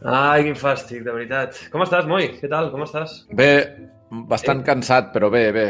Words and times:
Ai, 0.00 0.42
quin 0.46 0.56
fàstic, 0.56 1.02
de 1.04 1.12
veritat. 1.12 1.58
Com 1.72 1.82
estàs, 1.84 2.06
Moi? 2.08 2.30
Què 2.40 2.48
tal? 2.48 2.70
Com 2.72 2.86
estàs? 2.86 3.22
Bé, 3.36 3.50
bastant 4.30 4.62
cansat, 4.64 5.12
però 5.12 5.28
bé, 5.32 5.50
bé. 5.52 5.66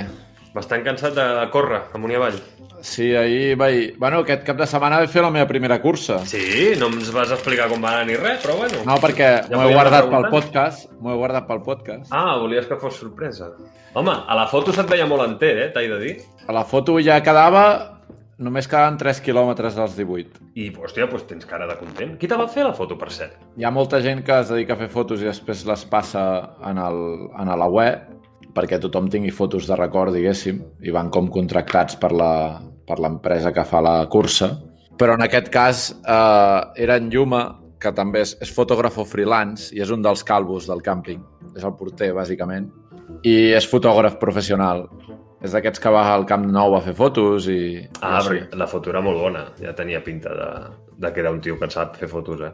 Bastant 0.54 0.82
cansat 0.86 1.14
de 1.14 1.26
córrer 1.50 1.84
amunt 1.94 2.14
i 2.14 2.18
avall. 2.18 2.38
Sí, 2.82 3.10
ahir 3.14 3.56
vaig... 3.60 3.96
Bueno, 4.00 4.22
aquest 4.24 4.42
cap 4.46 4.56
de 4.56 4.66
setmana 4.70 5.02
vaig 5.02 5.10
fer 5.12 5.22
la 5.22 5.30
meva 5.34 5.46
primera 5.50 5.76
cursa. 5.82 6.20
Sí, 6.26 6.72
no 6.80 6.88
ens 6.94 7.10
vas 7.12 7.34
explicar 7.34 7.68
com 7.70 7.82
va 7.84 7.92
anar 7.92 8.06
ni 8.08 8.16
res, 8.16 8.40
però 8.42 8.56
bueno. 8.56 8.80
No, 8.86 8.96
perquè 9.02 9.28
Ja 9.50 9.58
m'ho 9.58 9.68
he 9.68 9.74
guardat 9.74 10.08
pel 10.10 10.26
podcast. 10.32 10.88
M'ho 10.98 11.12
he 11.12 11.18
guardat 11.20 11.46
pel 11.50 11.62
podcast. 11.66 12.08
Ah, 12.14 12.38
volies 12.40 12.66
que 12.70 12.78
fos 12.80 12.96
sorpresa. 13.02 13.50
Home, 13.98 14.14
a 14.26 14.38
la 14.38 14.46
foto 14.50 14.72
se't 14.72 14.88
veia 14.90 15.06
molt 15.10 15.26
enter, 15.26 15.56
eh? 15.66 15.70
T'he 15.74 15.88
de 15.90 15.98
dir. 16.06 16.18
A 16.46 16.54
la 16.56 16.64
foto 16.64 16.98
ja 17.02 17.20
quedava... 17.22 17.98
Només 18.40 18.64
quedaven 18.70 18.96
3 18.96 19.18
quilòmetres 19.20 19.74
dels 19.76 19.96
18. 19.98 20.38
I, 20.56 20.70
hòstia, 20.72 21.04
doncs 21.10 21.26
tens 21.28 21.44
cara 21.48 21.66
de 21.68 21.74
content. 21.76 22.14
Qui 22.16 22.28
te 22.30 22.38
va 22.40 22.46
fer 22.48 22.64
la 22.64 22.72
foto, 22.72 22.96
per 22.96 23.10
cert? 23.12 23.36
Hi 23.60 23.66
ha 23.68 23.72
molta 23.74 24.00
gent 24.00 24.22
que 24.24 24.38
es 24.40 24.48
dedica 24.48 24.72
a 24.78 24.80
fer 24.80 24.88
fotos 24.88 25.20
i 25.20 25.28
després 25.28 25.66
les 25.68 25.84
passa 25.90 26.22
en, 26.64 26.80
el, 26.80 27.02
en 27.36 27.52
la 27.60 27.68
web 27.68 28.16
perquè 28.56 28.80
tothom 28.80 29.10
tingui 29.12 29.30
fotos 29.30 29.68
de 29.68 29.76
record, 29.76 30.14
diguéssim, 30.16 30.58
i 30.82 30.94
van 30.94 31.10
com 31.12 31.28
contractats 31.30 31.98
per 32.00 32.10
l'empresa 32.16 33.52
que 33.54 33.66
fa 33.68 33.84
la 33.84 33.94
cursa. 34.10 34.50
Però 34.98 35.14
en 35.16 35.24
aquest 35.28 35.52
cas 35.52 35.84
eh, 36.00 36.60
era 36.82 36.96
en 36.96 37.12
Lluma, 37.12 37.44
que 37.80 37.92
també 37.96 38.24
és, 38.24 38.34
és 38.40 38.50
fotògrafo 38.52 39.04
freelance 39.08 39.70
i 39.76 39.84
és 39.84 39.92
un 39.92 40.02
dels 40.04 40.24
calvos 40.26 40.66
del 40.68 40.82
càmping. 40.84 41.20
És 41.56 41.64
el 41.64 41.76
porter, 41.76 42.10
bàsicament. 42.16 42.68
I 43.26 43.52
és 43.56 43.68
fotògraf 43.68 44.16
professional. 44.20 44.86
És 45.40 45.54
d'aquests 45.56 45.80
que 45.80 45.92
va 45.92 46.02
al 46.12 46.26
Camp 46.28 46.44
Nou 46.52 46.74
a 46.76 46.82
fer 46.84 46.92
fotos 46.96 47.46
i... 47.48 47.80
Ah, 48.04 48.18
i 48.20 48.26
perquè 48.26 48.58
la 48.60 48.68
foto 48.68 48.92
era 48.92 49.00
molt 49.04 49.20
bona. 49.22 49.46
Ja 49.60 49.72
tenia 49.76 50.02
pinta 50.04 50.34
de, 50.36 50.48
de 51.00 51.12
que 51.14 51.22
era 51.22 51.32
un 51.32 51.40
tio 51.40 51.56
que 51.60 51.68
sap 51.72 51.96
fer 51.96 52.10
fotos, 52.10 52.42
eh? 52.44 52.52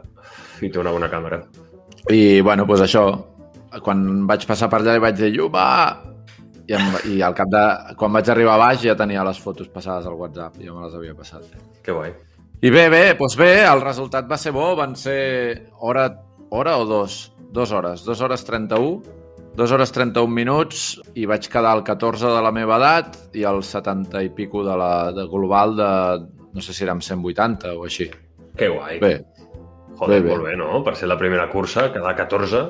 I 0.63 0.71
té 0.71 0.79
una 0.79 0.93
bona 0.95 1.09
càmera. 1.11 1.41
I, 2.07 2.39
bueno, 2.45 2.63
doncs 2.69 2.85
això, 2.85 3.03
quan 3.83 4.05
vaig 4.29 4.45
passar 4.47 4.69
per 4.71 4.79
allà 4.79 4.95
li 4.95 5.03
vaig 5.03 5.17
dir 5.19 5.33
Lluma! 5.35 5.65
I, 6.67 6.75
em, 6.75 6.87
I 7.11 7.19
al 7.23 7.35
cap 7.35 7.51
de... 7.51 7.65
Quan 7.99 8.15
vaig 8.15 8.31
arribar 8.31 8.55
a 8.55 8.63
baix 8.63 8.81
ja 8.83 8.95
tenia 8.99 9.25
les 9.27 9.39
fotos 9.43 9.67
passades 9.71 10.07
al 10.07 10.15
WhatsApp, 10.19 10.55
ja 10.63 10.75
me 10.75 10.85
les 10.85 10.95
havia 10.95 11.15
passat. 11.15 11.43
Que 11.83 11.95
guai. 11.95 12.15
I 12.63 12.71
bé, 12.73 12.87
bé, 12.89 13.03
doncs 13.19 13.35
bé, 13.37 13.51
el 13.67 13.83
resultat 13.83 14.31
va 14.31 14.39
ser 14.41 14.55
bo, 14.55 14.71
van 14.79 14.95
ser 14.97 15.19
hora, 15.83 16.07
hora 16.49 16.79
o 16.79 16.87
dos? 16.89 17.25
Dos 17.53 17.71
hores, 17.71 18.03
dos 18.03 18.19
hores 18.21 18.43
31, 18.47 19.03
dos 19.57 19.71
hores 19.73 19.91
31 19.91 20.29
minuts 20.29 20.83
i 21.17 21.25
vaig 21.25 21.47
quedar 21.49 21.73
al 21.73 21.83
14 21.83 22.29
de 22.29 22.41
la 22.45 22.53
meva 22.53 22.77
edat 22.77 23.17
i 23.35 23.43
al 23.43 23.63
70 23.65 24.21
i 24.27 24.29
pico 24.37 24.61
de 24.63 24.75
la 24.77 24.91
de 25.15 25.25
global 25.31 25.73
de, 25.75 25.89
no 26.53 26.61
sé 26.61 26.75
si 26.77 26.85
érem 26.85 27.01
180 27.01 27.73
o 27.73 27.87
així. 27.87 28.05
Que 28.57 28.69
guai. 28.69 28.99
Bé, 29.01 29.15
Joder, 29.97 30.21
bé, 30.21 30.27
bé. 30.27 30.35
molt 30.35 30.45
bé, 30.45 30.53
no? 30.59 30.83
Per 30.85 30.93
ser 30.95 31.09
la 31.09 31.17
primera 31.17 31.47
cursa, 31.49 31.87
quedar 31.93 32.13
14. 32.15 32.61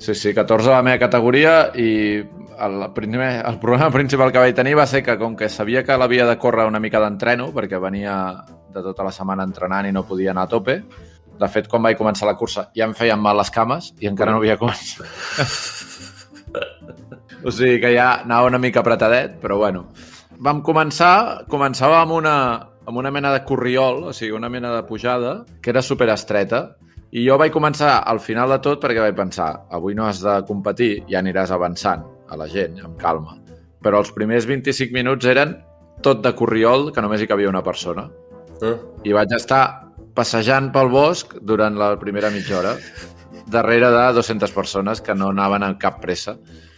Sí, 0.00 0.14
sí, 0.14 0.32
14 0.32 0.70
a 0.70 0.78
la 0.78 0.86
meva 0.86 1.02
categoria 1.02 1.54
i 1.76 1.90
el, 2.16 2.78
primer, 2.96 3.44
el 3.44 3.58
problema 3.60 3.90
principal 3.92 4.32
que 4.32 4.40
vaig 4.40 4.56
tenir 4.56 4.72
va 4.78 4.86
ser 4.88 5.02
que 5.04 5.18
com 5.20 5.36
que 5.36 5.50
sabia 5.52 5.84
que 5.84 5.96
l'havia 6.00 6.24
de 6.28 6.38
córrer 6.40 6.64
una 6.68 6.80
mica 6.80 7.00
d'entreno 7.02 7.50
perquè 7.52 7.80
venia 7.80 8.14
de 8.72 8.82
tota 8.84 9.04
la 9.04 9.12
setmana 9.12 9.44
entrenant 9.44 9.88
i 9.88 9.92
no 9.92 10.06
podia 10.08 10.32
anar 10.32 10.46
a 10.48 10.52
tope, 10.54 10.80
de 11.40 11.48
fet, 11.48 11.68
quan 11.68 11.84
vaig 11.84 11.96
començar 11.96 12.28
la 12.28 12.36
cursa 12.40 12.70
ja 12.76 12.88
em 12.88 12.96
feien 12.96 13.20
mal 13.20 13.36
les 13.36 13.52
cames 13.52 13.92
i 14.00 14.08
encara 14.08 14.32
no 14.32 14.40
havia 14.40 14.56
començat. 14.60 15.04
o 17.44 17.52
sigui 17.54 17.80
que 17.82 17.94
ja 17.94 18.10
anava 18.24 18.50
una 18.50 18.60
mica 18.62 18.82
apretadet, 18.84 19.38
però 19.42 19.58
bueno. 19.60 19.88
Vam 20.40 20.62
començar, 20.64 21.46
començava 21.52 22.00
amb 22.00 22.16
una, 22.16 22.36
amb 22.86 22.96
una 22.96 23.10
mena 23.12 23.32
de 23.34 23.42
corriol, 23.44 24.04
o 24.10 24.12
sigui, 24.16 24.32
una 24.36 24.48
mena 24.48 24.72
de 24.74 24.84
pujada, 24.88 25.40
que 25.60 25.72
era 25.72 25.82
superestreta, 25.84 26.62
i 27.10 27.24
jo 27.26 27.36
vaig 27.40 27.52
començar 27.52 27.98
al 28.06 28.20
final 28.22 28.52
de 28.54 28.60
tot 28.62 28.80
perquè 28.82 29.02
vaig 29.02 29.16
pensar, 29.18 29.50
avui 29.74 29.96
no 29.98 30.06
has 30.06 30.22
de 30.22 30.36
competir, 30.48 30.92
ja 31.10 31.18
aniràs 31.20 31.50
avançant 31.50 32.06
a 32.30 32.38
la 32.38 32.46
gent, 32.48 32.78
amb 32.86 32.96
calma. 33.00 33.36
Però 33.82 33.98
els 33.98 34.12
primers 34.14 34.46
25 34.46 34.94
minuts 34.94 35.26
eren 35.26 35.56
tot 36.04 36.22
de 36.24 36.32
corriol, 36.36 36.90
que 36.94 37.02
només 37.02 37.20
hi 37.20 37.28
cabia 37.28 37.50
una 37.50 37.64
persona. 37.66 38.06
Eh? 38.62 38.76
I 39.08 39.16
vaig 39.16 39.32
estar 39.36 39.62
passejant 40.14 40.70
pel 40.74 40.90
bosc 40.92 41.34
durant 41.42 41.76
la 41.80 41.94
primera 42.00 42.30
mitja 42.30 42.58
hora, 42.60 42.74
darrere 43.50 43.90
de 43.90 44.04
200 44.14 44.52
persones 44.54 45.00
que 45.02 45.14
no 45.14 45.30
anaven 45.34 45.66
amb 45.66 45.80
cap 45.80 46.00
pressa. 46.02 46.36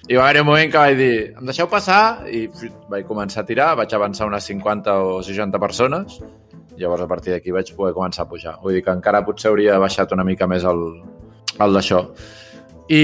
I 0.09 0.19
va 0.19 0.29
haver 0.29 0.43
un 0.43 0.49
moment 0.49 0.71
que 0.71 0.81
vaig 0.81 0.97
dir, 0.99 1.17
em 1.39 1.47
deixeu 1.47 1.69
passar? 1.71 2.27
I 2.27 2.49
vaig 2.91 3.07
començar 3.07 3.45
a 3.45 3.47
tirar, 3.47 3.69
vaig 3.79 3.95
avançar 3.95 4.27
unes 4.27 4.45
50 4.51 4.97
o 4.99 5.23
60 5.23 5.61
persones, 5.63 6.19
llavors 6.77 7.05
a 7.05 7.09
partir 7.09 7.35
d'aquí 7.35 7.55
vaig 7.55 7.71
poder 7.77 7.95
començar 7.95 8.27
a 8.27 8.31
pujar. 8.31 8.57
Vull 8.63 8.79
dir 8.79 8.85
que 8.85 8.95
encara 8.95 9.23
potser 9.27 9.53
hauria 9.53 9.79
baixat 9.79 10.13
una 10.13 10.27
mica 10.27 10.49
més 10.51 10.67
el, 10.67 10.83
el 11.59 11.79
d'això. 11.79 12.03
I 12.91 13.03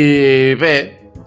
bé, 0.59 0.75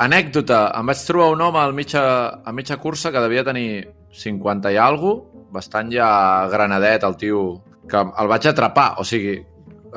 anècdota, 0.04 0.66
em 0.76 0.92
vaig 0.92 1.06
trobar 1.08 1.32
un 1.32 1.46
home 1.48 1.64
al 1.64 1.74
mitja, 1.74 2.04
a 2.44 2.52
mitja 2.52 2.78
cursa 2.78 3.12
que 3.12 3.24
devia 3.24 3.48
tenir 3.48 3.88
50 4.12 4.76
i 4.76 4.80
alguna 4.82 5.32
bastant 5.52 5.92
ja 5.92 6.48
granadet, 6.52 7.04
el 7.04 7.18
tio, 7.20 7.42
que 7.90 8.00
el 8.00 8.30
vaig 8.32 8.48
atrapar, 8.48 8.96
o 9.02 9.06
sigui, 9.08 9.36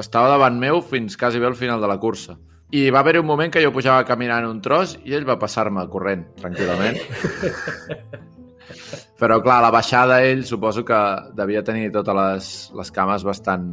estava 0.01 0.33
davant 0.33 0.59
meu 0.59 0.83
fins 0.83 1.17
quasi 1.17 1.39
bé 1.39 1.47
al 1.47 1.59
final 1.59 1.81
de 1.81 1.91
la 1.91 1.99
cursa. 2.03 2.37
I 2.75 2.89
va 2.91 3.05
haver 3.05 3.21
un 3.21 3.27
moment 3.29 3.53
que 3.55 3.63
jo 3.63 3.71
pujava 3.75 4.07
caminant 4.09 4.49
un 4.49 4.61
tros 4.65 4.97
i 5.07 5.15
ell 5.15 5.27
va 5.29 5.39
passar-me 5.39 5.85
corrent, 5.93 6.25
tranquil·lament. 6.41 6.99
Però, 9.21 9.39
clar, 9.45 9.61
a 9.61 9.65
la 9.69 9.71
baixada 9.71 10.23
ell 10.27 10.43
suposo 10.49 10.83
que 10.87 11.01
devia 11.39 11.63
tenir 11.63 11.93
totes 11.95 12.17
les, 12.19 12.49
les 12.81 12.91
cames 12.95 13.23
bastant 13.25 13.69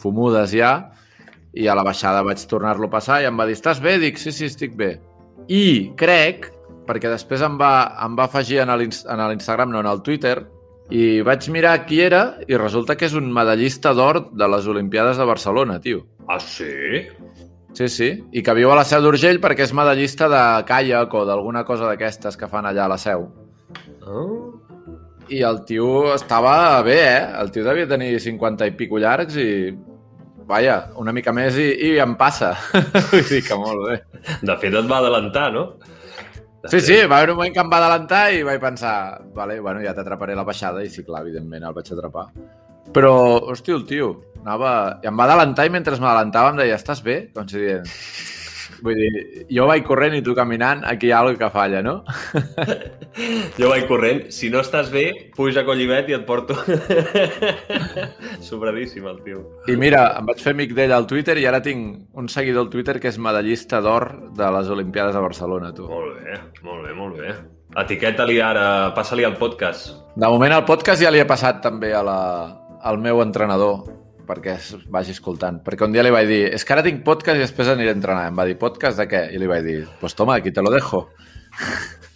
fumudes 0.00 0.54
ja, 0.56 0.72
i 1.54 1.68
a 1.68 1.76
la 1.76 1.84
baixada 1.86 2.24
vaig 2.26 2.40
tornar-lo 2.50 2.88
a 2.88 2.94
passar 2.96 3.20
i 3.22 3.28
em 3.28 3.38
va 3.38 3.46
dir, 3.46 3.58
estàs 3.58 3.80
bé? 3.82 3.98
Dic, 4.02 4.18
sí, 4.18 4.32
sí, 4.34 4.48
estic 4.50 4.74
bé. 4.78 4.94
I 5.52 5.92
crec, 6.00 6.48
perquè 6.88 7.12
després 7.12 7.44
em 7.44 7.58
va, 7.60 7.74
em 8.04 8.16
va 8.18 8.26
afegir 8.26 8.62
en 8.64 8.72
l'Instagram, 8.80 9.70
no, 9.70 9.84
en 9.84 9.90
el 9.90 10.02
Twitter, 10.06 10.38
i 10.92 11.22
vaig 11.24 11.46
mirar 11.52 11.78
qui 11.88 12.02
era 12.04 12.24
i 12.48 12.58
resulta 12.60 12.96
que 12.96 13.06
és 13.08 13.14
un 13.16 13.30
medallista 13.32 13.94
d'or 13.96 14.26
de 14.32 14.48
les 14.50 14.66
Olimpiades 14.68 15.20
de 15.20 15.28
Barcelona, 15.28 15.78
tio. 15.80 16.04
Ah, 16.28 16.40
sí? 16.40 17.04
Sí, 17.74 17.88
sí, 17.90 18.08
i 18.32 18.42
que 18.46 18.54
viu 18.54 18.70
a 18.70 18.76
la 18.78 18.84
Seu 18.86 19.02
d'Urgell 19.02 19.40
perquè 19.42 19.64
és 19.66 19.72
medallista 19.74 20.28
de 20.30 20.42
caiac 20.68 21.14
o 21.18 21.24
d'alguna 21.26 21.64
cosa 21.66 21.88
d'aquestes 21.90 22.36
que 22.38 22.46
fan 22.48 22.68
allà 22.70 22.84
a 22.86 22.92
la 22.92 22.98
Seu. 23.02 23.24
Ah. 24.06 24.28
I 25.32 25.40
el 25.42 25.62
tio 25.64 26.12
estava 26.14 26.82
bé, 26.84 26.98
eh? 27.00 27.24
El 27.40 27.50
tio 27.50 27.64
devia 27.64 27.88
tenir 27.88 28.12
50 28.20 28.66
i 28.68 28.74
pico 28.78 28.98
llargs 29.02 29.36
i... 29.40 29.48
Vaja, 30.44 30.90
una 31.00 31.12
mica 31.16 31.32
més 31.32 31.56
i, 31.56 31.70
i 31.88 31.90
em 32.04 32.12
passa. 32.20 32.50
Vull 33.10 33.22
dir 33.30 33.38
que 33.46 33.56
molt 33.56 33.86
bé. 33.88 33.94
De 34.44 34.56
fet, 34.60 34.74
et 34.76 34.90
va 34.90 34.98
adelantar, 35.00 35.46
no? 35.54 35.62
De 35.80 36.68
Sí, 36.68 36.76
fet. 36.76 36.84
sí, 36.84 36.98
va 37.08 37.16
haver 37.22 37.30
un 37.32 37.38
moment 37.38 37.54
que 37.56 37.62
em 37.64 37.70
va 37.72 37.78
adelantar 37.80 38.20
i 38.36 38.42
vaig 38.44 38.60
pensar, 38.60 38.92
vale, 39.34 39.56
bueno, 39.64 39.80
ja 39.84 39.94
t'atraparé 39.96 40.36
la 40.36 40.44
baixada 40.44 40.84
i 40.84 40.90
sí, 40.92 41.02
clar, 41.04 41.22
evidentment, 41.24 41.64
el 41.64 41.74
vaig 41.76 41.88
atrapar. 41.96 42.26
Però, 42.92 43.14
hòstia, 43.54 43.78
el 43.80 43.86
tio, 43.88 44.10
anava... 44.44 45.00
I 45.02 45.10
em 45.10 45.18
va 45.18 45.26
adelantar 45.26 45.66
i 45.66 45.74
mentre 45.74 45.96
m'adelantava 45.98 46.52
em 46.52 46.62
deia, 46.62 46.78
estàs 46.78 47.02
bé? 47.04 47.24
Com 47.34 47.48
si 47.50 47.60
dient... 47.64 47.90
Vull 48.84 48.98
dir, 48.98 49.44
jo 49.54 49.64
vaig 49.68 49.84
corrent 49.86 50.12
i 50.18 50.20
tu 50.24 50.34
caminant, 50.36 50.82
aquí 50.84 51.08
hi 51.08 51.12
ha 51.14 51.20
alguna 51.22 51.38
que 51.40 51.48
falla, 51.52 51.80
no? 51.84 51.94
Jo 53.60 53.70
vaig 53.70 53.86
corrent. 53.88 54.24
Si 54.34 54.50
no 54.52 54.60
estàs 54.64 54.90
bé, 54.92 55.04
puja 55.36 55.62
a 55.62 55.64
Collivet 55.64 56.10
i 56.10 56.16
et 56.16 56.26
porto... 56.26 56.56
Sobradíssim, 58.48 59.06
el 59.08 59.22
tio. 59.24 59.40
I 59.70 59.78
mira, 59.80 60.02
em 60.18 60.28
vaig 60.28 60.42
fer 60.44 60.52
amic 60.56 60.74
d'ell 60.76 60.92
al 60.92 61.08
Twitter 61.08 61.38
i 61.40 61.46
ara 61.48 61.62
tinc 61.64 62.18
un 62.18 62.28
seguidor 62.28 62.66
al 62.66 62.72
Twitter 62.74 62.98
que 63.00 63.08
és 63.12 63.20
medallista 63.22 63.80
d'or 63.84 64.10
de 64.36 64.52
les 64.58 64.72
Olimpiades 64.74 65.16
de 65.16 65.24
Barcelona, 65.24 65.72
tu. 65.72 65.88
Molt 65.88 66.20
bé, 66.20 66.38
molt 66.66 66.84
bé, 66.84 66.94
molt 66.98 67.20
bé. 67.22 67.34
Etiqueta-li 67.84 68.40
ara, 68.44 68.66
passa-li 68.94 69.24
al 69.24 69.38
podcast. 69.40 69.94
De 70.12 70.28
moment 70.28 70.58
el 70.58 70.66
podcast 70.68 71.00
ja 71.02 71.14
li 71.14 71.22
he 71.22 71.28
passat 71.30 71.62
també 71.64 71.94
a 71.94 72.04
la, 72.04 72.20
al 72.84 73.00
meu 73.00 73.22
entrenador 73.24 74.03
perquè 74.26 74.54
es 74.58 74.72
vagi 74.92 75.12
escoltant. 75.14 75.60
Perquè 75.64 75.86
un 75.86 75.92
dia 75.94 76.02
li 76.06 76.12
vaig 76.14 76.28
dir, 76.28 76.42
és 76.56 76.64
que 76.64 76.72
ara 76.76 76.82
tinc 76.86 77.02
podcast 77.06 77.36
i 77.38 77.44
després 77.44 77.68
aniré 77.72 77.92
a 77.92 77.96
entrenar. 77.98 78.26
Em 78.30 78.38
va 78.38 78.46
dir, 78.48 78.56
podcast 78.60 78.98
de 79.00 79.06
què? 79.10 79.22
I 79.34 79.38
li 79.42 79.46
vaig 79.50 79.64
dir, 79.66 79.78
pues 80.00 80.14
toma, 80.18 80.36
aquí 80.40 80.52
te 80.52 80.62
lo 80.64 80.72
dejo. 80.74 81.08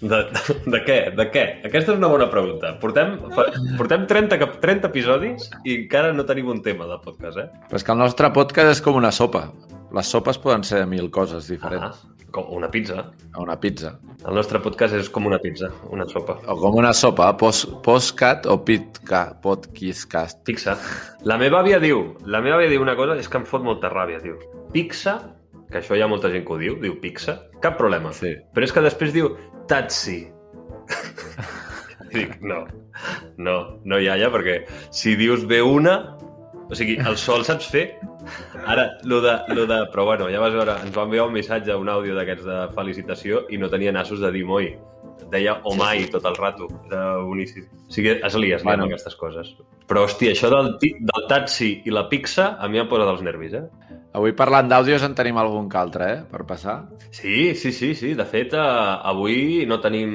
De, 0.00 0.08
de, 0.30 0.42
de 0.70 0.78
què? 0.86 0.96
De 1.18 1.24
què? 1.34 1.42
Aquesta 1.66 1.92
és 1.94 1.98
una 1.98 2.06
bona 2.10 2.28
pregunta. 2.30 2.74
Portem, 2.78 3.16
portem 3.78 4.04
30, 4.10 4.38
cap- 4.38 4.58
30 4.62 4.86
episodis 4.92 5.48
i 5.66 5.74
encara 5.82 6.12
no 6.14 6.22
tenim 6.26 6.50
un 6.52 6.60
tema 6.62 6.86
de 6.86 7.00
podcast, 7.02 7.40
eh? 7.42 7.48
Però 7.70 7.80
és 7.80 7.86
que 7.86 7.94
el 7.96 7.98
nostre 7.98 8.30
podcast 8.34 8.76
és 8.76 8.82
com 8.84 8.98
una 9.00 9.10
sopa. 9.14 9.48
Les 9.96 10.06
sopes 10.14 10.38
poden 10.38 10.62
ser 10.68 10.84
mil 10.86 11.10
coses 11.10 11.48
diferents. 11.50 11.98
Ah, 11.98 12.14
com 12.30 12.48
una 12.54 12.68
pizza. 12.70 13.04
Una 13.38 13.56
pizza. 13.60 13.94
El 14.26 14.34
nostre 14.36 14.60
podcast 14.62 14.96
és 14.98 15.08
com 15.12 15.26
una 15.28 15.38
pizza, 15.42 15.70
una 15.94 16.06
sopa. 16.10 16.38
O 16.50 16.56
com 16.60 16.76
una 16.80 16.92
sopa, 16.96 17.30
post, 17.40 17.68
postcat 17.84 18.48
o 18.50 18.58
pitca, 18.64 19.22
podcast. 19.44 20.42
Pizza. 20.48 20.76
La 21.28 21.38
meva 21.40 21.62
àvia 21.62 21.80
diu, 21.82 22.04
la 22.26 22.42
meva 22.44 22.58
àvia 22.58 22.72
diu 22.72 22.84
una 22.84 22.96
cosa, 22.98 23.16
és 23.18 23.30
que 23.30 23.40
em 23.40 23.46
fot 23.48 23.64
molta 23.64 23.90
ràbia, 23.92 24.20
tio. 24.24 24.38
Pizza, 24.74 25.18
que 25.70 25.80
això 25.80 25.96
hi 25.96 26.02
ha 26.04 26.10
molta 26.10 26.30
gent 26.32 26.44
que 26.46 26.56
ho 26.56 26.60
diu, 26.60 26.78
diu 26.82 26.98
pizza, 27.02 27.38
cap 27.64 27.78
problema. 27.80 28.12
Sí. 28.16 28.34
Però 28.54 28.66
és 28.66 28.74
que 28.74 28.84
després 28.84 29.14
diu 29.16 29.32
tatsi. 29.70 30.20
Dic, 32.14 32.38
no, 32.40 32.62
no, 33.36 33.56
no, 33.84 33.98
iaia, 34.00 34.30
perquè 34.32 34.62
si 34.94 35.12
dius 35.20 35.44
bé 35.48 35.60
una, 35.60 35.98
O 36.68 36.76
sigui, 36.76 36.98
el 37.00 37.16
sol 37.16 37.44
saps 37.48 37.70
fer? 37.72 37.86
Ara, 38.66 38.90
lo 39.08 39.22
de, 39.24 39.34
lo 39.56 39.64
de... 39.66 39.78
Però 39.92 40.04
bueno, 40.04 40.28
ja 40.28 40.40
vas 40.42 40.52
veure, 40.52 40.74
ens 40.84 40.92
va 40.96 41.06
enviar 41.08 41.24
un 41.28 41.32
missatge, 41.32 41.74
un 41.76 41.88
àudio 41.88 42.16
d'aquests 42.18 42.44
de 42.44 42.58
felicitació 42.76 43.46
i 43.48 43.56
no 43.60 43.70
tenia 43.72 43.94
nassos 43.94 44.20
de 44.20 44.30
dir 44.34 44.44
moi. 44.44 44.68
Deia 45.32 45.58
o 45.68 45.74
mai 45.76 46.06
tot 46.12 46.24
el 46.28 46.36
rato. 46.36 46.68
Era 46.88 47.18
boníssim. 47.24 47.64
O 47.88 47.92
sigui, 47.92 48.14
es 48.14 48.36
lia, 48.36 48.56
es 48.56 48.64
lia 48.64 48.64
Bueno. 48.64 48.84
amb 48.84 48.92
aquestes 48.92 49.16
coses. 49.16 49.54
Però, 49.88 50.04
hòstia, 50.04 50.32
això 50.32 50.50
del, 50.52 50.74
del 50.80 51.26
taxi 51.28 51.82
i 51.84 51.92
la 51.92 52.06
pizza 52.08 52.54
a 52.60 52.68
mi 52.68 52.80
em 52.80 52.88
posa 52.88 53.08
dels 53.08 53.24
nervis, 53.24 53.56
eh? 53.56 53.64
Avui 54.16 54.32
parlant 54.32 54.68
d'àudios 54.68 55.02
en 55.04 55.14
tenim 55.14 55.36
algun 55.40 55.68
que 55.68 55.76
altre, 55.80 56.06
eh? 56.12 56.22
Per 56.30 56.44
passar. 56.48 56.78
Sí, 57.10 57.54
sí, 57.54 57.72
sí, 57.72 57.94
sí. 57.94 58.14
De 58.16 58.24
fet, 58.28 58.52
eh, 58.56 58.60
avui 59.12 59.66
no 59.68 59.80
tenim... 59.84 60.14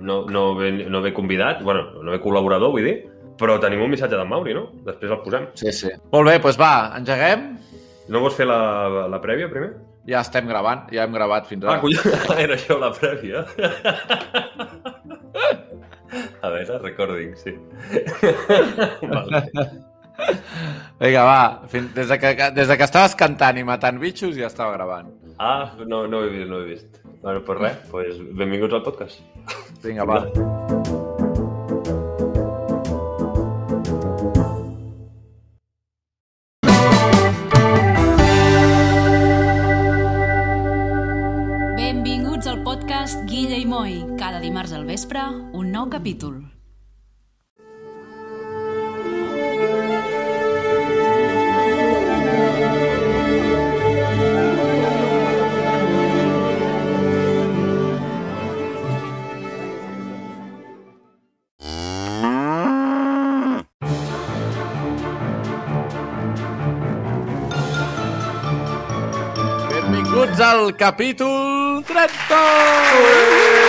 No, 0.00 0.22
no, 0.28 0.54
ve, 0.56 0.72
no 0.88 1.00
ve 1.04 1.12
convidat, 1.12 1.62
bueno, 1.64 2.02
no 2.02 2.12
ve 2.12 2.20
col·laborador, 2.20 2.72
vull 2.72 2.84
dir, 2.84 2.98
però 3.40 3.56
tenim 3.62 3.80
un 3.82 3.90
missatge 3.92 4.16
d'en 4.20 4.28
Mauri, 4.28 4.52
no? 4.56 4.66
Després 4.86 5.10
el 5.16 5.22
posem. 5.24 5.46
Sí, 5.58 5.72
sí. 5.72 5.90
Molt 6.12 6.28
bé, 6.28 6.36
doncs 6.44 6.60
va, 6.60 6.72
engeguem. 7.00 7.46
No 8.12 8.20
vols 8.24 8.36
fer 8.36 8.46
la, 8.50 8.60
la 9.08 9.20
prèvia, 9.22 9.48
primer? 9.52 9.72
Ja 10.08 10.22
estem 10.24 10.48
gravant, 10.48 10.86
ja 10.92 11.04
hem 11.04 11.12
gravat 11.14 11.46
fins 11.46 11.64
Ah, 11.64 11.74
ara. 11.76 11.82
collons, 11.82 12.30
era 12.44 12.56
això 12.56 12.78
la 12.80 12.92
prèvia. 12.96 13.44
A 16.42 16.48
veure, 16.50 16.78
recording, 16.82 17.34
sí. 17.38 17.52
vale. 19.12 19.42
Vinga, 21.00 21.22
va, 21.24 21.42
fins, 21.70 21.92
des, 21.94 22.08
de 22.10 22.18
que, 22.18 22.32
des 22.56 22.68
de 22.68 22.76
que 22.76 22.84
estaves 22.88 23.14
cantant 23.16 23.56
i 23.60 23.64
matant 23.64 24.00
bitxos 24.02 24.34
ja 24.36 24.48
estava 24.50 24.74
gravant. 24.74 25.12
Ah, 25.38 25.70
no, 25.86 26.02
no 26.10 26.18
ho 26.20 26.26
he 26.26 26.32
vist, 26.34 26.48
no 26.50 26.58
ho 26.58 26.64
he 26.64 26.72
vist. 26.74 26.98
Bueno, 27.22 27.44
pues 27.44 27.58
res, 27.60 27.78
pues 27.92 28.18
benvinguts 28.36 28.74
al 28.80 28.82
podcast. 28.82 29.20
Vinga, 29.84 30.04
va. 30.08 30.22
Benvinguts 30.24 30.79
i 43.86 44.04
Moi. 44.04 44.16
Cada 44.18 44.40
dimarts 44.40 44.72
al 44.72 44.84
vespre, 44.84 45.20
un 45.52 45.70
nou 45.72 45.88
capítol. 45.88 46.40
Benvinguts 69.70 70.40
al 70.40 70.76
capítol 70.76 71.84
30! 71.88 72.80
Pinyo, 72.90 73.08
pinyo. 73.30 73.59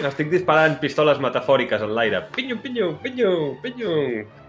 Estic 0.00 0.30
disparant 0.32 0.78
pistoles 0.80 1.18
metafòriques 1.20 1.82
en 1.84 1.90
l'aire. 1.92 2.22
Pinyo, 2.32 2.56
pinyo, 2.62 2.86
pinyo, 3.02 3.32
pinyo. 3.60 3.90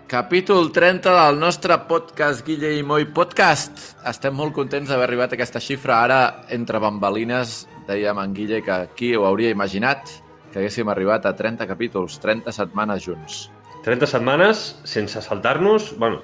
Capítol 0.08 0.70
30 0.72 1.12
del 1.12 1.40
nostre 1.42 1.76
podcast 1.90 2.46
Guille 2.48 2.72
i 2.78 2.84
Moi 2.84 3.04
Podcast. 3.12 3.98
Estem 4.08 4.38
molt 4.40 4.56
contents 4.56 4.88
d'haver 4.88 5.10
arribat 5.10 5.34
a 5.34 5.38
aquesta 5.38 5.60
xifra. 5.60 6.00
Ara, 6.06 6.20
entre 6.56 6.80
bambalines, 6.80 7.66
dèiem 7.90 8.24
en 8.24 8.38
Guille 8.38 8.62
que 8.64 8.78
qui 8.96 9.12
ho 9.18 9.28
hauria 9.28 9.52
imaginat 9.52 10.16
que 10.54 10.62
haguéssim 10.62 10.88
arribat 10.88 11.28
a 11.28 11.36
30 11.36 11.68
capítols, 11.68 12.22
30 12.24 12.56
setmanes 12.56 13.04
junts. 13.04 13.44
30 13.84 14.08
setmanes 14.08 14.64
sense 14.88 15.22
saltar-nos... 15.28 15.92
Bueno, 16.00 16.24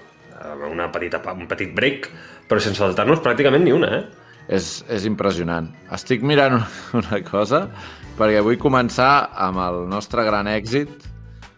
una 0.72 0.88
petita, 0.94 1.20
un 1.36 1.48
petit 1.52 1.76
break, 1.76 2.08
però 2.48 2.64
sense 2.64 2.80
saltar-nos 2.80 3.20
pràcticament 3.20 3.68
ni 3.68 3.76
una, 3.76 3.92
eh? 4.00 4.28
És, 4.48 4.80
és 4.90 5.04
impressionant. 5.06 5.68
Estic 5.94 6.24
mirant 6.26 6.62
una 7.04 7.20
cosa 7.28 7.68
perquè 8.20 8.44
vull 8.44 8.60
començar 8.60 9.30
amb 9.48 9.64
el 9.64 9.82
nostre 9.88 10.26
gran 10.28 10.50
èxit, 10.52 11.08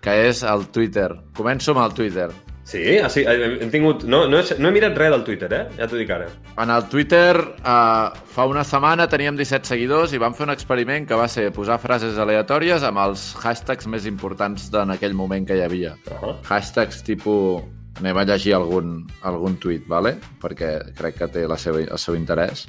que 0.02 0.14
és 0.30 0.46
el 0.46 0.68
Twitter. 0.74 1.10
Començo 1.38 1.74
amb 1.74 1.86
el 1.88 1.94
Twitter. 1.98 2.30
Sí, 2.72 3.00
ah, 3.04 3.10
sí 3.12 3.24
hem 3.28 3.58
hem 3.66 3.72
tingut... 3.74 4.06
No, 4.08 4.22
no, 4.30 4.40
he, 4.40 4.56
no 4.62 4.70
he 4.70 4.76
mirat 4.76 4.96
res 4.96 5.12
del 5.12 5.26
Twitter, 5.28 5.50
eh? 5.58 5.64
Ja 5.76 5.88
t'ho 5.90 5.98
dic 6.00 6.12
ara. 6.14 6.30
En 6.62 6.72
el 6.72 6.86
Twitter, 6.92 7.34
eh, 7.42 8.22
fa 8.36 8.46
una 8.48 8.64
setmana 8.68 9.10
teníem 9.12 9.36
17 9.40 9.68
seguidors 9.68 10.14
i 10.16 10.22
vam 10.22 10.38
fer 10.38 10.46
un 10.46 10.54
experiment 10.54 11.08
que 11.10 11.18
va 11.20 11.28
ser 11.32 11.50
posar 11.56 11.82
frases 11.84 12.20
aleatòries 12.22 12.86
amb 12.88 13.02
els 13.04 13.26
hashtags 13.42 13.90
més 13.92 14.08
importants 14.08 14.70
d'en 14.72 14.94
aquell 14.96 15.18
moment 15.18 15.50
que 15.50 15.58
hi 15.58 15.66
havia. 15.66 15.98
Uh 16.08 16.18
-huh. 16.22 16.36
Hashtags 16.48 17.04
tipus... 17.04 17.62
Anem 18.00 18.18
a 18.18 18.24
llegir 18.24 18.54
algun, 18.56 19.06
algun 19.22 19.58
tuit, 19.60 19.84
vale? 19.86 20.16
perquè 20.42 20.94
crec 20.96 21.18
que 21.18 21.28
té 21.28 21.48
la 21.48 21.58
seva, 21.58 21.82
el 21.82 21.98
seu 21.98 22.16
interès. 22.16 22.68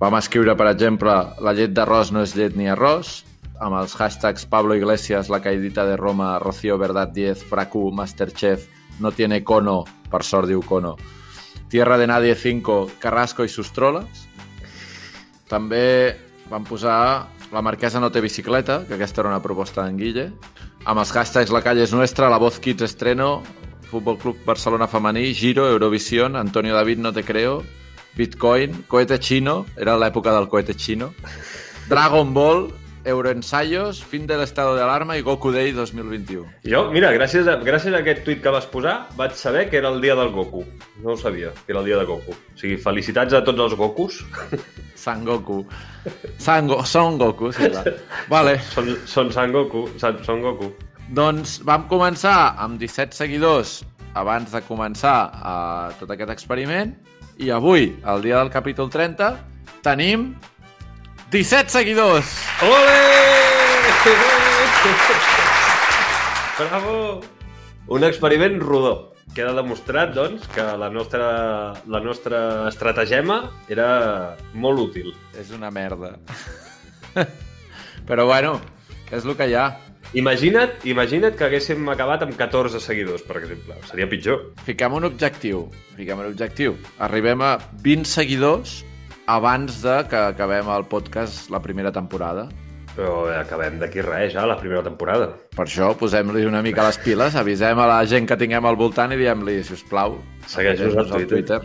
Vam 0.00 0.14
escriure, 0.14 0.56
per 0.56 0.66
exemple, 0.66 1.12
la 1.38 1.52
llet 1.52 1.70
d'arròs 1.76 2.10
no 2.10 2.22
és 2.22 2.34
llet 2.34 2.56
ni 2.56 2.68
arròs, 2.68 3.24
amb 3.62 3.78
els 3.78 3.94
hashtags 3.94 4.44
Pablo 4.50 4.74
Iglesias, 4.74 5.30
la 5.30 5.40
caidita 5.40 5.86
de 5.86 5.96
Roma, 5.96 6.38
Rocío 6.42 6.76
Verdad 6.78 7.08
10, 7.14 7.44
Fracu, 7.46 7.90
Masterchef, 7.94 8.66
no 8.98 9.12
tiene 9.12 9.44
cono, 9.44 9.84
per 10.10 10.24
sort 10.26 10.50
diu 10.50 10.64
cono, 10.66 10.96
Tierra 11.70 11.96
de 11.96 12.08
Nadie 12.10 12.34
5, 12.34 12.98
Carrasco 13.00 13.46
i 13.46 13.48
sus 13.48 13.70
troles. 13.72 14.26
També 15.48 16.16
van 16.50 16.66
posar 16.68 17.28
La 17.52 17.62
Marquesa 17.62 18.00
no 18.00 18.10
té 18.10 18.20
bicicleta, 18.24 18.82
que 18.88 18.96
aquesta 18.96 19.22
era 19.22 19.30
una 19.30 19.42
proposta 19.44 19.84
d'en 19.84 19.96
Guille, 20.00 20.26
amb 20.84 20.98
els 20.98 21.12
hashtags 21.14 21.52
La 21.52 21.62
calle 21.62 21.84
es 21.86 21.94
nuestra, 21.94 22.28
La 22.32 22.40
voz 22.42 22.58
kids 22.58 22.82
estreno, 22.82 23.42
Futbol 23.88 24.18
Club 24.18 24.44
Barcelona 24.44 24.88
femení, 24.88 25.34
Giro, 25.34 25.68
Eurovisión, 25.68 26.36
Antonio 26.36 26.74
David 26.74 26.98
no 26.98 27.12
te 27.12 27.22
creo, 27.22 27.62
Bitcoin, 28.16 28.84
Cohete 28.88 29.20
chino, 29.20 29.66
era 29.76 29.96
l'època 29.96 30.32
del 30.34 30.48
cohete 30.48 30.74
chino, 30.74 31.12
Dragon 31.88 32.34
Ball, 32.34 32.66
Euroensayos, 33.04 34.02
Fin 34.04 34.26
del 34.26 34.42
estado 34.42 34.74
de 34.76 34.82
alarma 34.82 35.16
i 35.16 35.22
Goku 35.22 35.50
Day 35.52 35.72
2021. 35.72 36.46
Jo, 36.64 36.82
mira, 36.92 37.10
gràcies 37.14 37.48
a, 37.50 37.56
gràcies 37.64 37.94
a 37.94 38.00
aquest 38.02 38.22
tuit 38.26 38.42
que 38.44 38.52
vas 38.54 38.66
posar, 38.70 39.08
vaig 39.18 39.36
saber 39.38 39.68
que 39.70 39.78
era 39.80 39.90
el 39.90 40.00
dia 40.00 40.14
del 40.18 40.32
Goku. 40.34 40.64
No 41.02 41.12
ho 41.12 41.16
sabia, 41.16 41.52
que 41.66 41.72
era 41.72 41.80
el 41.80 41.90
dia 41.90 41.98
de 41.98 42.06
Goku. 42.08 42.32
O 42.32 42.58
sigui, 42.58 42.78
felicitats 42.80 43.34
a 43.34 43.42
tots 43.44 43.66
els 43.66 43.76
Gokus. 43.78 44.22
San 45.04 45.24
Goku. 45.24 45.62
San 46.38 46.68
Go 46.70 46.84
Son 46.84 47.18
Goku, 47.18 47.52
sí, 47.52 47.70
clar. 47.70 47.96
Vale. 48.30 48.58
Són, 48.74 48.92
són 49.06 49.32
San 49.34 49.52
Goku, 49.54 49.86
San, 49.98 50.22
són 50.26 50.44
Goku. 50.44 50.72
Doncs 51.12 51.58
vam 51.66 51.88
començar 51.90 52.54
amb 52.62 52.78
17 52.80 53.18
seguidors 53.18 53.80
abans 54.14 54.52
de 54.52 54.60
començar 54.66 55.16
uh, 55.32 55.96
tot 55.98 56.10
aquest 56.12 56.30
experiment 56.32 56.94
i 57.40 57.50
avui, 57.50 57.90
el 58.06 58.22
dia 58.22 58.38
del 58.38 58.50
capítol 58.52 58.90
30, 58.92 59.32
tenim 59.82 60.32
17 61.32 61.70
seguidors! 61.70 62.28
Ole! 62.60 62.96
Bravo! 66.58 67.22
Un 67.88 68.04
experiment 68.04 68.60
rodó. 68.60 69.14
Queda 69.32 69.54
demostrat, 69.56 70.12
doncs, 70.12 70.44
que 70.52 70.60
la 70.60 70.90
nostra, 70.92 71.72
la 71.88 72.02
nostra 72.04 72.42
estratagema 72.68 73.38
era 73.72 74.36
molt 74.52 74.84
útil. 74.84 75.14
És 75.40 75.54
una 75.56 75.72
merda. 75.72 76.18
Però 78.10 78.28
bueno, 78.28 78.58
és 79.08 79.24
el 79.24 79.32
que 79.32 79.48
hi 79.48 79.56
ha. 79.56 79.70
Imagina't, 80.12 80.84
imagina't 80.84 81.40
que 81.40 81.48
haguéssim 81.48 81.88
acabat 81.88 82.28
amb 82.28 82.36
14 82.36 82.76
seguidors, 82.76 83.24
per 83.24 83.40
exemple. 83.40 83.80
Seria 83.88 84.04
pitjor. 84.04 84.50
Fiquem 84.68 85.00
un 85.00 85.08
objectiu. 85.08 85.70
Fiquem 85.96 86.20
un 86.20 86.28
objectiu. 86.28 86.76
Arribem 87.00 87.40
a 87.40 87.56
20 87.80 88.18
seguidors 88.20 88.82
abans 89.36 89.80
de 89.82 89.96
que 90.10 90.16
acabem 90.32 90.68
el 90.74 90.84
podcast 90.90 91.50
la 91.50 91.60
primera 91.64 91.92
temporada. 91.92 92.48
Però 92.92 93.24
acabem 93.32 93.78
d'aquí 93.80 94.02
res, 94.04 94.34
ja, 94.34 94.44
la 94.44 94.58
primera 94.60 94.82
temporada. 94.84 95.30
Per 95.56 95.64
això 95.64 95.94
posem-li 95.96 96.44
una 96.44 96.60
mica 96.64 96.84
les 96.84 96.98
piles, 97.00 97.36
avisem 97.40 97.78
a 97.80 97.86
la 97.88 98.00
gent 98.04 98.26
que 98.28 98.36
tinguem 98.36 98.66
al 98.68 98.76
voltant 98.76 99.14
i 99.14 99.16
diem-li, 99.16 99.62
si 99.64 99.72
us 99.78 99.84
plau, 99.88 100.18
Segueix-nos 100.52 100.98
al 101.16 101.24
Twitter. 101.30 101.60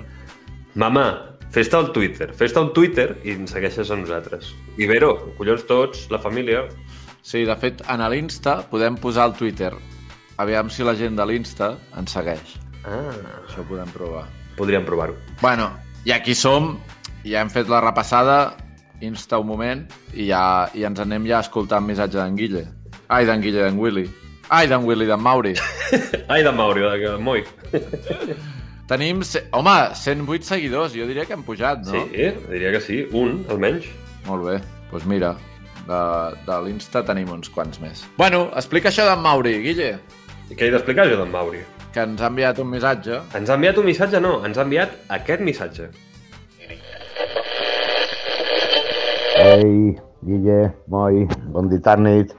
Mama, 0.80 1.08
fes-te 1.52 1.76
al 1.76 1.90
Twitter. 1.92 2.30
Fes-te 2.38 2.62
un 2.64 2.72
Twitter 2.74 3.10
i 3.28 3.34
ens 3.36 3.52
segueixes 3.52 3.92
a 3.92 3.98
nosaltres. 4.00 4.54
I 4.80 4.88
Vero, 4.88 5.12
collons 5.40 5.66
tots, 5.68 6.06
la 6.14 6.20
família... 6.24 6.64
Sí, 7.28 7.42
de 7.44 7.56
fet, 7.60 7.82
en 7.92 8.00
l'Insta 8.08 8.62
podem 8.72 8.96
posar 8.96 9.26
el 9.28 9.34
Twitter. 9.36 9.74
Aviam 10.40 10.70
si 10.72 10.86
la 10.88 10.94
gent 10.96 11.18
de 11.20 11.26
l'Insta 11.28 11.74
ens 12.00 12.14
segueix. 12.16 12.54
Ah, 12.88 13.12
Això 13.44 13.66
ho 13.66 13.68
podem 13.68 13.90
provar. 13.92 14.24
podríem 14.56 14.86
provar-ho. 14.88 15.18
Bueno, 15.42 15.68
i 16.06 16.14
aquí 16.16 16.34
som, 16.34 16.78
ja 17.32 17.44
hem 17.44 17.52
fet 17.54 17.70
la 17.72 17.82
repassada, 17.84 18.40
Insta 19.06 19.38
un 19.38 19.46
moment, 19.46 19.84
i 20.18 20.30
ja 20.32 20.42
i 20.74 20.86
ens 20.88 21.00
anem 21.04 21.28
ja 21.30 21.42
escoltant 21.46 21.86
missatge 21.86 22.18
d'en 22.18 22.38
Guille. 22.38 22.64
Ai, 23.14 23.28
d'en 23.30 23.44
Guille, 23.44 23.62
d'en 23.62 23.78
Willy. 23.78 24.08
Ai, 24.50 24.68
d'en 24.72 24.86
Willy, 24.88 25.06
d'en 25.06 25.22
Mauri. 25.22 25.54
Ai, 26.34 26.42
de 26.44 26.52
Mauri, 26.52 26.82
de 27.04 27.18
Moi. 27.22 27.44
Tenim, 28.90 29.22
home, 29.52 29.76
108 29.94 30.48
seguidors, 30.48 30.96
jo 30.96 31.06
diria 31.06 31.28
que 31.28 31.36
hem 31.36 31.44
pujat, 31.44 31.84
no? 31.86 32.06
Sí, 32.08 32.32
diria 32.48 32.72
que 32.72 32.82
sí, 32.82 33.02
un, 33.12 33.42
almenys. 33.52 33.90
Molt 34.26 34.48
bé, 34.48 34.60
doncs 34.92 35.08
mira, 35.12 35.34
de, 35.86 36.04
de 36.48 36.62
l'Insta 36.64 37.04
tenim 37.06 37.34
uns 37.36 37.52
quants 37.52 37.82
més. 37.84 38.06
Bueno, 38.18 38.48
explica 38.56 38.90
això 38.90 39.06
d'en 39.10 39.22
Mauri, 39.22 39.58
Guille. 39.66 39.98
I 40.48 40.56
què 40.56 40.70
he 40.70 40.74
d'explicar 40.74 41.10
jo 41.12 41.20
d'en 41.20 41.34
Mauri? 41.34 41.66
que 41.98 42.04
ens 42.06 42.22
ha 42.22 42.28
enviat 42.30 42.60
un 42.62 42.68
missatge. 42.70 43.22
Ens 43.38 43.50
ha 43.50 43.56
enviat 43.58 43.80
un 43.82 43.88
missatge? 43.88 44.20
No, 44.22 44.36
ens 44.46 44.60
ha 44.60 44.66
enviat 44.68 44.94
aquest 45.18 45.42
missatge. 45.42 45.88
Hey, 49.40 49.96
Guille, 50.24 50.74
Moy, 50.88 51.28
Bonditarnit. 51.50 52.34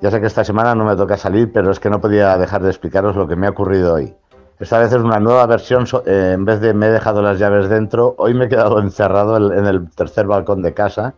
Ya 0.00 0.10
sé 0.12 0.20
que 0.20 0.28
esta 0.28 0.44
semana 0.44 0.72
no 0.76 0.84
me 0.84 0.94
toca 0.94 1.16
salir, 1.16 1.50
pero 1.52 1.72
es 1.72 1.80
que 1.80 1.90
no 1.90 2.00
podía 2.00 2.38
dejar 2.38 2.62
de 2.62 2.70
explicaros 2.70 3.16
lo 3.16 3.26
que 3.26 3.34
me 3.34 3.48
ha 3.48 3.50
ocurrido 3.50 3.94
hoy. 3.94 4.14
Esta 4.60 4.78
vez 4.78 4.92
es 4.92 5.02
una 5.02 5.18
nueva 5.18 5.46
versión, 5.46 5.84
eh, 6.06 6.32
en 6.34 6.44
vez 6.44 6.60
de 6.60 6.74
me 6.74 6.86
he 6.86 6.90
dejado 6.90 7.22
las 7.22 7.40
llaves 7.40 7.68
dentro, 7.68 8.14
hoy 8.18 8.34
me 8.34 8.44
he 8.44 8.48
quedado 8.48 8.78
encerrado 8.80 9.52
en 9.52 9.66
el 9.66 9.90
tercer 9.90 10.26
balcón 10.26 10.62
de 10.62 10.74
casa. 10.74 11.14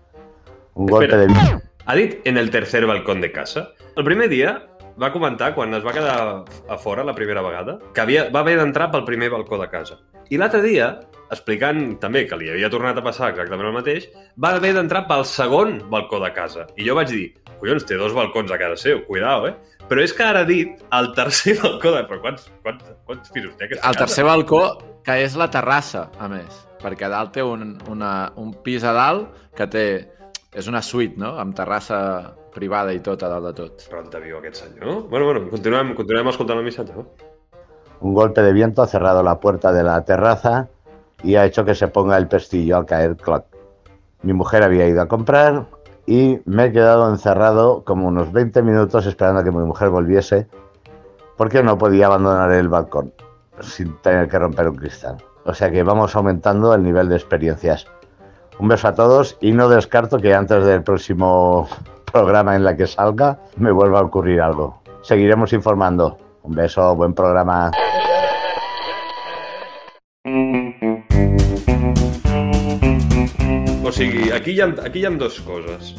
Un 0.73 0.87
golpe 0.87 1.15
de... 1.15 1.27
Espera, 1.27 1.63
ha 1.85 1.95
dit 1.95 2.21
en 2.25 2.39
el 2.39 2.51
tercer 2.51 2.87
balcón 2.87 3.21
de 3.21 3.31
casa? 3.31 3.69
El 3.97 4.05
primer 4.05 4.31
dia 4.31 4.70
va 5.01 5.13
comentar, 5.15 5.55
quan 5.57 5.73
es 5.75 5.85
va 5.87 5.95
quedar 5.97 6.17
a 6.69 6.77
fora 6.79 7.05
la 7.07 7.15
primera 7.17 7.43
vegada, 7.43 7.79
que 7.95 8.03
havia, 8.03 8.27
va 8.35 8.43
haver 8.45 8.59
d'entrar 8.61 8.91
pel 8.93 9.07
primer 9.09 9.31
balcó 9.33 9.59
de 9.61 9.69
casa. 9.73 9.99
I 10.31 10.39
l'altre 10.39 10.61
dia, 10.63 10.91
explicant 11.33 11.97
també 12.03 12.27
que 12.29 12.37
li 12.39 12.51
havia 12.53 12.71
tornat 12.71 12.99
a 12.99 13.05
passar 13.07 13.31
exactament 13.33 13.71
el 13.71 13.77
mateix, 13.77 14.09
va 14.39 14.53
haver 14.59 14.75
d'entrar 14.77 15.07
pel 15.09 15.25
segon 15.27 15.79
balcó 15.91 16.21
de 16.23 16.31
casa. 16.37 16.67
I 16.77 16.87
jo 16.87 16.95
vaig 16.99 17.11
dir, 17.11 17.25
collons, 17.61 17.87
té 17.89 17.99
dos 17.99 18.15
balcons 18.17 18.53
a 18.53 18.59
casa 18.61 18.77
seu, 18.85 19.03
cuidao, 19.09 19.49
eh? 19.49 19.55
Però 19.91 20.05
és 20.05 20.13
que 20.15 20.23
ara 20.23 20.45
ha 20.45 20.47
dit 20.47 20.79
el 20.95 21.13
tercer 21.17 21.57
balcó 21.63 21.97
de... 21.97 22.05
Però 22.07 22.21
quants, 22.23 22.47
quants, 22.63 22.93
quants 23.09 23.33
pisos 23.35 23.57
té 23.57 23.67
aquesta 23.67 23.83
El 23.89 23.97
casa? 23.97 24.05
tercer 24.05 24.25
balcó, 24.29 24.63
que 25.07 25.17
és 25.25 25.35
la 25.41 25.49
terrassa, 25.51 26.07
a 26.21 26.29
més. 26.31 26.61
Perquè 26.81 27.09
a 27.09 27.13
dalt 27.13 27.35
té 27.35 27.43
un, 27.45 27.75
una, 27.91 28.31
un 28.41 28.53
pis 28.65 28.85
a 28.87 28.95
dalt 28.97 29.47
que 29.57 29.67
té... 29.67 29.87
És 30.53 30.67
una 30.67 30.83
suite, 30.83 31.15
no?, 31.21 31.37
amb 31.39 31.55
terrassa 31.55 31.99
privada 32.55 32.93
i 32.93 32.99
tot 32.99 33.23
a 33.23 33.29
dalt 33.31 33.47
de 33.51 33.53
tot. 33.55 33.85
Però 33.91 34.01
on 34.03 34.25
viu 34.25 34.39
aquest 34.39 34.65
senyor? 34.65 35.05
Bueno, 35.09 35.27
bueno, 35.29 35.45
continuem, 35.51 35.95
continuem 35.95 36.31
escoltant 36.33 36.59
el 36.59 36.67
missatge, 36.67 36.97
no? 36.97 37.07
Un 38.01 38.15
golpe 38.15 38.43
de 38.43 38.53
viento 38.53 38.83
ha 38.83 38.89
cerrado 38.89 39.23
la 39.23 39.39
puerta 39.39 39.73
de 39.73 39.83
la 39.85 40.05
terraza 40.05 40.69
y 41.23 41.37
ha 41.37 41.45
hecho 41.45 41.65
que 41.65 41.75
se 41.75 41.89
ponga 41.89 42.17
el 42.17 42.29
pestillo 42.29 42.79
al 42.79 42.87
caer 42.87 43.17
clock. 43.17 43.45
Mi 44.23 44.33
mujer 44.33 44.63
había 44.63 44.89
ido 44.89 45.03
a 45.03 45.09
comprar 45.09 45.67
y 46.07 46.41
me 46.47 46.67
he 46.67 46.73
quedado 46.73 47.09
encerrado 47.09 47.85
como 47.85 48.09
unos 48.09 48.33
20 48.33 48.63
minutos 48.63 49.07
esperando 49.07 49.41
a 49.41 49.45
que 49.45 49.53
mi 49.53 49.65
mujer 49.65 49.91
volviese 49.91 50.49
porque 51.37 51.63
no 51.63 51.79
podía 51.79 52.07
abandonar 52.07 52.51
el 52.53 52.69
balcón 52.69 53.13
sin 53.61 53.97
tener 53.99 54.29
que 54.29 54.39
romper 54.39 54.69
un 54.69 54.77
cristal. 54.77 55.19
O 55.45 55.55
sea 55.55 55.71
que 55.71 55.83
vamos 55.83 56.17
aumentando 56.17 56.75
el 56.75 56.83
nivel 56.83 57.09
de 57.09 57.17
experiencias. 57.17 57.87
Un 58.61 58.69
beso 58.69 58.89
a 58.89 58.95
todos 58.95 59.39
y 59.41 59.53
no 59.53 59.71
descarto 59.71 60.19
que 60.19 60.35
antes 60.35 60.63
del 60.67 60.83
próximo 60.83 61.67
programa 62.13 62.55
en 62.57 62.63
la 62.63 62.77
que 62.77 62.87
salga 62.87 63.39
me 63.57 63.73
vuelva 63.73 64.01
a 64.01 64.03
ocurrir 64.03 64.43
algo. 64.43 64.83
Seguiremos 65.03 65.55
informando. 65.55 66.19
Un 66.43 66.55
beso, 66.55 66.95
buen 66.95 67.15
programa. 67.15 67.71
O 73.83 73.91
sigui, 73.91 74.31
aquí 74.31 74.51
hi 74.51 74.61
ha, 74.61 74.67
aquí 74.85 75.01
hi 75.01 75.07
ha 75.07 75.11
dues 75.17 75.41
coses. 75.41 75.95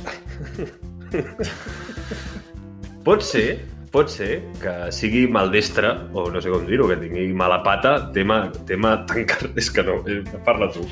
pot 3.03 3.25
ser, 3.25 3.57
pot 3.91 4.11
ser 4.11 4.39
que 4.61 4.73
sigui 4.95 5.25
maldestre, 5.27 5.91
o 6.15 6.29
no 6.31 6.41
sé 6.41 6.51
com 6.51 6.63
dir-ho, 6.67 6.87
que 6.87 6.97
tingui 7.01 7.27
mala 7.35 7.59
pata, 7.65 7.97
tema, 8.15 8.45
tema 8.67 8.95
tancar... 9.09 9.51
És 9.59 9.71
que 9.73 9.83
no, 9.83 9.99
eh, 10.07 10.21
parla 10.47 10.71
tu. 10.71 10.85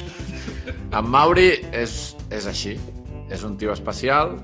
En 0.92 1.08
Mauri 1.08 1.52
és, 1.72 1.96
és 2.36 2.50
així. 2.50 2.76
És 3.30 3.46
un 3.46 3.56
tio 3.62 3.72
especial 3.72 4.36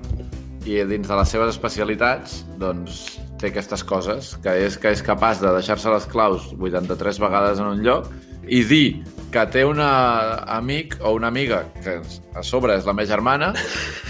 i 0.66 0.80
dins 0.88 1.08
de 1.10 1.18
les 1.18 1.30
seves 1.30 1.52
especialitats 1.54 2.44
doncs, 2.62 3.20
té 3.42 3.50
aquestes 3.52 3.84
coses, 3.86 4.32
que 4.42 4.54
és 4.66 4.78
que 4.80 4.94
és 4.96 5.04
capaç 5.06 5.42
de 5.44 5.52
deixar-se 5.54 5.92
les 5.92 6.08
claus 6.10 6.48
83 6.56 7.20
vegades 7.22 7.60
en 7.60 7.74
un 7.74 7.84
lloc 7.86 8.08
i 8.48 8.62
dir 8.64 9.04
que 9.34 9.44
té 9.52 9.66
un 9.68 9.82
amic 9.82 10.96
o 11.02 11.16
una 11.18 11.28
amiga 11.28 11.66
que 11.84 11.98
a 12.00 12.44
sobre 12.46 12.78
és 12.78 12.86
la 12.88 12.94
meva 12.96 13.10
germana 13.10 13.52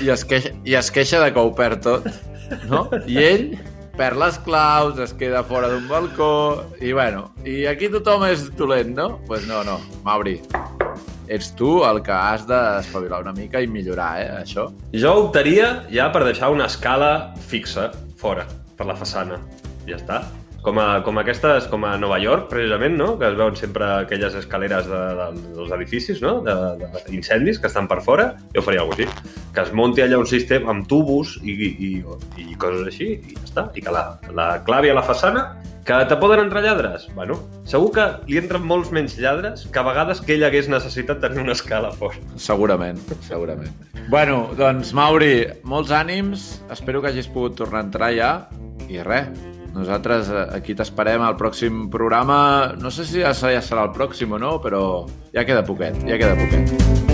i 0.04 0.12
es 0.14 0.26
queixa, 0.28 0.52
i 0.68 0.76
es 0.78 0.92
queixa 0.94 1.24
de 1.24 1.32
que 1.34 1.42
ho 1.42 1.56
perd 1.58 1.82
tot, 1.88 2.12
no? 2.70 2.86
I 3.08 3.24
ell 3.24 3.48
perd 3.98 4.20
les 4.20 4.38
claus, 4.44 5.00
es 5.00 5.14
queda 5.16 5.44
fora 5.48 5.70
d'un 5.72 5.88
balcó 5.88 6.66
i 6.84 6.92
bueno, 6.96 7.30
i 7.48 7.64
aquí 7.70 7.90
tothom 7.94 8.26
és 8.28 8.50
dolent, 8.60 8.94
no? 8.96 9.08
Doncs 9.16 9.28
pues 9.30 9.48
no, 9.48 9.64
no, 9.68 9.80
Mauri, 10.04 10.36
ets 11.32 11.52
tu 11.58 11.78
el 11.88 12.02
que 12.06 12.14
has 12.16 12.46
d'espavilar 12.50 13.22
una 13.24 13.34
mica 13.36 13.62
i 13.64 13.70
millorar, 13.72 14.12
eh, 14.22 14.32
això. 14.44 14.68
Jo 14.94 15.16
optaria 15.26 15.86
ja 15.92 16.10
per 16.14 16.26
deixar 16.28 16.52
una 16.54 16.68
escala 16.72 17.34
fixa 17.48 17.92
fora, 18.20 18.46
per 18.76 18.90
la 18.90 18.98
façana. 19.00 19.40
Ja 19.88 20.00
està. 20.00 20.24
Com, 20.66 20.80
a, 20.82 21.04
com 21.06 21.20
aquestes, 21.22 21.68
com 21.70 21.84
a 21.86 21.92
Nova 22.02 22.18
York, 22.18 22.48
precisament, 22.50 22.96
no? 22.98 23.12
que 23.20 23.28
es 23.30 23.36
veuen 23.38 23.58
sempre 23.60 23.86
aquelles 24.02 24.34
escaleres 24.40 24.88
de, 24.90 25.02
de, 25.20 25.28
dels 25.54 25.76
edificis, 25.78 26.24
no? 26.26 26.40
de, 26.46 26.56
de 26.82 27.04
incendis 27.14 27.62
que 27.62 27.70
estan 27.70 27.86
per 27.92 28.00
fora, 28.02 28.32
jo 28.56 28.66
faria 28.66 28.82
alguna 28.82 29.06
cosa 29.06 29.14
així. 29.14 29.36
Que 29.54 29.64
es 29.68 29.72
munti 29.78 30.02
allà 30.02 30.18
un 30.18 30.26
sistema 30.26 30.74
amb 30.74 30.90
tubos 30.90 31.38
i, 31.46 31.54
i, 31.54 31.92
i 32.42 32.58
coses 32.58 32.90
així, 32.90 33.14
i 33.22 33.38
ja 33.38 33.46
està. 33.46 33.70
I 33.78 33.86
que 33.86 33.94
la, 33.94 34.08
la 34.34 34.50
clavi 34.66 34.90
a 34.90 34.98
la 34.98 35.06
façana, 35.06 35.46
que 35.86 36.02
te 36.10 36.18
poden 36.18 36.40
entrar 36.40 36.64
lladres? 36.66 37.06
Bueno, 37.14 37.38
segur 37.70 37.92
que 37.94 38.06
li 38.26 38.40
entren 38.42 38.66
molts 38.66 38.90
menys 38.90 39.20
lladres 39.22 39.68
que 39.70 39.80
a 39.80 39.86
vegades 39.86 40.18
que 40.26 40.34
ell 40.34 40.48
hagués 40.48 40.66
necessitat 40.66 41.22
tenir 41.22 41.44
una 41.46 41.54
escala 41.54 41.92
fora. 41.94 42.18
Segurament, 42.42 43.02
segurament. 43.30 43.70
Bueno, 44.06 44.52
doncs, 44.54 44.92
Mauri, 44.94 45.48
molts 45.66 45.90
ànims. 45.90 46.44
Espero 46.70 47.02
que 47.02 47.10
hagis 47.10 47.26
pogut 47.26 47.56
tornar 47.58 47.80
a 47.82 47.86
entrar 47.88 48.12
ja. 48.14 48.32
I 48.86 49.00
res, 49.02 49.32
nosaltres 49.76 50.32
eh, 50.32 50.46
aquí 50.58 50.76
t'esperem 50.78 51.24
al 51.26 51.38
pròxim 51.40 51.90
programa. 51.94 52.40
No 52.82 52.92
sé 52.92 53.08
si 53.08 53.22
ja 53.22 53.36
serà, 53.38 53.58
ja 53.60 53.66
serà 53.66 53.88
el 53.90 53.96
pròxim 53.96 54.38
o 54.38 54.42
no, 54.42 54.58
però 54.64 54.86
ja 55.36 55.46
queda 55.48 55.66
poquet, 55.68 56.00
ja 56.08 56.22
queda 56.22 56.40
poquet. 56.40 57.05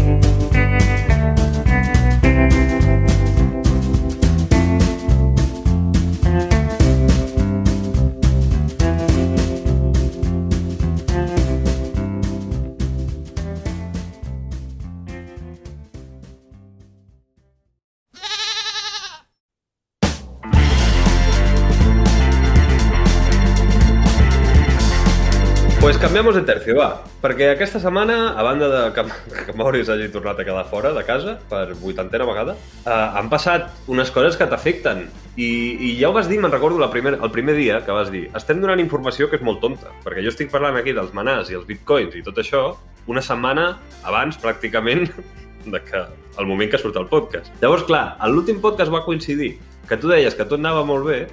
Pues 25.82 25.98
canviamos 25.98 26.36
de 26.36 26.44
tercio, 26.46 26.76
va. 26.78 27.02
Perquè 27.24 27.48
aquesta 27.50 27.80
setmana, 27.82 28.36
a 28.38 28.44
banda 28.46 28.68
de 28.70 28.82
que, 28.94 29.02
que 29.48 29.56
Mauri 29.58 29.80
s'hagi 29.82 30.12
tornat 30.14 30.38
a 30.38 30.44
quedar 30.46 30.68
fora 30.70 30.92
de 30.94 31.02
casa 31.08 31.40
per 31.50 31.74
vuitantena 31.80 32.28
vegada, 32.30 32.54
eh, 32.86 32.92
han 32.92 33.32
passat 33.32 33.90
unes 33.90 34.12
coses 34.14 34.38
que 34.38 34.46
t'afecten. 34.46 35.08
I, 35.42 35.50
I 35.82 35.96
ja 35.98 36.12
ho 36.12 36.14
vas 36.14 36.30
dir, 36.30 36.38
me'n 36.38 36.54
recordo 36.54 36.78
la 36.78 36.92
primer, 36.94 37.16
el 37.18 37.34
primer 37.34 37.58
dia 37.58 37.82
que 37.82 37.98
vas 37.98 38.14
dir 38.14 38.28
estem 38.38 38.62
donant 38.62 38.84
informació 38.84 39.26
que 39.32 39.40
és 39.42 39.48
molt 39.48 39.58
tonta, 39.66 39.90
perquè 40.06 40.22
jo 40.22 40.30
estic 40.30 40.54
parlant 40.54 40.78
aquí 40.78 40.94
dels 40.94 41.16
manars 41.18 41.50
i 41.50 41.58
els 41.58 41.66
bitcoins 41.66 42.14
i 42.14 42.22
tot 42.30 42.38
això 42.38 42.76
una 43.10 43.26
setmana 43.26 43.72
abans, 44.06 44.38
pràcticament, 44.38 45.10
de 45.74 45.82
que 45.82 46.06
el 46.38 46.46
moment 46.46 46.70
que 46.70 46.78
surt 46.78 47.02
el 47.02 47.10
podcast. 47.10 47.50
Llavors, 47.66 47.90
clar, 47.90 48.20
l'últim 48.30 48.62
podcast 48.62 48.94
va 48.94 49.02
coincidir 49.02 49.56
que 49.90 49.98
tu 49.98 50.14
deies 50.14 50.38
que 50.38 50.46
tot 50.46 50.62
anava 50.62 50.86
molt 50.86 51.10
bé 51.10 51.24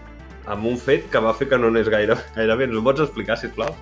amb 0.49 0.65
un 0.73 0.81
fet 0.81 1.11
que 1.13 1.21
va 1.21 1.37
fer 1.37 1.53
que 1.53 1.61
no 1.61 1.69
anés 1.69 1.93
gaire, 1.93 2.17
gaire 2.41 2.57
bé. 2.57 2.73
Ens 2.73 2.81
ho 2.81 2.85
pots 2.89 3.05
explicar, 3.05 3.37
sisplau? 3.37 3.77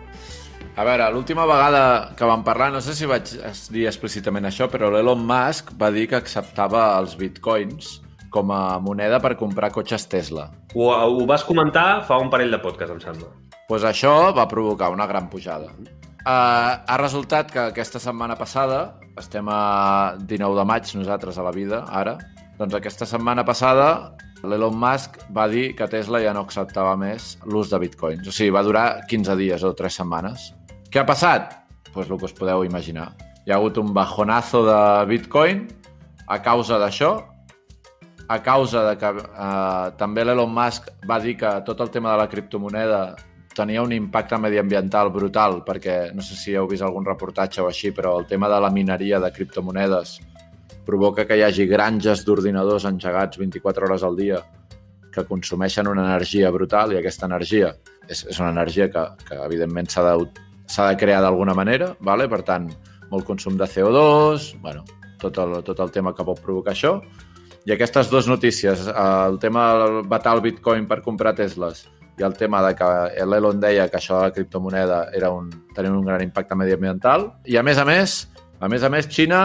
A 0.77 0.85
veure, 0.85 1.07
l'última 1.09 1.47
vegada 1.49 2.13
que 2.19 2.27
vam 2.29 2.43
parlar, 2.45 2.67
no 2.69 2.83
sé 2.85 2.93
si 2.93 3.07
vaig 3.09 3.31
dir 3.73 3.87
explícitament 3.89 4.45
això, 4.45 4.67
però 4.69 4.91
l'Elon 4.93 5.23
Musk 5.25 5.71
va 5.81 5.89
dir 5.95 6.05
que 6.11 6.19
acceptava 6.19 6.91
els 6.99 7.15
bitcoins 7.17 7.95
com 8.29 8.53
a 8.53 8.77
moneda 8.85 9.17
per 9.25 9.39
comprar 9.41 9.71
cotxes 9.73 10.05
Tesla. 10.13 10.51
Ho, 10.75 10.91
ho 10.93 11.25
vas 11.25 11.47
comentar 11.49 12.03
fa 12.05 12.19
un 12.21 12.29
parell 12.29 12.53
de 12.53 12.61
podcast, 12.61 12.93
em 12.93 13.01
sembla. 13.01 13.31
pues 13.71 13.89
això 13.89 14.35
va 14.37 14.45
provocar 14.47 14.91
una 14.93 15.07
gran 15.09 15.31
pujada. 15.33 15.73
Uh, 16.27 16.77
ha 16.85 16.97
resultat 17.01 17.51
que 17.51 17.63
aquesta 17.71 17.99
setmana 17.99 18.37
passada, 18.37 19.01
estem 19.17 19.49
a 19.49 20.15
19 20.21 20.61
de 20.61 20.67
maig 20.69 20.93
nosaltres 20.95 21.39
a 21.39 21.47
la 21.49 21.55
vida, 21.57 21.87
ara, 21.89 22.19
doncs 22.61 22.77
aquesta 22.77 23.09
setmana 23.09 23.49
passada 23.49 24.13
l'Elon 24.45 24.77
Musk 24.77 25.17
va 25.33 25.49
dir 25.49 25.71
que 25.75 25.89
Tesla 25.89 26.21
ja 26.21 26.37
no 26.37 26.45
acceptava 26.45 26.93
més 27.01 27.39
l'ús 27.49 27.73
de 27.73 27.81
bitcoins. 27.81 28.29
O 28.29 28.33
sigui, 28.33 28.53
va 28.53 28.63
durar 28.63 28.87
15 29.09 29.41
dies 29.41 29.65
o 29.65 29.73
3 29.73 30.01
setmanes. 30.03 30.51
Què 30.91 31.03
ha 31.03 31.07
passat? 31.07 31.55
Doncs 31.87 31.95
pues 31.95 32.11
el 32.11 32.19
que 32.21 32.29
us 32.29 32.35
podeu 32.37 32.65
imaginar. 32.67 33.11
Hi 33.47 33.53
ha 33.53 33.57
hagut 33.59 33.79
un 33.81 33.93
bajonazo 33.95 34.63
de 34.67 34.81
bitcoin 35.11 35.65
a 36.29 36.41
causa 36.43 36.79
d'això, 36.83 37.15
a 38.29 38.39
causa 38.43 38.83
de 38.89 38.97
que 39.01 39.11
eh, 39.23 39.87
també 39.99 40.25
l'Elon 40.25 40.53
Musk 40.53 40.91
va 41.09 41.19
dir 41.23 41.37
que 41.41 41.53
tot 41.67 41.81
el 41.81 41.91
tema 41.95 42.13
de 42.13 42.21
la 42.23 42.29
criptomoneda 42.29 43.01
tenia 43.57 43.83
un 43.83 43.93
impacte 43.97 44.37
mediambiental 44.39 45.11
brutal, 45.11 45.63
perquè 45.65 46.13
no 46.15 46.23
sé 46.23 46.37
si 46.37 46.55
heu 46.55 46.69
vist 46.69 46.85
algun 46.85 47.07
reportatge 47.07 47.63
o 47.65 47.71
així, 47.71 47.93
però 47.97 48.19
el 48.21 48.27
tema 48.29 48.51
de 48.53 48.61
la 48.61 48.71
mineria 48.71 49.21
de 49.23 49.33
criptomonedes 49.33 50.19
provoca 50.87 51.25
que 51.27 51.39
hi 51.39 51.43
hagi 51.47 51.67
granges 51.67 52.25
d'ordinadors 52.27 52.85
engegats 52.87 53.41
24 53.41 53.89
hores 53.89 54.05
al 54.07 54.19
dia 54.19 54.43
que 55.15 55.25
consumeixen 55.25 55.89
una 55.89 56.05
energia 56.05 56.51
brutal 56.53 56.93
i 56.93 57.01
aquesta 57.01 57.27
energia 57.27 57.73
és, 58.07 58.27
és 58.29 58.39
una 58.39 58.53
energia 58.53 58.91
que, 58.93 59.07
que 59.25 59.39
evidentment 59.47 59.89
s'ha 59.91 60.05
de, 60.05 60.29
s'ha 60.67 60.91
de 60.91 60.99
crear 61.01 61.23
d'alguna 61.23 61.55
manera, 61.55 61.95
vale? 62.01 62.29
per 62.29 62.43
tant, 62.43 62.69
molt 63.11 63.27
consum 63.27 63.57
de 63.57 63.69
CO2, 63.71 64.53
bueno, 64.63 64.85
tot 65.21 65.39
el, 65.39 65.61
tot 65.65 65.81
el 65.81 65.93
tema 65.95 66.15
que 66.15 66.27
pot 66.27 66.41
provocar 66.43 66.75
això. 66.75 66.99
I 67.67 67.75
aquestes 67.75 68.11
dues 68.11 68.29
notícies, 68.31 68.87
el 68.87 69.39
tema 69.43 69.73
del 69.81 70.01
vetar 70.07 70.37
el 70.37 70.43
bitcoin 70.45 70.87
per 70.87 71.01
comprar 71.03 71.35
Tesles 71.35 71.87
i 72.17 72.25
el 72.25 72.37
tema 72.39 72.63
de 72.65 72.75
que 72.79 72.89
l'Elon 73.29 73.59
deia 73.61 73.89
que 73.91 73.99
això 73.99 74.21
de 74.21 74.29
la 74.29 74.35
criptomoneda 74.35 75.01
era 75.13 75.33
un, 75.35 75.51
tenia 75.75 75.93
un 75.93 76.05
gran 76.07 76.23
impacte 76.25 76.57
mediambiental. 76.57 77.27
I 77.45 77.59
a 77.59 77.65
més 77.67 77.79
a 77.79 77.85
més, 77.85 78.23
a 78.61 78.71
més 78.73 78.87
a 78.87 78.91
més, 78.93 79.09
Xina 79.11 79.41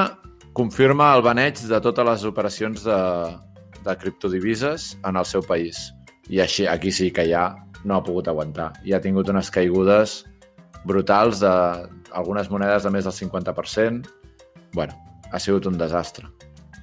confirma 0.54 1.10
el 1.16 1.24
baneig 1.26 1.60
de 1.68 1.80
totes 1.84 2.08
les 2.08 2.24
operacions 2.30 2.86
de, 2.86 3.02
de 3.84 3.98
criptodivises 3.98 4.94
en 5.04 5.18
el 5.18 5.26
seu 5.26 5.44
país. 5.44 5.90
I 6.30 6.44
així, 6.46 6.68
aquí 6.70 6.94
sí 6.96 7.10
que 7.12 7.26
ja 7.28 7.50
no 7.84 7.98
ha 7.98 8.04
pogut 8.06 8.30
aguantar. 8.30 8.72
I 8.86 8.94
ha 8.94 9.02
tingut 9.04 9.30
unes 9.34 9.52
caigudes 9.52 10.22
brutals 10.86 11.40
de 11.42 11.52
algunes 12.12 12.50
monedes 12.52 12.84
de 12.84 12.92
més 12.92 13.06
del 13.06 13.14
50%. 13.14 14.08
bueno, 14.74 14.94
ha 15.32 15.40
sigut 15.40 15.66
un 15.66 15.78
desastre. 15.78 16.28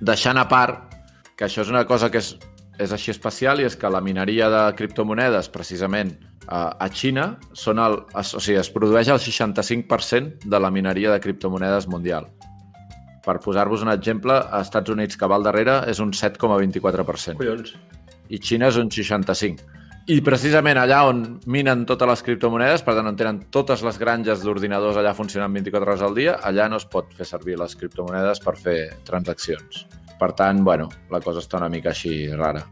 Deixant 0.00 0.38
a 0.38 0.46
part 0.48 0.94
que 1.36 1.46
això 1.46 1.62
és 1.62 1.70
una 1.70 1.84
cosa 1.86 2.10
que 2.10 2.18
és, 2.18 2.34
és 2.78 2.92
així 2.92 3.10
especial 3.10 3.60
i 3.60 3.64
és 3.64 3.76
que 3.76 3.90
la 3.90 4.00
mineria 4.00 4.48
de 4.50 4.62
criptomonedes, 4.76 5.48
precisament 5.48 6.12
a, 6.46 6.76
a 6.78 6.88
Xina, 6.88 7.38
són 7.52 7.80
el, 7.82 8.00
o 8.12 8.22
sigui, 8.24 8.58
es 8.60 8.70
produeix 8.74 9.08
el 9.08 9.20
65% 9.22 10.44
de 10.44 10.60
la 10.60 10.70
mineria 10.70 11.12
de 11.12 11.20
criptomonedes 11.20 11.88
mundial. 11.88 12.28
Per 13.24 13.38
posar-vos 13.44 13.82
un 13.84 13.92
exemple, 13.92 14.32
a 14.32 14.62
Estats 14.64 14.90
Units, 14.90 15.16
que 15.16 15.28
va 15.28 15.36
al 15.36 15.44
darrere, 15.44 15.82
és 15.90 16.00
un 16.00 16.14
7,24%. 16.16 17.36
Collons. 17.38 17.74
I 18.28 18.40
Xina 18.40 18.68
és 18.72 18.78
un 18.80 18.88
65%. 18.92 19.77
I 20.08 20.22
precisament 20.24 20.78
allà 20.80 21.02
on 21.04 21.18
minen 21.52 21.82
totes 21.84 22.08
les 22.08 22.22
criptomonedes, 22.24 22.80
per 22.80 22.94
tant, 22.96 23.10
on 23.10 23.16
tenen 23.18 23.42
totes 23.52 23.82
les 23.84 23.98
granges 24.00 24.40
d'ordinadors 24.40 24.96
allà 24.96 25.10
funcionant 25.12 25.52
24 25.52 25.84
hores 25.84 26.04
al 26.06 26.14
dia, 26.16 26.38
allà 26.48 26.64
no 26.72 26.78
es 26.80 26.86
pot 26.88 27.10
fer 27.12 27.26
servir 27.28 27.58
les 27.60 27.74
criptomonedes 27.76 28.40
per 28.40 28.54
fer 28.56 28.78
transaccions. 29.04 29.82
Per 30.16 30.30
tant, 30.38 30.62
bueno, 30.64 30.86
la 31.12 31.20
cosa 31.20 31.42
està 31.44 31.60
una 31.60 31.68
mica 31.68 31.90
així 31.92 32.22
rara. 32.32 32.62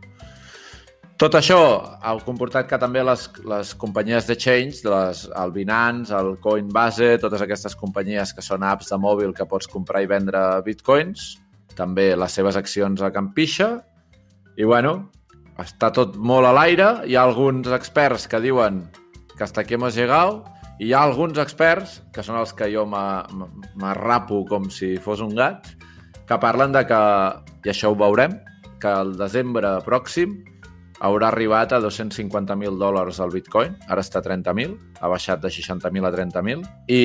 Tot 1.21 1.37
això 1.37 1.59
ha 2.01 2.15
comportat 2.25 2.71
que 2.71 2.79
també 2.81 3.03
les, 3.05 3.27
les 3.45 3.75
companyies 3.77 4.31
de 4.31 4.39
change, 4.41 4.81
les, 4.89 5.27
el 5.29 5.53
Binance, 5.53 6.17
el 6.17 6.39
Coinbase, 6.41 7.19
totes 7.21 7.45
aquestes 7.45 7.77
companyies 7.77 8.33
que 8.33 8.45
són 8.45 8.65
apps 8.65 8.89
de 8.95 9.01
mòbil 9.01 9.37
que 9.37 9.49
pots 9.49 9.69
comprar 9.69 10.01
i 10.01 10.09
vendre 10.09 10.47
bitcoins, 10.65 11.35
també 11.77 12.15
les 12.17 12.41
seves 12.41 12.57
accions 12.57 13.05
a 13.05 13.13
Campixa, 13.13 13.71
i 14.57 14.65
bueno, 14.65 14.97
està 15.63 15.93
tot 15.95 16.17
molt 16.17 16.49
a 16.49 16.53
l'aire. 16.57 16.89
Hi 17.09 17.17
ha 17.17 17.25
alguns 17.25 17.69
experts 17.73 18.27
que 18.29 18.41
diuen 18.45 18.85
que 19.37 19.45
hasta 19.45 19.63
aquí 19.63 19.75
hemos 19.75 19.97
llegado 19.97 20.45
i 20.79 20.91
hi 20.91 20.93
ha 20.93 21.03
alguns 21.03 21.39
experts, 21.41 22.03
que 22.13 22.25
són 22.25 22.37
els 22.37 22.53
que 22.57 22.69
jo 22.73 22.85
m'arrapo 22.89 24.43
com 24.49 24.69
si 24.73 24.97
fos 25.01 25.23
un 25.25 25.33
gat, 25.37 25.71
que 26.29 26.37
parlen 26.43 26.75
de 26.75 26.83
que, 26.89 26.99
i 27.65 27.73
això 27.73 27.93
ho 27.93 27.97
veurem, 27.97 28.35
que 28.81 28.93
el 28.93 29.15
desembre 29.17 29.79
pròxim 29.87 30.35
haurà 31.01 31.31
arribat 31.31 31.73
a 31.77 31.81
250.000 31.81 32.77
dòlars 32.81 33.21
el 33.25 33.33
bitcoin, 33.33 33.77
ara 33.89 34.05
està 34.05 34.21
a 34.21 34.27
30.000, 34.27 34.77
ha 35.01 35.11
baixat 35.13 35.41
de 35.41 35.53
60.000 35.53 36.09
a 36.09 36.13
30.000, 36.13 36.69
i 36.93 37.01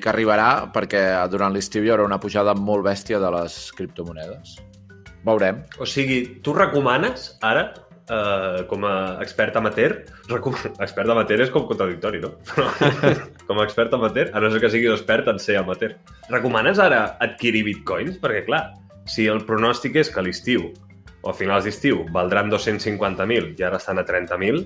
que 0.00 0.12
arribarà 0.12 0.70
perquè 0.72 1.04
durant 1.32 1.52
l'estiu 1.52 1.84
hi 1.84 1.92
haurà 1.92 2.08
una 2.08 2.20
pujada 2.20 2.56
molt 2.56 2.84
bèstia 2.88 3.20
de 3.20 3.32
les 3.36 3.60
criptomonedes. 3.76 4.56
Veurem. 5.24 5.60
O 5.80 5.84
sigui, 5.88 6.40
tu 6.44 6.56
recomanes 6.56 7.34
ara 7.44 7.68
eh, 8.10 8.66
com 8.70 8.84
a 8.84 8.94
expert 9.22 9.56
amateur, 9.56 9.96
expert 10.82 11.14
amateur 11.14 11.40
és 11.44 11.52
com 11.54 11.66
contradictori, 11.68 12.20
no? 12.22 12.34
Però 12.50 12.68
com 13.46 13.60
a 13.60 13.66
expert 13.66 13.94
amateur, 13.96 14.32
a 14.34 14.42
no 14.42 14.50
ser 14.50 14.62
que 14.62 14.72
sigui 14.72 14.90
expert 14.92 15.30
en 15.30 15.40
ser 15.42 15.60
amateur. 15.60 15.96
Recomanes 16.30 16.82
ara 16.82 17.04
adquirir 17.22 17.64
bitcoins? 17.68 18.18
Perquè, 18.22 18.44
clar, 18.48 18.64
si 19.10 19.28
el 19.30 19.44
pronòstic 19.46 20.00
és 20.02 20.12
que 20.12 20.24
l'estiu 20.26 20.70
o 21.20 21.30
a 21.30 21.36
finals 21.36 21.66
d'estiu 21.68 22.06
valdran 22.14 22.50
250.000 22.52 23.54
i 23.58 23.66
ara 23.66 23.80
estan 23.80 24.00
a 24.00 24.06
30.000, 24.08 24.64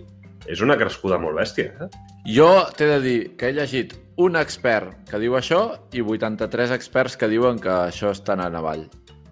és 0.51 0.61
una 0.61 0.77
crescuda 0.79 1.19
molt 1.19 1.39
bèstia. 1.41 1.73
Eh? 1.81 1.89
Jo 2.37 2.51
t'he 2.77 2.89
de 2.89 2.99
dir 3.03 3.19
que 3.39 3.49
he 3.49 3.57
llegit 3.57 3.95
un 4.21 4.37
expert 4.39 5.09
que 5.09 5.19
diu 5.19 5.35
això 5.39 5.65
i 5.97 6.05
83 6.05 6.75
experts 6.77 7.17
que 7.19 7.31
diuen 7.33 7.59
que 7.63 7.73
això 7.89 8.13
està 8.15 8.37
anant 8.37 8.61
avall 8.61 8.85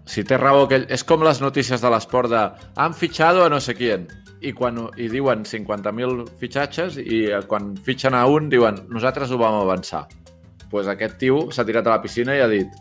si 0.04 0.24
té 0.26 0.36
raó, 0.38 0.66
que 0.68 0.82
és 0.90 1.04
com 1.06 1.22
les 1.22 1.40
notícies 1.42 1.82
de 1.82 1.90
l'esport 1.92 2.30
de 2.32 2.42
han 2.76 2.94
fitxado 2.94 3.44
a 3.44 3.50
no 3.52 3.60
sé 3.60 3.74
quién 3.78 4.08
i, 4.40 4.52
quan, 4.52 4.80
i 4.98 5.08
diuen 5.08 5.44
50.000 5.46 6.26
fitxatges 6.40 6.98
i 6.98 7.24
eh, 7.30 7.42
quan 7.48 7.72
fitxen 7.86 8.16
a 8.18 8.24
un 8.26 8.50
diuen 8.50 8.82
nosaltres 8.90 9.30
ho 9.30 9.38
vam 9.40 9.60
avançar. 9.60 10.06
Doncs 10.08 10.70
pues 10.72 10.88
aquest 10.88 11.18
tio 11.20 11.44
s'ha 11.52 11.66
tirat 11.68 11.86
a 11.86 11.96
la 11.96 12.02
piscina 12.02 12.34
i 12.36 12.42
ha 12.42 12.48
dit 12.50 12.80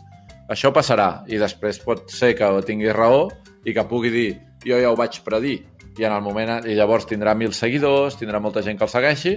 això 0.50 0.72
passarà 0.74 1.22
i 1.30 1.38
després 1.38 1.78
pot 1.84 2.10
ser 2.10 2.32
que 2.38 2.48
tingui 2.66 2.90
raó 2.92 3.28
i 3.64 3.74
que 3.76 3.84
pugui 3.86 4.10
dir 4.10 4.30
jo 4.64 4.78
ja 4.80 4.90
ho 4.90 4.98
vaig 4.98 5.20
predir 5.24 5.60
i 5.98 6.06
en 6.08 6.12
el 6.14 6.22
moment 6.24 6.64
i 6.66 6.74
llavors 6.74 7.04
tindrà 7.06 7.34
mil 7.36 7.52
seguidors, 7.52 8.16
tindrà 8.16 8.40
molta 8.40 8.62
gent 8.64 8.78
que 8.78 8.88
el 8.88 8.90
segueixi 8.90 9.36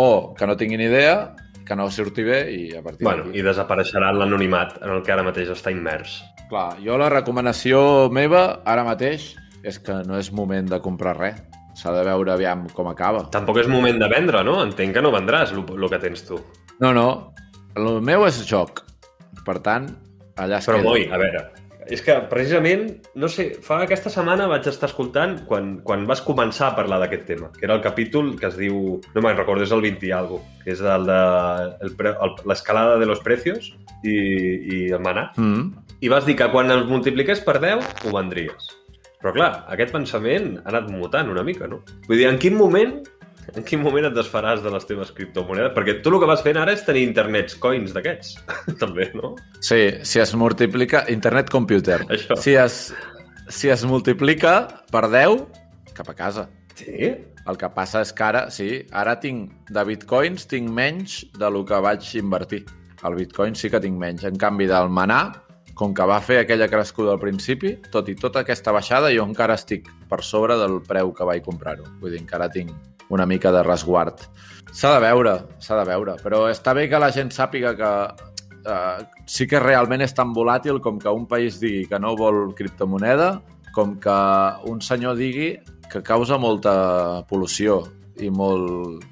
o 0.00 0.34
que 0.34 0.46
no 0.48 0.56
tinguin 0.56 0.80
idea 0.80 1.36
que 1.70 1.76
no 1.78 1.86
surti 1.94 2.24
bé 2.26 2.40
i 2.50 2.62
a 2.74 2.80
partir 2.82 3.06
bueno, 3.06 3.28
I 3.30 3.44
desapareixerà 3.46 4.08
l'anonimat 4.10 4.80
en 4.82 4.90
el 4.96 5.04
que 5.06 5.12
ara 5.14 5.22
mateix 5.22 5.52
està 5.54 5.70
immers. 5.70 6.16
Clar, 6.50 6.72
jo 6.82 6.96
la 6.98 7.06
recomanació 7.12 8.10
meva 8.10 8.40
ara 8.66 8.82
mateix 8.82 9.36
és 9.62 9.78
que 9.78 10.00
no 10.08 10.18
és 10.18 10.32
moment 10.34 10.66
de 10.66 10.80
comprar 10.82 11.14
res. 11.20 11.38
S'ha 11.78 11.94
de 11.94 12.02
veure 12.04 12.34
aviam 12.34 12.64
com 12.74 12.90
acaba. 12.90 13.22
Tampoc 13.30 13.60
és 13.62 13.70
moment 13.70 14.02
de 14.02 14.08
vendre, 14.10 14.42
no? 14.44 14.58
Entenc 14.66 14.98
que 14.98 15.04
no 15.04 15.14
vendràs 15.14 15.54
el 15.54 15.86
que 15.88 16.02
tens 16.02 16.26
tu. 16.26 16.40
No, 16.82 16.90
no. 16.90 17.06
El 17.78 18.02
meu 18.02 18.26
és 18.26 18.42
joc. 18.50 18.82
Per 19.46 19.60
tant, 19.62 19.86
allà 20.42 20.58
es 20.58 20.66
Però, 20.66 20.82
queda. 20.82 20.90
Boi, 20.90 21.06
a 21.06 21.22
veure, 21.22 21.44
és 21.88 22.02
que 22.04 22.14
precisament, 22.30 22.86
no 23.14 23.28
sé, 23.32 23.46
fa 23.64 23.80
aquesta 23.84 24.10
setmana 24.12 24.48
vaig 24.50 24.66
estar 24.68 24.88
escoltant 24.90 25.38
quan, 25.48 25.76
quan 25.86 26.04
vas 26.08 26.22
començar 26.24 26.70
a 26.70 26.76
parlar 26.76 27.00
d'aquest 27.02 27.24
tema, 27.28 27.50
que 27.56 27.64
era 27.68 27.76
el 27.78 27.84
capítol 27.84 28.34
que 28.40 28.50
es 28.50 28.58
diu, 28.58 28.98
no 29.14 29.22
me'n 29.24 29.38
recordo, 29.38 29.64
és 29.64 29.72
el 29.74 29.84
20 29.84 30.08
i 30.08 30.12
algo, 30.16 30.40
que 30.64 30.74
és 30.74 30.82
el 30.82 31.06
de 31.08 31.20
l'escalada 32.48 32.98
de 33.00 33.08
los 33.08 33.22
precios 33.24 33.72
i, 34.02 34.16
i 34.16 34.82
el 34.90 35.00
manà. 35.04 35.30
Mm. 35.36 35.86
I 36.00 36.12
vas 36.12 36.26
dir 36.28 36.36
que 36.36 36.50
quan 36.52 36.72
els 36.72 36.88
multipliqués 36.88 37.42
per 37.44 37.58
10 37.62 38.06
ho 38.06 38.14
vendries. 38.16 38.70
Però 39.20 39.34
clar, 39.36 39.50
aquest 39.72 39.92
pensament 39.92 40.54
ha 40.62 40.68
anat 40.72 40.88
mutant 40.92 41.28
una 41.28 41.44
mica, 41.44 41.68
no? 41.68 41.82
Vull 42.06 42.20
dir, 42.20 42.28
en 42.30 42.40
quin 42.40 42.56
moment 42.56 43.00
en 43.56 43.64
quin 43.66 43.80
moment 43.82 44.06
et 44.08 44.14
desfaràs 44.14 44.62
de 44.64 44.72
les 44.72 44.86
teves 44.88 45.12
criptomonedes? 45.16 45.72
Perquè 45.76 45.96
tu 46.04 46.12
el 46.12 46.20
que 46.22 46.28
vas 46.30 46.42
fent 46.44 46.58
ara 46.60 46.74
és 46.76 46.84
tenir 46.86 47.06
internets 47.08 47.56
coins 47.62 47.94
d'aquests, 47.96 48.36
també, 48.82 49.10
no? 49.18 49.34
Sí, 49.64 49.82
si 50.06 50.22
es 50.22 50.34
multiplica... 50.38 51.04
Internet 51.10 51.50
computer. 51.52 52.00
Això. 52.08 52.38
Si 52.40 52.54
es, 52.58 52.80
si 53.50 53.72
es 53.72 53.84
multiplica 53.88 54.54
per 54.92 55.08
10, 55.10 55.44
cap 55.96 56.12
a 56.12 56.16
casa. 56.16 56.48
Sí? 56.78 57.12
El 57.48 57.58
que 57.58 57.70
passa 57.74 58.04
és 58.04 58.12
que 58.14 58.24
ara, 58.26 58.44
sí, 58.52 58.68
ara 58.96 59.16
tinc 59.20 59.70
de 59.72 59.84
bitcoins 59.88 60.46
tinc 60.50 60.68
menys 60.70 61.22
de 61.40 61.48
lo 61.50 61.64
que 61.66 61.80
vaig 61.82 62.04
invertir. 62.20 62.64
El 63.06 63.16
bitcoin 63.16 63.56
sí 63.56 63.70
que 63.72 63.80
tinc 63.80 63.96
menys. 63.98 64.26
En 64.28 64.36
canvi, 64.38 64.68
del 64.68 64.92
manar, 64.92 65.24
com 65.74 65.94
que 65.96 66.04
va 66.04 66.20
fer 66.20 66.42
aquella 66.42 66.68
crescuda 66.68 67.14
al 67.16 67.22
principi, 67.22 67.72
tot 67.92 68.10
i 68.12 68.14
tota 68.18 68.44
aquesta 68.44 68.74
baixada, 68.76 69.08
jo 69.14 69.24
encara 69.24 69.56
estic 69.56 69.88
per 70.10 70.20
sobre 70.26 70.58
del 70.60 70.82
preu 70.84 71.14
que 71.16 71.26
vaig 71.26 71.44
comprar-ho. 71.46 71.88
Vull 72.02 72.12
dir, 72.12 72.20
encara 72.20 72.50
tinc 72.52 72.74
una 73.10 73.26
mica 73.26 73.52
de 73.52 73.62
resguard. 73.66 74.24
S'ha 74.72 74.94
de 74.96 75.02
veure, 75.02 75.36
s'ha 75.58 75.78
de 75.80 75.86
veure, 75.88 76.16
però 76.22 76.44
està 76.50 76.74
bé 76.74 76.86
que 76.88 77.00
la 77.02 77.10
gent 77.14 77.32
sàpiga 77.34 77.74
que 77.78 77.92
eh, 78.64 78.98
sí 79.26 79.46
que 79.50 79.60
realment 79.62 80.04
és 80.06 80.14
tan 80.14 80.34
volàtil 80.36 80.80
com 80.82 80.98
que 81.02 81.10
un 81.10 81.26
país 81.30 81.58
digui 81.60 81.86
que 81.90 81.98
no 81.98 82.14
vol 82.18 82.54
criptomoneda, 82.56 83.34
com 83.74 83.96
que 84.02 84.18
un 84.70 84.80
senyor 84.82 85.18
digui 85.18 85.54
que 85.90 86.02
causa 86.06 86.38
molta 86.38 87.24
pol·lució 87.30 87.82
i 88.22 88.30
molt 88.30 89.02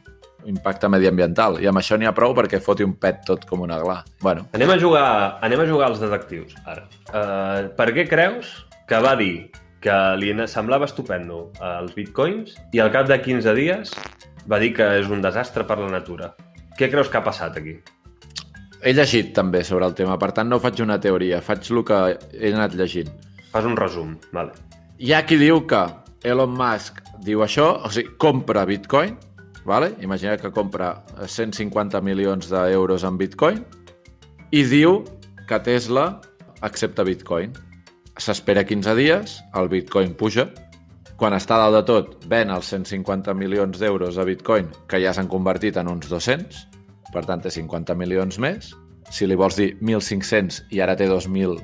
impacte 0.49 0.89
mediambiental. 0.89 1.59
I 1.61 1.69
amb 1.69 1.81
això 1.81 1.99
n'hi 1.99 2.07
ha 2.09 2.15
prou 2.17 2.35
perquè 2.37 2.61
foti 2.63 2.87
un 2.87 2.95
pet 3.01 3.25
tot 3.27 3.45
com 3.49 3.65
una 3.67 3.81
gla. 3.83 4.01
Bueno, 4.23 4.47
Anem 4.57 4.73
a 4.73 4.79
jugar, 4.81 5.09
anem 5.45 5.65
a 5.65 5.69
jugar 5.69 5.91
als 5.91 6.01
detectius, 6.03 6.55
ara. 6.65 6.87
Uh, 7.11 7.69
per 7.77 7.91
què 7.97 8.07
creus 8.09 8.55
que 8.89 9.01
va 9.05 9.17
dir 9.19 9.51
que 9.83 9.99
li 10.19 10.33
semblava 10.47 10.89
estupendo 10.89 11.51
els 11.61 11.95
bitcoins 11.95 12.57
i 12.73 12.81
al 12.83 12.91
cap 12.91 13.07
de 13.09 13.21
15 13.23 13.55
dies 13.55 13.95
va 14.49 14.59
dir 14.59 14.73
que 14.75 14.89
és 14.99 15.09
un 15.09 15.23
desastre 15.23 15.65
per 15.65 15.79
la 15.79 15.93
natura? 15.93 16.35
Què 16.79 16.91
creus 16.91 17.09
que 17.09 17.19
ha 17.19 17.25
passat 17.25 17.57
aquí? 17.59 17.79
he 18.83 18.93
llegit 18.95 19.33
també 19.35 19.63
sobre 19.67 19.87
el 19.89 19.95
tema, 19.99 20.19
per 20.19 20.31
tant 20.35 20.49
no 20.51 20.61
faig 20.63 20.83
una 20.85 20.99
teoria, 21.03 21.41
faig 21.43 21.71
el 21.73 21.83
que 21.87 21.99
he 22.39 22.53
anat 22.55 22.77
llegint. 22.79 23.11
Fas 23.53 23.67
un 23.67 23.77
resum, 23.79 24.17
vale. 24.33 24.55
Hi 24.99 25.15
ha 25.15 25.25
qui 25.27 25.39
diu 25.41 25.65
que 25.67 25.83
Elon 26.27 26.55
Musk 26.55 27.03
diu 27.25 27.43
això, 27.45 27.69
o 27.85 27.91
sigui, 27.95 28.15
compra 28.21 28.65
bitcoin, 28.69 29.17
vale? 29.67 29.93
imagina 30.01 30.37
que 30.39 30.51
compra 30.55 30.95
150 31.27 32.01
milions 32.03 32.51
d'euros 32.51 33.05
en 33.05 33.19
bitcoin, 33.19 33.63
i 34.51 34.65
diu 34.65 35.03
que 35.49 35.59
Tesla 35.65 36.21
accepta 36.63 37.05
bitcoin. 37.05 37.53
S'espera 38.19 38.65
15 38.67 38.95
dies, 38.99 39.39
el 39.55 39.69
bitcoin 39.71 40.17
puja, 40.19 40.49
quan 41.19 41.35
està 41.35 41.57
dalt 41.59 41.75
de 41.75 41.83
tot, 41.87 42.11
ven 42.31 42.51
els 42.55 42.69
150 42.71 43.33
milions 43.35 43.79
d'euros 43.79 44.19
de 44.19 44.27
bitcoin, 44.27 44.69
que 44.91 45.01
ja 45.03 45.11
s'han 45.15 45.31
convertit 45.31 45.79
en 45.81 45.91
uns 45.91 46.07
200, 46.11 46.61
per 47.11 47.25
tant 47.27 47.43
té 47.43 47.51
50 47.51 47.97
milions 47.99 48.39
més. 48.43 48.71
Si 49.11 49.27
li 49.27 49.39
vols 49.39 49.57
dir 49.59 49.73
1.500 49.81 50.69
i 50.75 50.83
ara 50.85 50.95
té 50.99 51.09
2.000, 51.11 51.59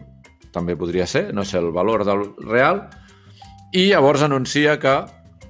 també 0.54 0.74
podria 0.78 1.06
ser, 1.06 1.28
no 1.34 1.44
sé 1.46 1.60
el 1.60 1.70
valor 1.74 2.02
del 2.06 2.24
real. 2.48 2.84
I 3.74 3.88
llavors 3.92 4.22
anuncia 4.26 4.78
que 4.82 4.94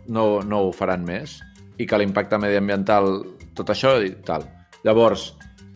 no, 0.09 0.43
no 0.45 0.61
ho 0.67 0.73
faran 0.77 1.05
més 1.05 1.39
i 1.81 1.87
que 1.89 2.01
l'impacte 2.01 2.41
mediambiental, 2.41 3.23
tot 3.57 3.73
això 3.73 3.97
i 4.05 4.13
tal. 4.27 4.45
Llavors, 4.85 5.31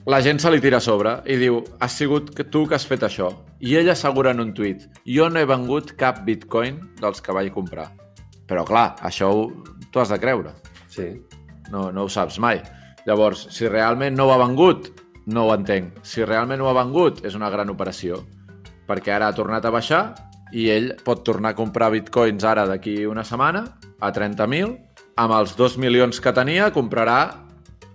la 0.09 0.23
gent 0.25 0.39
se 0.41 0.49
li 0.49 0.61
tira 0.65 0.79
a 0.81 0.81
sobre 0.81 1.11
i 1.29 1.35
diu 1.37 1.59
has 1.85 1.93
sigut 2.01 2.31
que 2.33 2.47
tu 2.49 2.63
que 2.67 2.79
has 2.79 2.87
fet 2.89 3.03
això. 3.05 3.29
I 3.61 3.75
ell 3.77 3.91
assegura 3.93 4.33
en 4.33 4.41
un 4.41 4.55
tuit 4.57 4.87
jo 5.05 5.27
no 5.29 5.41
he 5.41 5.49
vengut 5.49 5.93
cap 6.01 6.23
bitcoin 6.25 6.79
dels 6.97 7.21
que 7.21 7.35
vaig 7.37 7.51
comprar. 7.53 7.91
Però 8.49 8.63
clar, 8.65 8.95
això 9.05 9.29
ho, 9.29 9.43
tu 9.93 10.01
has 10.01 10.09
de 10.09 10.17
creure. 10.23 10.55
Sí. 10.89 11.11
No, 11.69 11.91
no 11.93 12.07
ho 12.07 12.09
saps 12.09 12.39
mai. 12.41 12.63
Llavors, 13.05 13.43
si 13.53 13.69
realment 13.69 14.17
no 14.17 14.25
ho 14.25 14.33
ha 14.33 14.39
vengut, 14.41 14.89
no 15.29 15.45
ho 15.45 15.53
entenc. 15.53 16.01
Si 16.01 16.25
realment 16.25 16.65
ho 16.65 16.71
ha 16.71 16.79
vengut, 16.79 17.21
és 17.29 17.37
una 17.37 17.51
gran 17.53 17.69
operació. 17.69 18.23
Perquè 18.89 19.13
ara 19.13 19.29
ha 19.29 19.37
tornat 19.37 19.69
a 19.69 19.75
baixar 19.75 20.03
i 20.57 20.71
ell 20.73 20.95
pot 21.05 21.21
tornar 21.21 21.53
a 21.53 21.59
comprar 21.59 21.91
bitcoins 21.93 22.49
ara 22.49 22.65
d'aquí 22.65 23.03
una 23.05 23.27
setmana 23.29 23.67
a 24.01 24.09
30.000. 24.09 24.73
Amb 25.21 25.37
els 25.37 25.53
2 25.59 25.77
milions 25.85 26.23
que 26.25 26.33
tenia 26.33 26.71
comprarà 26.73 27.19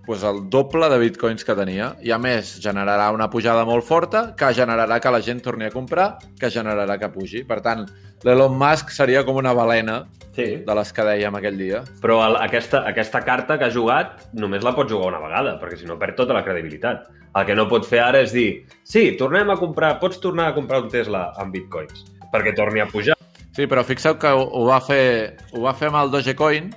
pues, 0.06 0.24
el 0.24 0.50
doble 0.50 0.89
de 0.89 0.98
bitcoins 1.00 1.46
que 1.46 1.56
tenia. 1.56 1.94
I 2.04 2.12
a 2.12 2.18
més, 2.20 2.58
generarà 2.63 3.12
una 3.16 3.30
pujada 3.30 3.63
molt 3.66 3.86
forta 3.88 4.34
que 4.36 4.52
generarà 4.54 5.00
que 5.00 5.12
la 5.12 5.22
gent 5.22 5.42
torni 5.42 5.66
a 5.66 5.72
comprar, 5.72 6.18
que 6.39 6.50
generarà 6.52 6.98
que 7.00 7.10
pugi. 7.13 7.44
Per 7.48 7.62
tant, 7.63 7.86
l'Elon 8.24 8.58
Musk 8.58 8.92
seria 8.96 9.24
com 9.24 9.39
una 9.39 9.54
balena 9.54 10.04
Sí, 10.34 10.63
de 10.66 10.74
les 10.74 10.89
que 10.89 11.04
dèiem 11.06 11.36
aquell 11.38 11.58
dia. 11.60 11.84
però 12.02 12.16
el, 12.26 12.36
aquesta, 12.42 12.80
aquesta 12.89 13.20
carta 13.22 13.60
que 13.60 13.66
ha 13.68 13.72
jugat 13.72 14.24
només 14.34 14.63
la 14.66 14.72
pot 14.74 14.89
jugar 14.89 15.12
una 15.12 15.20
vegada, 15.22 15.60
perquè 15.62 15.78
si 15.78 15.86
no 15.86 16.00
perd 16.00 16.16
tota 16.18 16.34
la 16.34 16.42
credibilitat. 16.44 17.04
El 17.38 17.46
que 17.46 17.54
no 17.54 17.68
pot 17.70 17.86
fer 17.86 18.00
ara 18.02 18.20
és 18.26 18.34
dir 18.34 18.66
sí, 18.84 19.16
tornem 19.16 19.52
a 19.52 19.58
comprar, 19.58 20.00
pots 20.00 20.18
tornar 20.20 20.48
a 20.48 20.56
comprar 20.56 20.82
un 20.82 20.89
Tesla 20.89 21.28
amb 21.38 21.54
bitcoins, 21.54 22.02
perquè 22.34 22.56
torni 22.58 22.82
a 22.82 22.88
pujar. 22.89 23.13
Sí, 23.54 23.68
però 23.70 23.84
fixeu 23.86 24.18
que 24.18 24.32
ho, 24.34 24.42
ho, 24.42 24.66
va 24.66 24.80
fer, 24.82 25.38
ho 25.54 25.62
va 25.62 25.76
fer 25.78 25.92
amb 25.92 26.00
el 26.02 26.10
Dogecoin 26.10 26.72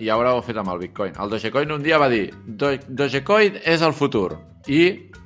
i 0.00 0.08
ara 0.10 0.34
ho 0.34 0.38
ha 0.38 0.46
fet 0.46 0.56
amb 0.60 0.70
el 0.74 0.78
Bitcoin. 0.86 1.12
El 1.20 1.30
Dogecoin 1.30 1.72
un 1.74 1.82
dia 1.82 1.98
va 1.98 2.08
dir 2.12 2.28
Do 2.46 2.72
Dogecoin 2.88 3.60
és 3.64 3.82
el 3.82 3.92
futur 3.96 4.32
i 4.68 4.82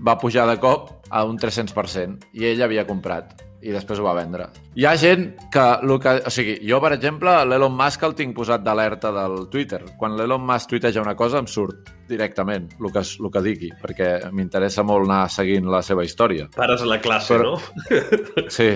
va 0.06 0.18
pujar 0.18 0.46
de 0.48 0.58
cop 0.62 0.90
a 1.10 1.24
un 1.28 1.38
300% 1.38 2.28
i 2.38 2.46
ell 2.50 2.62
havia 2.64 2.86
comprat 2.88 3.40
i 3.62 3.70
després 3.70 4.00
ho 4.00 4.02
va 4.02 4.12
vendre. 4.16 4.48
Hi 4.74 4.86
ha 4.88 4.96
gent 4.98 5.36
que... 5.54 5.62
El 5.86 5.92
que 6.02 6.16
o 6.26 6.30
sigui, 6.34 6.56
jo, 6.66 6.80
per 6.82 6.96
exemple, 6.96 7.30
l'Elon 7.46 7.76
Musk 7.78 8.02
el 8.08 8.16
tinc 8.18 8.34
posat 8.34 8.64
d'alerta 8.66 9.12
del 9.14 9.44
Twitter. 9.52 9.78
Quan 10.00 10.16
l'Elon 10.18 10.42
Musk 10.42 10.72
tuiteja 10.72 11.04
una 11.04 11.14
cosa 11.14 11.38
em 11.38 11.46
surt 11.46 11.92
directament 12.10 12.66
el 12.80 12.90
que, 12.90 13.04
el 13.22 13.30
que 13.30 13.42
digui, 13.44 13.70
perquè 13.78 14.08
m'interessa 14.34 14.82
molt 14.82 15.06
anar 15.06 15.28
seguint 15.30 15.70
la 15.70 15.78
seva 15.86 16.02
història. 16.02 16.48
Pares 16.56 16.82
la 16.90 16.98
classe, 17.04 17.36
Però- 17.38 17.54
no? 17.54 18.02
Sí. 18.56 18.72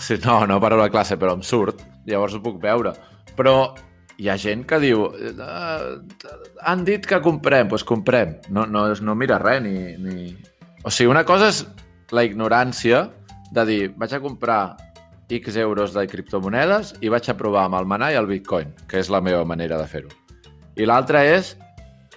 sí. 0.00 0.16
No, 0.24 0.46
no 0.46 0.58
paro 0.60 0.80
la 0.80 0.88
classe, 0.88 1.18
però 1.20 1.36
em 1.36 1.44
surt. 1.44 1.84
Llavors 2.08 2.38
ho 2.38 2.40
puc 2.40 2.56
veure. 2.62 2.94
Però 3.36 3.74
hi 4.22 4.28
ha 4.30 4.36
gent 4.38 4.62
que 4.70 4.78
diu 4.78 5.08
"Ah, 5.42 5.98
han 6.62 6.84
dit 6.86 7.06
que 7.06 7.18
comprem, 7.24 7.66
doncs 7.68 7.84
comprem. 7.84 8.36
No, 8.54 8.66
no, 8.70 8.86
no 8.94 9.14
mira 9.18 9.38
res 9.42 9.62
ni, 9.64 9.74
ni... 9.98 10.36
O 10.84 10.90
sigui, 10.90 11.10
una 11.10 11.24
cosa 11.26 11.48
és 11.50 11.64
la 12.14 12.22
ignorància 12.26 13.08
de 13.52 13.64
dir 13.66 13.82
vaig 13.98 14.14
a 14.14 14.20
comprar 14.22 14.62
X 15.32 15.56
euros 15.56 15.94
de 15.94 16.04
criptomonedes 16.06 16.94
i 17.00 17.08
vaig 17.08 17.28
a 17.30 17.36
provar 17.38 17.64
amb 17.66 17.78
el 17.80 17.86
manar 17.88 18.12
i 18.12 18.18
el 18.20 18.28
bitcoin, 18.28 18.74
que 18.88 19.00
és 19.00 19.08
la 19.10 19.22
meva 19.24 19.44
manera 19.48 19.78
de 19.80 19.86
fer-ho. 19.88 20.10
I 20.76 20.86
l'altra 20.86 21.24
és 21.24 21.54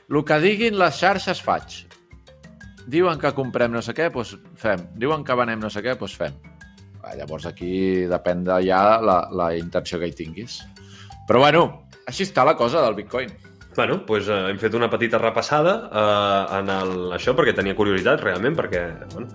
el 0.09 0.21
que 0.27 0.39
diguin 0.43 0.77
les 0.79 0.99
xarxes 0.99 1.41
faig. 1.41 1.85
Diuen 2.91 3.17
que 3.17 3.31
comprem 3.33 3.71
no 3.73 3.81
sé 3.81 3.95
què, 3.97 4.11
doncs 4.13 4.35
fem. 4.61 4.83
Diuen 4.99 5.23
que 5.25 5.37
venem 5.37 5.63
no 5.63 5.71
sé 5.73 5.81
què, 5.81 5.95
doncs 5.97 6.17
fem. 6.19 6.35
Llavors 7.15 7.45
aquí 7.45 8.05
depèn 8.09 8.43
de 8.45 8.59
ja 8.65 8.99
la, 9.01 9.19
la 9.31 9.51
intenció 9.57 9.99
que 10.01 10.09
hi 10.09 10.15
tinguis. 10.17 10.59
Però 11.29 11.39
bueno, 11.41 11.84
així 12.09 12.25
està 12.27 12.45
la 12.47 12.55
cosa 12.57 12.83
del 12.85 12.97
bitcoin. 12.97 13.33
Bueno, 13.75 13.97
doncs 14.07 14.29
eh, 14.31 14.35
hem 14.49 14.59
fet 14.59 14.75
una 14.77 14.87
petita 14.87 15.19
repassada 15.19 15.73
eh, 15.91 16.57
en 16.59 16.69
el, 16.71 16.93
això 17.17 17.33
perquè 17.35 17.51
tenia 17.57 17.75
curiositat 17.75 18.21
realment, 18.23 18.55
perquè 18.55 18.83
bueno, 19.11 19.27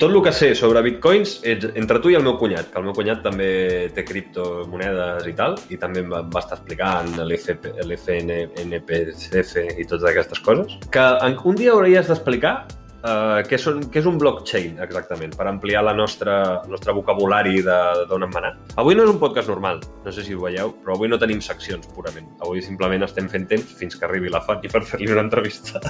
tot 0.00 0.08
el 0.08 0.22
que 0.24 0.32
sé 0.32 0.48
sobre 0.56 0.80
bitcoins 0.86 1.34
és 1.44 1.66
entre 1.74 2.00
tu 2.00 2.12
i 2.12 2.16
el 2.16 2.24
meu 2.24 2.38
cunyat, 2.40 2.70
que 2.72 2.80
el 2.80 2.86
meu 2.88 2.96
cunyat 2.96 3.20
també 3.26 3.50
té 3.94 4.06
criptomonedes 4.08 5.28
i 5.28 5.34
tal, 5.36 5.58
i 5.68 5.76
també 5.80 6.00
em 6.00 6.08
va, 6.14 6.22
va 6.24 6.40
estar 6.40 6.56
explicant 6.56 7.12
l'FP 7.26 7.74
l'FN, 7.84 8.32
NPCF 8.64 9.60
i 9.76 9.84
totes 9.84 10.08
aquestes 10.14 10.40
coses, 10.48 10.78
que 10.94 11.04
un 11.44 11.60
dia 11.60 11.76
hauries 11.76 12.08
d'explicar 12.08 12.56
Uh, 13.04 13.42
què, 13.44 13.58
són, 13.60 13.82
què 13.92 14.00
és 14.00 14.06
un 14.08 14.16
blockchain, 14.16 14.78
exactament, 14.80 15.34
per 15.36 15.44
ampliar 15.50 15.82
la 15.84 15.92
nostra, 15.92 16.36
el 16.64 16.70
nostre 16.72 16.94
vocabulari 16.96 17.58
d'on 17.60 18.24
en 18.24 18.30
manar. 18.32 18.54
Avui 18.80 18.96
no 18.96 19.04
és 19.04 19.12
un 19.12 19.18
podcast 19.20 19.50
normal, 19.52 19.82
no 20.06 20.14
sé 20.14 20.24
si 20.24 20.32
ho 20.32 20.40
veieu, 20.40 20.72
però 20.80 20.96
avui 20.96 21.10
no 21.12 21.18
tenim 21.20 21.42
seccions, 21.44 21.84
purament. 21.92 22.30
Avui 22.40 22.64
simplement 22.64 23.04
estem 23.04 23.28
fent 23.28 23.44
temps 23.50 23.74
fins 23.76 23.98
que 24.00 24.08
arribi 24.08 24.32
la 24.32 24.40
Fanny 24.46 24.72
per 24.72 24.80
fer-li 24.88 25.12
una 25.12 25.26
entrevista. 25.26 25.82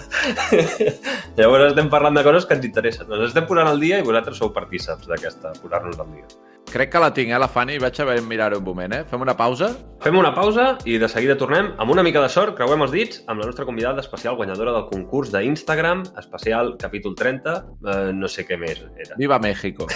Llavors 1.38 1.68
estem 1.68 1.92
parlant 1.92 2.18
de 2.18 2.26
coses 2.26 2.50
que 2.50 2.58
ens 2.58 2.66
interessen. 2.66 3.06
Ens 3.06 3.28
estem 3.30 3.46
posant 3.46 3.70
al 3.70 3.78
dia 3.78 4.02
i 4.02 4.08
vosaltres 4.10 4.42
sou 4.42 4.50
partíceps 4.56 5.06
d'aquesta, 5.06 5.54
posar-nos 5.62 6.02
al 6.02 6.10
dia. 6.16 6.26
Crec 6.72 6.90
que 6.90 7.00
la 7.02 7.12
tinc, 7.14 7.30
eh, 7.30 7.38
la 7.38 7.48
Fanny? 7.48 7.78
Vaig 7.78 8.00
haver 8.00 8.16
de 8.20 8.26
mirar-ho 8.26 8.58
un 8.58 8.64
moment, 8.64 8.92
eh? 8.92 9.04
Fem 9.10 9.22
una 9.22 9.36
pausa? 9.38 9.70
Fem 10.04 10.16
una 10.18 10.34
pausa 10.34 10.76
i 10.84 10.98
de 10.98 11.08
seguida 11.08 11.36
tornem 11.40 11.72
amb 11.78 11.94
una 11.94 12.02
mica 12.02 12.22
de 12.22 12.28
sort, 12.28 12.56
creuem 12.58 12.82
els 12.86 12.92
dits, 12.94 13.22
amb 13.26 13.40
la 13.40 13.48
nostra 13.50 13.64
convidada 13.64 14.02
especial 14.02 14.36
guanyadora 14.36 14.74
del 14.76 14.88
concurs 14.90 15.32
d'Instagram, 15.32 16.02
especial 16.18 16.76
capítol 16.80 17.14
30, 17.14 17.58
eh, 17.84 17.98
no 18.14 18.28
sé 18.28 18.46
què 18.48 18.58
més 18.60 18.82
era. 18.96 19.14
Viva 19.18 19.38
México. 19.38 19.86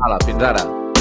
Hala, 0.00 0.18
fins 0.26 0.50
ara. 0.52 0.91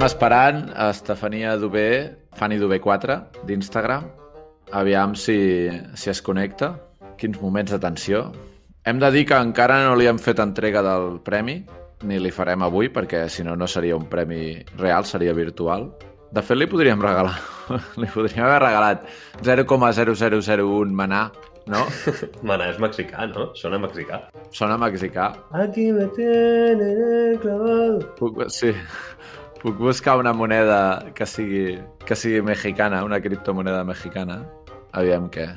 Estem 0.00 0.14
esperant 0.16 0.60
a 0.80 0.86
Estefania 0.88 1.58
Dubé, 1.60 2.16
Fanny 2.32 2.56
Dubé 2.56 2.78
4, 2.80 3.44
d'Instagram. 3.44 4.06
Aviam 4.72 5.12
si, 5.12 5.68
si 5.92 6.08
es 6.08 6.22
connecta. 6.24 6.70
Quins 7.20 7.36
moments 7.36 7.74
de 7.74 7.78
tensió. 7.82 8.22
Hem 8.88 8.96
de 8.96 9.10
dir 9.12 9.26
que 9.28 9.36
encara 9.36 9.82
no 9.84 9.98
li 10.00 10.08
hem 10.08 10.16
fet 10.16 10.40
entrega 10.40 10.80
del 10.86 11.18
premi, 11.20 11.58
ni 12.08 12.16
li 12.16 12.32
farem 12.32 12.64
avui, 12.64 12.88
perquè 12.88 13.26
si 13.28 13.44
no, 13.44 13.58
no 13.60 13.68
seria 13.68 13.98
un 14.00 14.08
premi 14.08 14.64
real, 14.78 15.04
seria 15.04 15.36
virtual. 15.36 15.90
De 16.32 16.40
fet, 16.40 16.56
li 16.56 16.70
podríem 16.70 17.04
regalar, 17.04 17.36
li 18.00 18.08
podríem 18.08 18.48
haver 18.48 18.64
regalat 18.64 19.04
0,0001 19.44 20.96
manà, 20.96 21.26
no? 21.68 21.84
Mana, 22.48 22.70
és 22.72 22.80
mexicà, 22.80 23.28
no? 23.34 23.50
Sona 23.52 23.76
mexicà. 23.82 24.22
Sona 24.48 24.80
mexicà. 24.80 25.28
Aquí 25.52 25.90
me 25.92 26.08
tienen 26.16 27.36
clavado. 27.44 28.48
Sí, 28.48 28.72
puc 29.62 29.76
buscar 29.78 30.18
una 30.18 30.32
moneda 30.32 31.12
que 31.14 31.26
sigui, 31.26 31.78
que 32.06 32.16
sigui 32.16 32.40
mexicana, 32.42 33.04
una 33.04 33.20
criptomoneda 33.20 33.84
mexicana. 33.84 34.42
Aviam 34.92 35.28
què. 35.30 35.50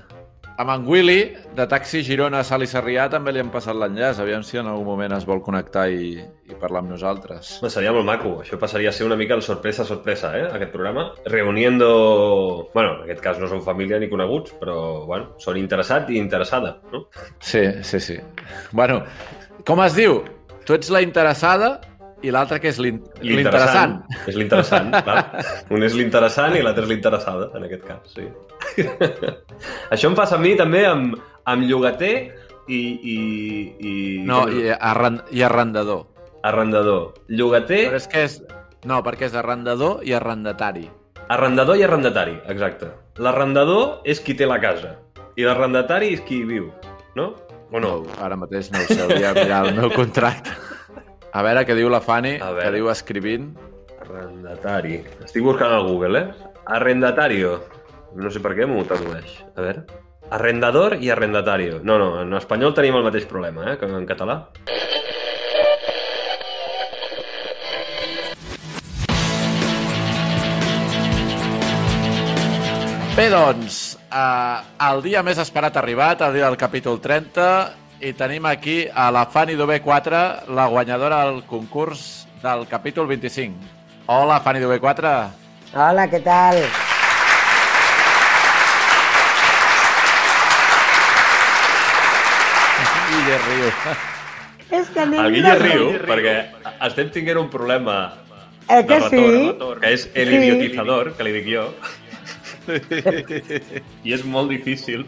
Amb 0.62 0.70
en 0.70 0.84
Willy, 0.86 1.34
de 1.58 1.66
Taxi 1.66 2.04
Girona 2.06 2.44
Sal 2.46 2.62
i 2.62 2.68
Sarrià, 2.70 3.08
també 3.10 3.32
li 3.34 3.42
han 3.42 3.50
passat 3.50 3.74
l'enllaç. 3.74 4.20
Aviam 4.22 4.44
si 4.46 4.60
en 4.62 4.68
algun 4.70 4.86
moment 4.86 5.16
es 5.16 5.26
vol 5.26 5.42
connectar 5.42 5.88
i, 5.90 6.12
i 6.22 6.58
parlar 6.62 6.84
amb 6.84 6.92
nosaltres. 6.94 7.56
Home, 7.58 7.72
seria 7.74 7.94
molt 7.96 8.06
maco. 8.06 8.36
Això 8.44 8.60
passaria 8.62 8.92
a 8.92 8.94
ser 8.94 9.08
una 9.08 9.18
mica 9.18 9.34
el 9.34 9.42
sorpresa, 9.42 9.86
sorpresa, 9.88 10.30
eh? 10.38 10.46
Aquest 10.54 10.70
programa. 10.76 11.08
Reuniendo... 11.26 11.90
Bueno, 12.76 13.00
en 13.00 13.08
aquest 13.08 13.24
cas 13.26 13.42
no 13.42 13.50
són 13.50 13.66
família 13.66 13.98
ni 13.98 14.12
coneguts, 14.12 14.54
però, 14.62 14.78
bueno, 15.10 15.32
són 15.42 15.58
interessat 15.58 16.14
i 16.14 16.22
interessada, 16.22 16.76
no? 16.94 17.08
Sí, 17.40 17.66
sí, 17.82 18.04
sí. 18.12 18.20
Bueno, 18.78 19.02
com 19.66 19.82
es 19.88 19.98
diu? 19.98 20.22
Tu 20.68 20.78
ets 20.78 20.94
la 20.94 21.02
interessada 21.02 21.80
i 22.24 22.32
l'altre 22.32 22.60
que 22.64 22.70
és 22.72 22.78
l'in- 22.80 23.02
l'interessant. 23.22 23.98
És 24.28 24.36
l'interessant, 24.40 24.90
clar. 25.06 25.24
Un 25.76 25.84
és 25.84 25.94
l'interessant 25.98 26.56
i 26.56 26.62
l'altre 26.64 26.86
és 26.88 26.90
l'interessada, 26.94 27.50
en 27.58 27.68
aquest 27.68 27.84
cas, 27.88 28.16
sí. 28.16 28.28
Això 29.94 30.10
em 30.10 30.16
passa 30.18 30.38
a 30.40 30.42
mi 30.42 30.56
també 30.60 30.86
amb, 30.88 31.18
amb 31.50 31.68
llogater 31.70 32.14
i... 32.68 32.80
i, 32.80 33.18
i 33.84 33.94
No, 34.28 34.46
i, 34.50 34.70
arren 34.74 35.22
i 35.36 35.44
arrendador. 35.44 36.06
Arrendador. 36.44 37.14
Llogater, 37.32 37.86
Però 37.92 38.00
és 38.02 38.08
que 38.12 38.26
és... 38.28 38.40
No, 38.88 38.98
perquè 39.06 39.30
és 39.30 39.36
arrendador 39.40 40.02
i 40.04 40.12
arrendatari. 40.16 40.90
arrendador 41.32 41.78
i 41.80 41.84
arrendatari, 41.86 42.34
exacte. 42.52 42.90
L'arrendador 43.24 44.02
és 44.04 44.20
qui 44.20 44.34
té 44.36 44.46
la 44.50 44.58
casa 44.60 44.98
i 45.40 45.46
l'arrendatari 45.48 46.12
és 46.18 46.22
qui 46.28 46.42
hi 46.42 46.48
viu, 46.50 46.66
no? 47.16 47.30
O 47.74 47.80
no? 47.80 47.94
No, 48.04 48.12
ara 48.22 48.36
mateix 48.38 48.68
no 48.74 48.82
ho 48.84 48.88
sé, 48.90 49.00
hauria 49.02 49.32
de 49.34 49.44
mirar 49.46 49.62
el 49.66 49.78
meu 49.80 49.90
contracte. 49.96 50.52
A 51.34 51.42
veure 51.42 51.64
què 51.66 51.74
diu 51.74 51.90
la 51.90 51.98
Fanny, 51.98 52.36
que 52.38 52.72
diu 52.76 52.92
escrivint. 52.92 53.48
Arrendatari. 54.04 55.00
Estic 55.26 55.42
buscant 55.42 55.72
al 55.74 55.88
Google, 55.88 56.20
eh? 56.20 56.52
Arrendatario. 56.78 57.56
No 58.14 58.30
sé 58.30 58.38
per 58.44 58.52
què 58.54 58.68
m'ho 58.70 58.84
tradueix. 58.86 59.40
A 59.58 59.66
veure. 59.66 59.82
Arrendador 60.38 61.00
i 61.02 61.10
arrendatario. 61.10 61.80
No, 61.82 61.98
no, 61.98 62.12
en 62.22 62.38
espanyol 62.38 62.78
tenim 62.78 63.00
el 63.00 63.08
mateix 63.10 63.26
problema, 63.26 63.66
eh, 63.72 63.80
que 63.82 63.90
en 63.90 64.06
català. 64.06 64.38
Bé, 73.18 73.30
doncs, 73.34 73.84
eh, 74.06 74.58
el 74.92 75.02
dia 75.10 75.26
més 75.26 75.42
esperat 75.42 75.82
ha 75.82 75.82
arribat, 75.82 76.22
el 76.30 76.38
dia 76.38 76.46
del 76.46 76.62
capítol 76.62 77.02
30, 77.02 77.50
i 78.04 78.12
tenim 78.20 78.46
aquí 78.50 78.78
a 78.94 79.10
la 79.16 79.26
Fanny 79.32 79.56
d'UB4, 79.60 80.22
la 80.58 80.66
guanyadora 80.74 81.22
del 81.26 81.44
concurs 81.50 82.28
del 82.44 82.66
capítol 82.68 83.08
25. 83.08 83.56
Hola, 84.08 84.40
Fanny 84.44 84.60
d'UB4. 84.64 85.14
Hola, 85.74 86.08
què 86.12 86.20
tal? 86.26 86.60
Guille 93.10 93.38
riu. 93.46 93.70
És 94.74 94.90
que 94.90 95.02
anem 95.04 95.20
El 95.26 95.34
Guille 95.36 95.54
de- 95.54 95.68
riu 95.68 95.90
perquè 96.10 96.36
estem 96.90 97.12
tinguent 97.14 97.40
un 97.46 97.50
problema 97.54 97.98
Eh 98.70 98.78
de 98.80 98.86
que 98.88 99.00
retorn, 99.00 99.44
sí? 99.44 99.80
que 99.82 99.90
és 99.94 100.10
el 100.16 100.30
Sí. 100.30 100.36
idiotizador, 100.38 101.14
que 101.18 101.24
li 101.24 101.32
dic 101.36 101.48
jo. 101.52 101.66
I 104.08 104.14
és 104.16 104.24
molt 104.24 104.50
difícil 104.50 105.04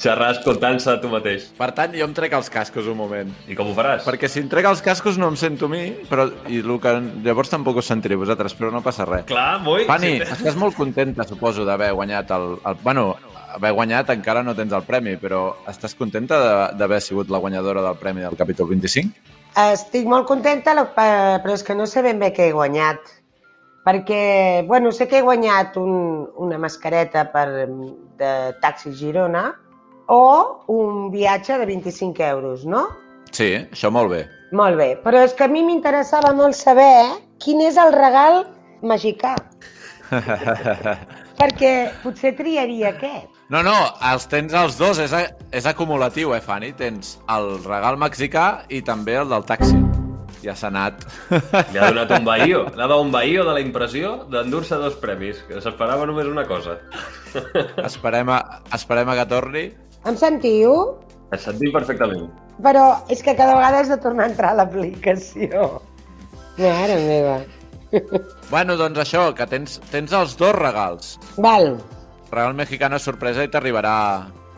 xerrar 0.00 0.30
escoltant-se 0.32 0.88
a 0.94 1.00
tu 1.00 1.10
mateix. 1.12 1.50
Per 1.58 1.68
tant, 1.76 1.92
jo 1.92 2.06
em 2.08 2.12
trec 2.16 2.32
els 2.38 2.48
cascos 2.52 2.86
un 2.88 2.96
moment. 2.96 3.30
I 3.52 3.56
com 3.58 3.68
ho 3.68 3.74
faràs? 3.76 4.06
Perquè 4.06 4.30
si 4.32 4.40
em 4.40 4.48
trec 4.48 4.64
els 4.70 4.80
cascos 4.84 5.18
no 5.20 5.28
em 5.28 5.36
sento 5.36 5.68
a 5.68 5.72
mi, 5.72 5.82
però, 6.08 6.24
i 6.48 6.62
el 6.64 6.72
que, 6.80 6.94
llavors 7.26 7.52
tampoc 7.52 7.82
us 7.82 7.90
sentiré 7.92 8.16
vosaltres, 8.16 8.54
però 8.56 8.70
no 8.72 8.80
passa 8.82 9.04
res. 9.04 9.26
Clar, 9.28 9.58
moi... 9.60 9.84
Fanny, 9.90 10.14
sí. 10.22 10.30
estàs 10.38 10.56
molt 10.56 10.74
contenta, 10.78 11.26
suposo, 11.28 11.66
d'haver 11.68 11.92
guanyat 11.92 12.32
el, 12.38 12.48
el... 12.64 12.80
Bueno, 12.82 13.10
haver 13.52 13.74
guanyat 13.76 14.10
encara 14.16 14.42
no 14.46 14.56
tens 14.56 14.72
el 14.72 14.86
premi, 14.88 15.18
però 15.20 15.50
estàs 15.68 15.94
contenta 15.98 16.40
de- 16.40 16.78
d'haver 16.80 17.02
sigut 17.04 17.28
la 17.28 17.38
guanyadora 17.44 17.82
del 17.84 18.00
premi 18.00 18.24
del 18.24 18.38
capítol 18.40 18.72
25? 18.72 19.36
Estic 19.68 20.06
molt 20.08 20.24
contenta, 20.30 20.72
pe- 20.96 21.40
però 21.44 21.52
és 21.58 21.62
que 21.66 21.74
no 21.76 21.84
sé 21.90 22.00
ben 22.06 22.18
bé 22.22 22.32
què 22.32 22.48
he 22.48 22.52
guanyat. 22.56 23.16
Perquè, 23.84 24.64
bueno, 24.68 24.92
sé 24.92 25.08
que 25.08 25.18
he 25.18 25.22
guanyat 25.24 25.76
un, 25.80 26.28
una 26.36 26.58
mascareta 26.60 27.24
per, 27.32 27.66
de 28.20 28.32
Taxi 28.60 28.92
Girona 28.94 29.50
o 30.10 30.64
un 30.66 31.10
viatge 31.14 31.56
de 31.58 31.66
25 31.66 32.22
euros, 32.26 32.66
no? 32.66 32.88
Sí, 33.30 33.54
això 33.70 33.92
molt 33.94 34.10
bé. 34.10 34.24
Molt 34.50 34.76
bé, 34.76 34.96
però 35.04 35.22
és 35.22 35.34
que 35.38 35.46
a 35.46 35.50
mi 35.50 35.62
m'interessava 35.62 36.32
molt 36.34 36.58
saber 36.58 36.90
quin 37.38 37.62
és 37.62 37.78
el 37.78 37.94
regal 37.94 38.42
mexicà. 38.82 39.36
Perquè 41.40 41.74
potser 42.02 42.34
triaria 42.36 42.90
aquest. 42.90 43.30
No, 43.50 43.62
no, 43.66 43.76
els 44.10 44.26
tens 44.30 44.52
els 44.54 44.76
dos, 44.78 44.98
és, 45.02 45.14
a, 45.14 45.24
és 45.54 45.66
acumulatiu, 45.66 46.34
eh, 46.34 46.42
Fanny? 46.42 46.72
Tens 46.78 47.16
el 47.30 47.52
regal 47.64 47.98
mexicà 47.98 48.64
i 48.68 48.82
també 48.86 49.16
el 49.22 49.30
del 49.30 49.46
taxi. 49.46 49.78
Ja 50.40 50.54
s'ha 50.56 50.70
anat. 50.70 51.02
Li 51.72 51.78
ha 51.78 51.90
donat 51.90 52.14
un 52.16 52.26
bahío. 52.26 52.64
L'ha 52.74 52.88
donat 52.90 53.06
un 53.06 53.14
bahío 53.14 53.44
de 53.46 53.54
la 53.56 53.62
impressió 53.62 54.12
d'endur-se 54.32 54.78
dos 54.80 54.98
premis, 55.02 55.42
que 55.46 55.62
s'esperava 55.62 56.06
només 56.08 56.30
una 56.30 56.46
cosa. 56.48 56.80
esperem, 57.86 58.30
a, 58.34 58.40
esperem 58.74 59.10
a 59.10 59.18
que 59.20 59.28
torni. 59.30 59.64
Em 60.08 60.16
sentiu? 60.16 60.74
Et 61.32 61.40
sentim 61.42 61.72
perfectament. 61.74 62.28
Però 62.64 62.84
és 63.12 63.22
que 63.24 63.34
cada 63.36 63.54
vegada 63.56 63.80
has 63.80 63.88
de 63.92 63.96
tornar 64.00 64.26
a 64.26 64.30
entrar 64.32 64.50
a 64.54 64.58
l'aplicació. 64.60 65.80
Mare 66.60 66.96
meva. 67.06 67.38
Bueno, 68.50 68.76
doncs 68.78 68.98
això, 69.02 69.30
que 69.34 69.46
tens, 69.50 69.78
tens 69.90 70.12
els 70.14 70.36
dos 70.38 70.54
regals. 70.56 71.16
Val, 71.38 71.74
Regal 72.30 72.54
mexicano 72.54 72.98
sorpresa 73.02 73.42
i 73.42 73.48
t'arribarà 73.50 73.92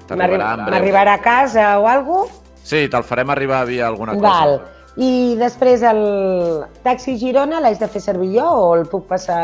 t'arribarà 0.04 0.50
en 0.58 0.64
breu. 0.66 0.74
m'arribarà 0.74 1.14
a 1.16 1.22
casa 1.24 1.78
o 1.80 1.86
alguna 1.88 2.26
cosa? 2.26 2.40
Sí, 2.68 2.82
te'l 2.92 3.02
farem 3.08 3.30
arribar 3.32 3.62
via 3.66 3.86
alguna 3.88 4.12
cosa. 4.12 4.26
Val. 4.28 4.58
I 5.00 5.36
després 5.40 5.80
el 5.88 6.02
taxi 6.84 7.14
Girona 7.16 7.62
l'haig 7.64 7.78
de 7.80 7.88
fer 7.88 8.02
servir 8.04 8.34
jo 8.34 8.44
o 8.44 8.74
el 8.76 8.84
puc 8.92 9.06
passar 9.08 9.38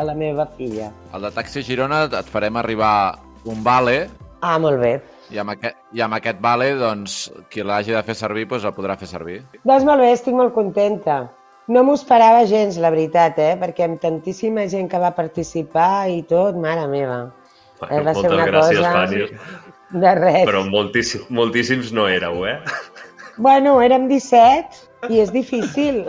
a 0.00 0.02
la 0.08 0.14
meva 0.16 0.46
filla? 0.56 0.88
El 1.12 1.26
de 1.28 1.30
Taxi 1.36 1.60
Girona 1.62 2.06
et 2.08 2.30
farem 2.32 2.56
arribar 2.56 3.18
un 3.44 3.60
vale 3.62 4.08
Ah, 4.40 4.56
molt 4.58 4.80
bé. 4.80 4.94
I 5.34 5.40
amb 5.42 5.50
aquest, 5.54 5.76
i 5.96 6.02
amb 6.04 6.14
aquest 6.18 6.38
vale, 6.42 6.68
doncs, 6.78 7.16
qui 7.50 7.64
l'hagi 7.66 7.94
de 7.96 8.02
fer 8.06 8.14
servir, 8.18 8.46
doncs 8.50 8.66
el 8.68 8.74
podrà 8.76 8.96
fer 9.00 9.08
servir. 9.10 9.40
Doncs 9.66 9.86
molt 9.88 10.04
bé, 10.04 10.12
estic 10.14 10.36
molt 10.38 10.54
contenta. 10.54 11.24
No 11.74 11.80
m'ho 11.86 11.94
esperava 11.96 12.44
gens, 12.46 12.76
la 12.78 12.90
veritat, 12.92 13.38
eh? 13.40 13.54
perquè 13.60 13.86
amb 13.88 14.00
tantíssima 14.02 14.66
gent 14.68 14.90
que 14.92 15.00
va 15.00 15.14
participar 15.16 16.06
i 16.12 16.20
tot, 16.28 16.58
mare 16.60 16.84
meva. 16.90 17.22
Eh, 17.88 18.00
va 18.04 18.12
ser 18.14 18.28
una 18.30 18.46
gràcies, 18.50 18.78
cosa- 18.82 18.92
Fanny. 18.92 19.24
De 19.94 20.12
res. 20.18 20.44
Però 20.48 20.60
moltíssim, 20.68 21.24
moltíssims 21.30 21.92
no 21.94 22.06
éreu, 22.10 22.44
eh? 22.50 22.58
Bueno, 23.36 23.78
érem 23.82 24.08
17 24.10 25.10
i 25.10 25.20
és 25.22 25.32
difícil. 25.32 26.04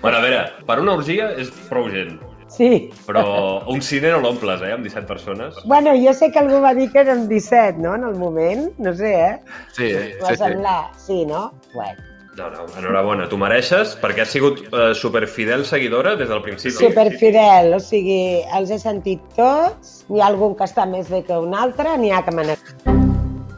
Bueno, 0.00 0.18
a 0.18 0.20
veure, 0.22 0.42
per 0.68 0.78
una 0.80 0.94
orgia 0.94 1.30
és 1.40 1.50
prou 1.68 1.88
gent, 1.90 2.14
Sí. 2.54 2.90
però 3.06 3.64
un 3.66 3.82
cine 3.82 4.12
no 4.12 4.20
l'omples, 4.22 4.62
eh, 4.62 4.72
amb 4.72 4.86
17 4.86 5.06
persones. 5.08 5.54
Bueno, 5.64 5.94
jo 5.98 6.14
sé 6.14 6.30
que 6.30 6.38
algú 6.38 6.60
va 6.62 6.74
dir 6.74 6.90
que 6.92 7.02
érem 7.02 7.26
17, 7.28 7.82
no?, 7.82 7.94
en 7.98 8.04
el 8.04 8.14
moment. 8.14 8.70
No 8.78 8.94
sé, 8.94 9.14
eh? 9.14 9.38
Sí, 9.72 9.90
sí, 9.90 10.10
sí. 10.20 10.36
semblar. 10.36 10.90
Sí, 10.96 11.24
no? 11.26 11.52
Bueno. 11.74 12.10
No, 12.36 12.48
no, 12.50 12.64
enhorabona, 12.78 13.28
tu 13.30 13.38
mereixes, 13.38 13.92
perquè 14.02 14.24
has 14.24 14.32
sigut 14.34 14.64
eh, 14.66 14.88
superfidel 14.98 15.62
seguidora 15.68 16.16
des 16.18 16.30
del 16.30 16.42
principi. 16.42 16.74
Superfidel, 16.80 17.70
o 17.76 17.78
sigui, 17.82 18.42
els 18.58 18.74
he 18.74 18.80
sentit 18.82 19.22
tots. 19.38 20.00
N'hi 20.10 20.22
ha 20.22 20.32
algun 20.32 20.58
que 20.58 20.66
està 20.66 20.88
més 20.90 21.10
bé 21.10 21.22
que 21.28 21.38
un 21.38 21.54
altre, 21.54 21.94
n'hi 21.98 22.10
ha 22.10 22.24
que 22.26 22.34
m'han... 22.34 22.93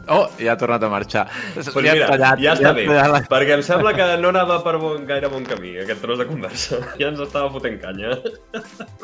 Oh, 0.07 0.27
ja 0.39 0.53
ha 0.53 0.57
tornat 0.59 0.83
a 0.83 0.87
marxar. 0.89 1.25
Pues 1.53 1.67
hem 1.67 1.83
mira, 1.83 2.07
tallat, 2.07 2.39
ja 2.39 2.53
està 2.55 2.69
hem 2.69 2.75
bé, 2.79 2.85
tallat 2.87 3.11
la- 3.11 3.21
perquè 3.27 3.53
em 3.57 3.61
sembla 3.65 3.91
que 3.97 4.05
no 4.21 4.29
anava 4.31 4.61
per 4.63 4.77
bon, 4.79 5.03
gaire 5.09 5.27
bon 5.31 5.43
camí, 5.43 5.73
aquest 5.83 5.99
tros 6.01 6.17
de 6.21 6.25
conversa. 6.29 6.75
Ja 7.01 7.07
ens 7.11 7.19
estava 7.25 7.49
fotent 7.51 7.75
canya. 7.81 8.15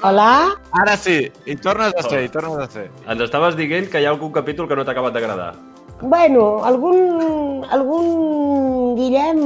Hola? 0.02 0.30
Ara 0.84 0.96
sí, 0.98 1.18
i 1.46 1.56
tornes 1.60 1.94
a 2.00 2.04
ser, 2.08 2.24
i 2.24 2.30
tornes 2.32 2.58
a 2.64 2.68
ser. 2.72 2.88
Ens 3.08 3.22
estaves 3.28 3.56
dient 3.60 3.90
que 3.92 4.00
hi 4.00 4.06
ha 4.08 4.12
algun 4.16 4.32
capítol 4.32 4.68
que 4.70 4.76
no 4.80 4.86
t'ha 4.88 4.92
acabat 4.96 5.14
d'agradar. 5.18 5.54
Bueno, 6.02 6.64
algun... 6.64 7.66
algun... 7.72 8.96
Guillem... 9.00 9.40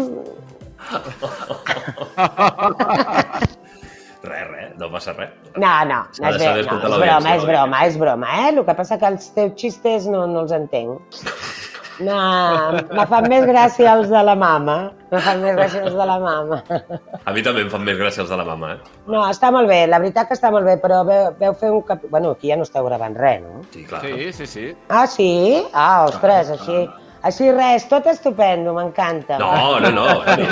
Res, 4.28 4.44
res, 4.50 4.72
no 4.80 4.90
passa 4.92 5.14
res. 5.16 5.30
No, 5.56 5.70
no, 5.88 6.00
no 6.20 6.30
és, 6.30 6.38
bé, 6.42 6.48
no, 6.48 6.56
és 6.60 6.68
broma, 6.68 7.36
és 7.38 7.44
broma, 7.48 7.78
és 7.88 7.96
broma, 8.02 8.28
eh? 8.42 8.48
El 8.52 8.58
que 8.68 8.74
passa 8.76 8.98
que 9.00 9.08
els 9.14 9.30
teus 9.36 9.54
xistes 9.62 10.08
no, 10.12 10.26
no 10.28 10.42
els 10.44 10.52
entenc. 10.58 11.00
No, 12.00 12.18
me 12.94 13.06
fan 13.10 13.26
més 13.32 13.46
gràcia 13.50 13.96
els 13.98 14.12
de 14.12 14.20
la 14.28 14.36
mama. 14.38 14.76
Me 15.10 15.22
fan 15.24 15.40
més 15.42 15.56
gràcia 15.58 15.82
els 15.88 15.96
de 15.98 16.06
la 16.06 16.18
mama. 16.22 16.60
A 17.26 17.34
mi 17.34 17.42
també 17.46 17.64
em 17.66 17.72
fan 17.74 17.82
més 17.88 17.98
gràcia 17.98 18.22
els 18.26 18.30
de 18.30 18.38
la 18.38 18.46
mama, 18.46 18.74
eh? 18.76 18.92
No, 19.08 19.24
està 19.32 19.50
molt 19.56 19.70
bé, 19.72 19.80
la 19.90 19.98
veritat 20.04 20.30
que 20.30 20.38
està 20.38 20.52
molt 20.54 20.68
bé, 20.68 20.76
però 20.84 21.02
veu, 21.08 21.32
veu 21.40 21.56
fer 21.58 21.72
un 21.74 21.82
cap... 21.88 22.04
Bueno, 22.12 22.36
aquí 22.38 22.52
ja 22.52 22.58
no 22.60 22.68
esteu 22.68 22.86
gravant 22.86 23.18
res, 23.18 23.42
no? 23.42 23.64
Sí, 23.74 23.84
clar. 23.90 24.04
Sí, 24.06 24.32
sí, 24.34 24.46
sí. 24.54 24.66
Ah, 24.90 25.08
sí? 25.10 25.32
Ah, 25.74 26.06
ostres, 26.12 26.54
així... 26.60 26.86
Així 27.28 27.48
res, 27.52 27.84
tot 27.90 28.06
estupendo, 28.08 28.76
m'encanta. 28.76 29.40
No, 29.42 29.80
no, 29.82 29.90
no. 29.92 30.04
Fanny. 30.24 30.46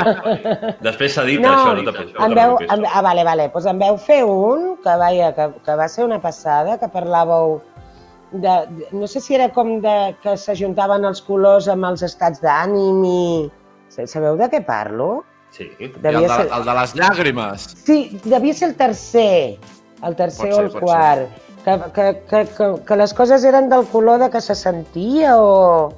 Després 0.83 1.13
s'edita 1.13 1.45
No, 1.45 1.51
això, 1.53 1.75
no 1.77 1.83
això, 1.93 1.93
no 2.17 2.25
em 2.25 2.33
te 2.33 2.39
veu, 2.41 2.55
preocupis. 2.57 2.71
em, 2.73 2.87
ah, 2.89 3.03
vale, 3.05 3.23
vale. 3.23 3.45
Pues 3.53 3.67
em 3.69 3.79
veu 3.79 3.99
fer 4.01 4.17
un 4.25 4.63
que, 4.83 4.95
vaja, 4.99 5.29
que, 5.37 5.45
que 5.63 5.75
va 5.77 5.87
ser 5.93 6.03
una 6.09 6.17
passada, 6.23 6.79
que 6.81 6.89
parlàveu 6.91 7.59
de, 8.31 8.55
de, 8.77 8.87
no 8.91 9.07
sé 9.07 9.21
si 9.21 9.35
era 9.35 9.49
com 9.53 9.79
de, 9.83 10.15
que 10.23 10.35
s'ajuntaven 10.37 11.05
els 11.05 11.21
colors 11.25 11.69
amb 11.71 11.87
els 11.91 12.03
estats 12.07 12.41
d'ànim 12.43 13.03
i... 13.05 13.21
Sabeu 13.95 14.35
de 14.35 14.49
què 14.51 14.59
parlo? 14.65 15.23
Sí. 15.55 15.69
I 15.79 15.87
el 15.87 15.99
Devia 16.03 16.27
de, 16.27 16.33
ser... 16.33 16.47
el 16.51 16.65
de 16.67 16.73
les 16.79 16.95
llàgrimes. 16.99 17.67
Sí, 17.85 17.99
devia 18.25 18.53
ser 18.53 18.69
el 18.73 18.75
tercer, 18.75 19.57
el 20.03 20.15
tercer 20.19 20.49
Pot 20.49 20.57
o 20.57 20.57
ser, 20.57 20.65
el 20.65 20.81
quart. 20.83 21.43
Que, 21.65 21.77
que, 21.95 22.07
que, 22.29 22.41
que, 22.57 22.65
que 22.85 22.97
les 22.99 23.13
coses 23.17 23.43
eren 23.47 23.69
del 23.71 23.87
color 23.89 24.19
de 24.21 24.29
que 24.29 24.41
se 24.41 24.53
sentia 24.53 25.37
o 25.39 25.93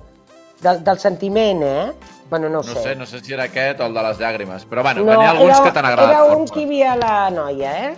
del, 0.61 0.83
del 0.83 0.99
sentiment, 0.99 1.63
eh? 1.63 1.91
Bueno, 2.29 2.49
no, 2.49 2.61
No 2.61 2.63
sé, 2.63 2.95
no 2.95 3.05
sé 3.05 3.19
si 3.23 3.33
era 3.33 3.47
aquest 3.47 3.79
o 3.79 3.87
el 3.87 3.93
de 3.95 4.03
les 4.03 4.19
llàgrimes. 4.19 4.65
Però 4.67 4.83
bueno, 4.83 5.03
No, 5.03 5.15
n'hi 5.15 5.25
ha 5.25 5.31
alguns 5.31 5.55
era, 5.55 5.63
que 5.65 5.73
t'han 5.75 5.89
agradat 5.89 6.13
Era 6.13 6.37
un 6.37 6.45
que 6.47 6.61
hi 6.61 6.65
havia 6.67 6.95
la 6.99 7.15
noia, 7.31 7.73
eh? 7.87 7.95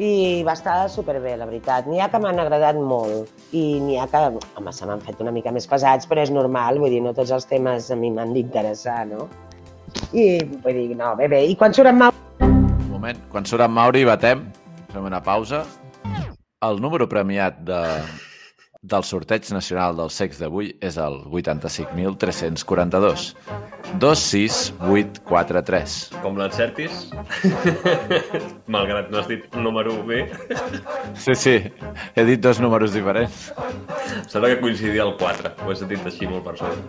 I 0.00 0.40
va 0.46 0.54
estar 0.56 0.88
superbé, 0.88 1.34
la 1.36 1.44
veritat. 1.44 1.84
N'hi 1.84 2.00
ha 2.00 2.08
que 2.08 2.20
m'han 2.22 2.40
agradat 2.40 2.78
molt 2.80 3.28
i 3.52 3.80
n'hi 3.82 3.98
ha 4.00 4.06
que, 4.08 4.22
home, 4.56 4.72
se 4.72 4.88
m'han 4.88 5.04
fet 5.04 5.20
una 5.20 5.34
mica 5.34 5.52
més 5.52 5.68
pesats, 5.68 6.08
però 6.08 6.24
és 6.24 6.32
normal, 6.32 6.80
vull 6.80 6.94
dir, 6.94 7.02
no 7.04 7.12
tots 7.12 7.34
els 7.36 7.44
temes 7.50 7.90
a 7.92 7.98
mi 8.00 8.10
m'han 8.14 8.32
d'interessar, 8.32 9.02
no? 9.10 9.28
I 10.16 10.40
vull 10.64 10.80
dir, 10.80 10.96
no, 10.96 11.12
bé, 11.18 11.28
bé. 11.28 11.44
I 11.44 11.56
quan 11.60 11.76
surt 11.76 11.92
en 11.92 12.00
Mau... 12.00 12.16
Un 12.40 12.88
moment, 12.88 13.20
quan 13.32 13.44
surt 13.44 13.66
en 13.66 13.76
Mauri 13.76 14.06
batem, 14.08 14.46
fem 14.94 15.08
una 15.12 15.20
pausa. 15.20 15.66
El 16.64 16.80
número 16.80 17.08
premiat 17.10 17.60
de 17.66 17.82
del 18.82 19.04
sorteig 19.06 19.46
nacional 19.54 19.94
del 19.96 20.10
sex 20.10 20.40
d'avui 20.42 20.72
és 20.82 20.96
el 20.98 21.20
85.342. 21.30 23.28
26843. 24.02 25.94
Com 26.22 26.36
l'encertis, 26.40 27.10
malgrat 28.74 29.10
no 29.12 29.18
has 29.20 29.28
dit 29.30 29.44
un 29.54 29.62
número 29.68 29.94
bé, 30.06 30.24
Sí, 31.14 31.34
sí, 31.36 31.54
he 32.16 32.24
dit 32.24 32.40
dos 32.42 32.58
números 32.62 32.92
diferents. 32.94 33.52
em 34.16 34.28
sembla 34.28 34.48
que 34.54 34.60
coincidia 34.60 35.02
el 35.04 35.14
4. 35.20 35.52
Ho 35.66 35.72
he 35.72 35.76
sentit 35.76 36.06
així 36.08 36.26
molt 36.26 36.44
per 36.46 36.56
sobre. 36.58 36.82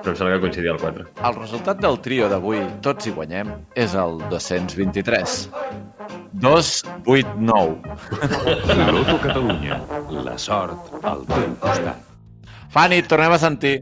Però 0.00 0.10
em 0.10 0.16
sembla 0.16 0.34
que 0.36 0.40
coincidia 0.46 0.72
el 0.74 0.80
4. 0.82 1.06
El 1.28 1.34
resultat 1.38 1.78
del 1.84 2.00
trio 2.02 2.28
d'avui, 2.32 2.60
tots 2.82 3.06
hi 3.06 3.12
guanyem, 3.14 3.52
és 3.76 3.94
el 3.94 4.18
223. 4.30 5.48
289. 6.32 7.82
Loto 8.92 9.18
Catalunya. 9.22 9.80
La 10.24 10.38
sort 10.38 10.78
al 11.04 11.24
teu 11.28 11.48
costat. 11.62 11.96
Fanny, 12.74 12.98
et 13.00 13.08
tornem 13.08 13.32
a 13.32 13.38
sentir. 13.40 13.76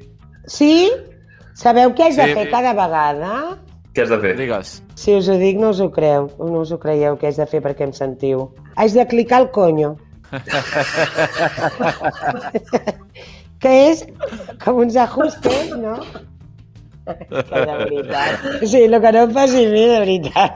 Sí? 0.46 0.90
Sabeu 1.56 1.94
què 1.96 2.11
de 2.14 2.26
Sí. 2.28 2.35
fer 2.35 2.50
cada 2.50 2.72
vegada? 2.76 3.59
Què 3.94 4.02
has 4.04 4.11
de 4.12 4.18
fer? 4.20 4.37
Digues. 4.37 4.82
Si 4.94 5.14
us 5.16 5.28
ho 5.28 5.38
dic, 5.40 5.56
no 5.59 5.70
us 5.70 5.80
ho 5.80 5.90
creu. 5.90 6.28
No 6.38 6.61
us 6.61 6.72
ho 6.72 6.78
creieu 6.78 7.16
què 7.16 7.26
haig 7.30 7.37
de 7.40 7.46
fer 7.48 7.62
perquè 7.64 7.82
em 7.88 7.92
sentiu. 7.96 8.50
Haig 8.76 8.92
de 8.92 9.06
clicar 9.09 9.40
el 9.42 9.50
conyo. 9.50 9.96
que 13.62 13.72
és 13.90 14.04
com 14.64 14.80
uns 14.85 14.96
ajustes, 15.00 15.70
no? 15.80 15.96
Que 17.06 17.61
de 17.62 17.76
veritat. 17.78 18.46
Sí, 18.66 18.82
el 18.82 18.98
que 19.00 19.12
no 19.14 19.20
em 19.28 19.35
faci 19.37 19.64
a 19.64 19.68
mi, 19.70 19.85
de 19.87 19.98
veritat. 20.02 20.52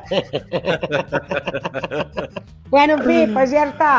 bueno, 2.74 2.98
en 2.98 3.03
fi, 3.07 3.18
doncs 3.31 3.53
ja 3.55 3.64
està. 3.70 3.92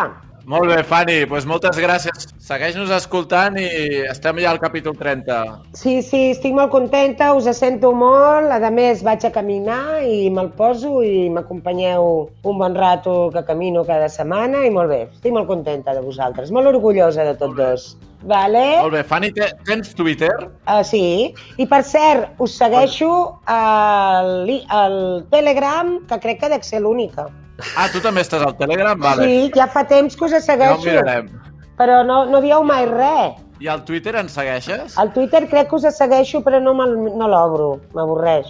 Molt 0.50 0.68
bé, 0.72 0.82
Fanny, 0.84 1.20
doncs 1.30 1.46
moltes 1.46 1.78
gràcies. 1.78 2.28
Segueix-nos 2.42 2.90
escoltant 2.96 3.58
i 3.62 3.68
estem 4.10 4.40
ja 4.42 4.50
al 4.52 4.60
capítol 4.60 4.96
30. 4.98 5.36
Sí, 5.78 6.00
sí, 6.02 6.32
estic 6.34 6.56
molt 6.58 6.72
contenta, 6.74 7.32
us 7.38 7.46
sento 7.58 7.92
molt. 7.94 8.50
A 8.52 8.72
més, 8.74 9.04
vaig 9.06 9.24
a 9.28 9.32
caminar 9.32 10.02
i 10.04 10.30
me'l 10.34 10.50
poso 10.58 11.02
i 11.06 11.30
m'acompanyeu 11.30 12.08
un 12.44 12.58
bon 12.58 12.76
rato 12.76 13.30
que 13.34 13.44
camino 13.46 13.86
cada 13.86 14.10
setmana 14.10 14.66
i 14.66 14.72
molt 14.74 14.90
bé. 14.90 15.02
Estic 15.14 15.36
molt 15.36 15.48
contenta 15.48 15.94
de 15.94 16.02
vosaltres, 16.02 16.50
molt 16.52 16.68
orgullosa 16.74 17.24
de 17.28 17.36
tots 17.38 17.56
dos. 17.58 17.86
Vale? 18.22 18.64
Molt 18.82 18.94
bé, 18.94 19.04
Fanny, 19.04 19.32
te- 19.34 19.50
tens 19.66 19.96
Twitter? 19.98 20.34
Uh, 20.68 20.82
sí. 20.86 21.34
I 21.58 21.66
per 21.70 21.84
cert, 21.84 22.36
us 22.42 22.54
segueixo 22.58 23.12
al, 23.50 24.50
al 24.70 24.98
Telegram, 25.32 26.00
que 26.10 26.20
crec 26.22 26.40
que 26.42 26.46
ha 26.50 26.54
de 26.58 26.62
ser 26.66 26.82
l'única. 26.82 27.30
Ah, 27.78 27.88
tu 27.92 28.00
també 28.02 28.22
estàs 28.22 28.42
al 28.46 28.56
Telegram? 28.58 29.00
Vale. 29.00 29.26
Sí, 29.28 29.52
ja 29.56 29.68
fa 29.68 29.84
temps 29.88 30.16
que 30.16 30.26
us 30.26 30.36
segueixo. 30.46 30.82
mirarem. 30.86 31.30
però 31.78 32.04
no, 32.06 32.26
no 32.30 32.42
dieu 32.42 32.62
mai 32.64 32.86
res. 32.86 33.40
I 33.60 33.68
al 33.68 33.84
Twitter 33.86 34.16
ens 34.16 34.32
segueixes? 34.34 34.98
Al 34.98 35.12
Twitter 35.14 35.48
crec 35.50 35.70
que 35.70 35.76
us 35.76 35.86
segueixo, 35.98 36.42
però 36.46 36.60
no, 36.62 36.74
no 36.74 37.28
l'obro. 37.28 37.80
M'avorreix. 37.94 38.48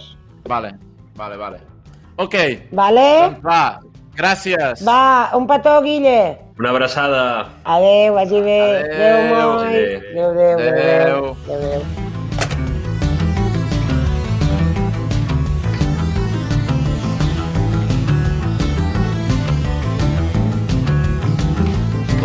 Vale, 0.48 0.74
vale, 1.16 1.36
vale. 1.36 1.58
Ok, 2.16 2.34
Vale? 2.72 3.06
doncs 3.22 3.42
va. 3.44 3.80
Gràcies. 4.16 4.82
Va, 4.84 5.30
un 5.36 5.46
petó, 5.46 5.80
Guille. 5.80 6.36
Una 6.58 6.70
abraçada. 6.70 7.48
Adéu, 7.64 8.14
vagi 8.14 8.40
bé. 8.40 8.60
Adéu. 8.60 8.92
Adéu, 8.92 9.34
moi. 9.34 9.66
Adéu. 9.66 9.98
Adéu, 9.98 10.30
adéu, 10.30 10.58
Adéu. 10.58 10.68
adéu. 10.68 11.36
adéu. 11.56 12.01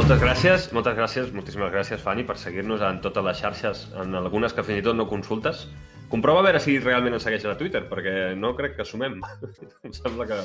Moltes 0.07 0.21
gràcies, 0.23 0.65
moltes 0.71 0.93
gràcies, 0.95 1.31
moltíssimes 1.35 1.71
gràcies, 1.73 1.99
Fanny, 1.99 2.23
per 2.23 2.37
seguir-nos 2.39 2.79
en 2.87 3.01
totes 3.03 3.25
les 3.25 3.39
xarxes, 3.43 3.81
en 3.99 4.15
algunes 4.15 4.53
que 4.55 4.63
fins 4.63 4.79
i 4.79 4.85
tot 4.85 4.95
no 4.95 5.03
consultes. 5.09 5.65
Comprova 6.07 6.39
a 6.39 6.45
veure 6.45 6.61
si 6.63 6.77
realment 6.79 7.17
ens 7.17 7.25
segueixes 7.27 7.51
a 7.51 7.57
Twitter, 7.59 7.81
perquè 7.89 8.13
no 8.39 8.53
crec 8.55 8.77
que 8.77 8.85
sumem. 8.87 9.17
em 9.89 9.97
sembla 9.97 10.29
que, 10.29 10.39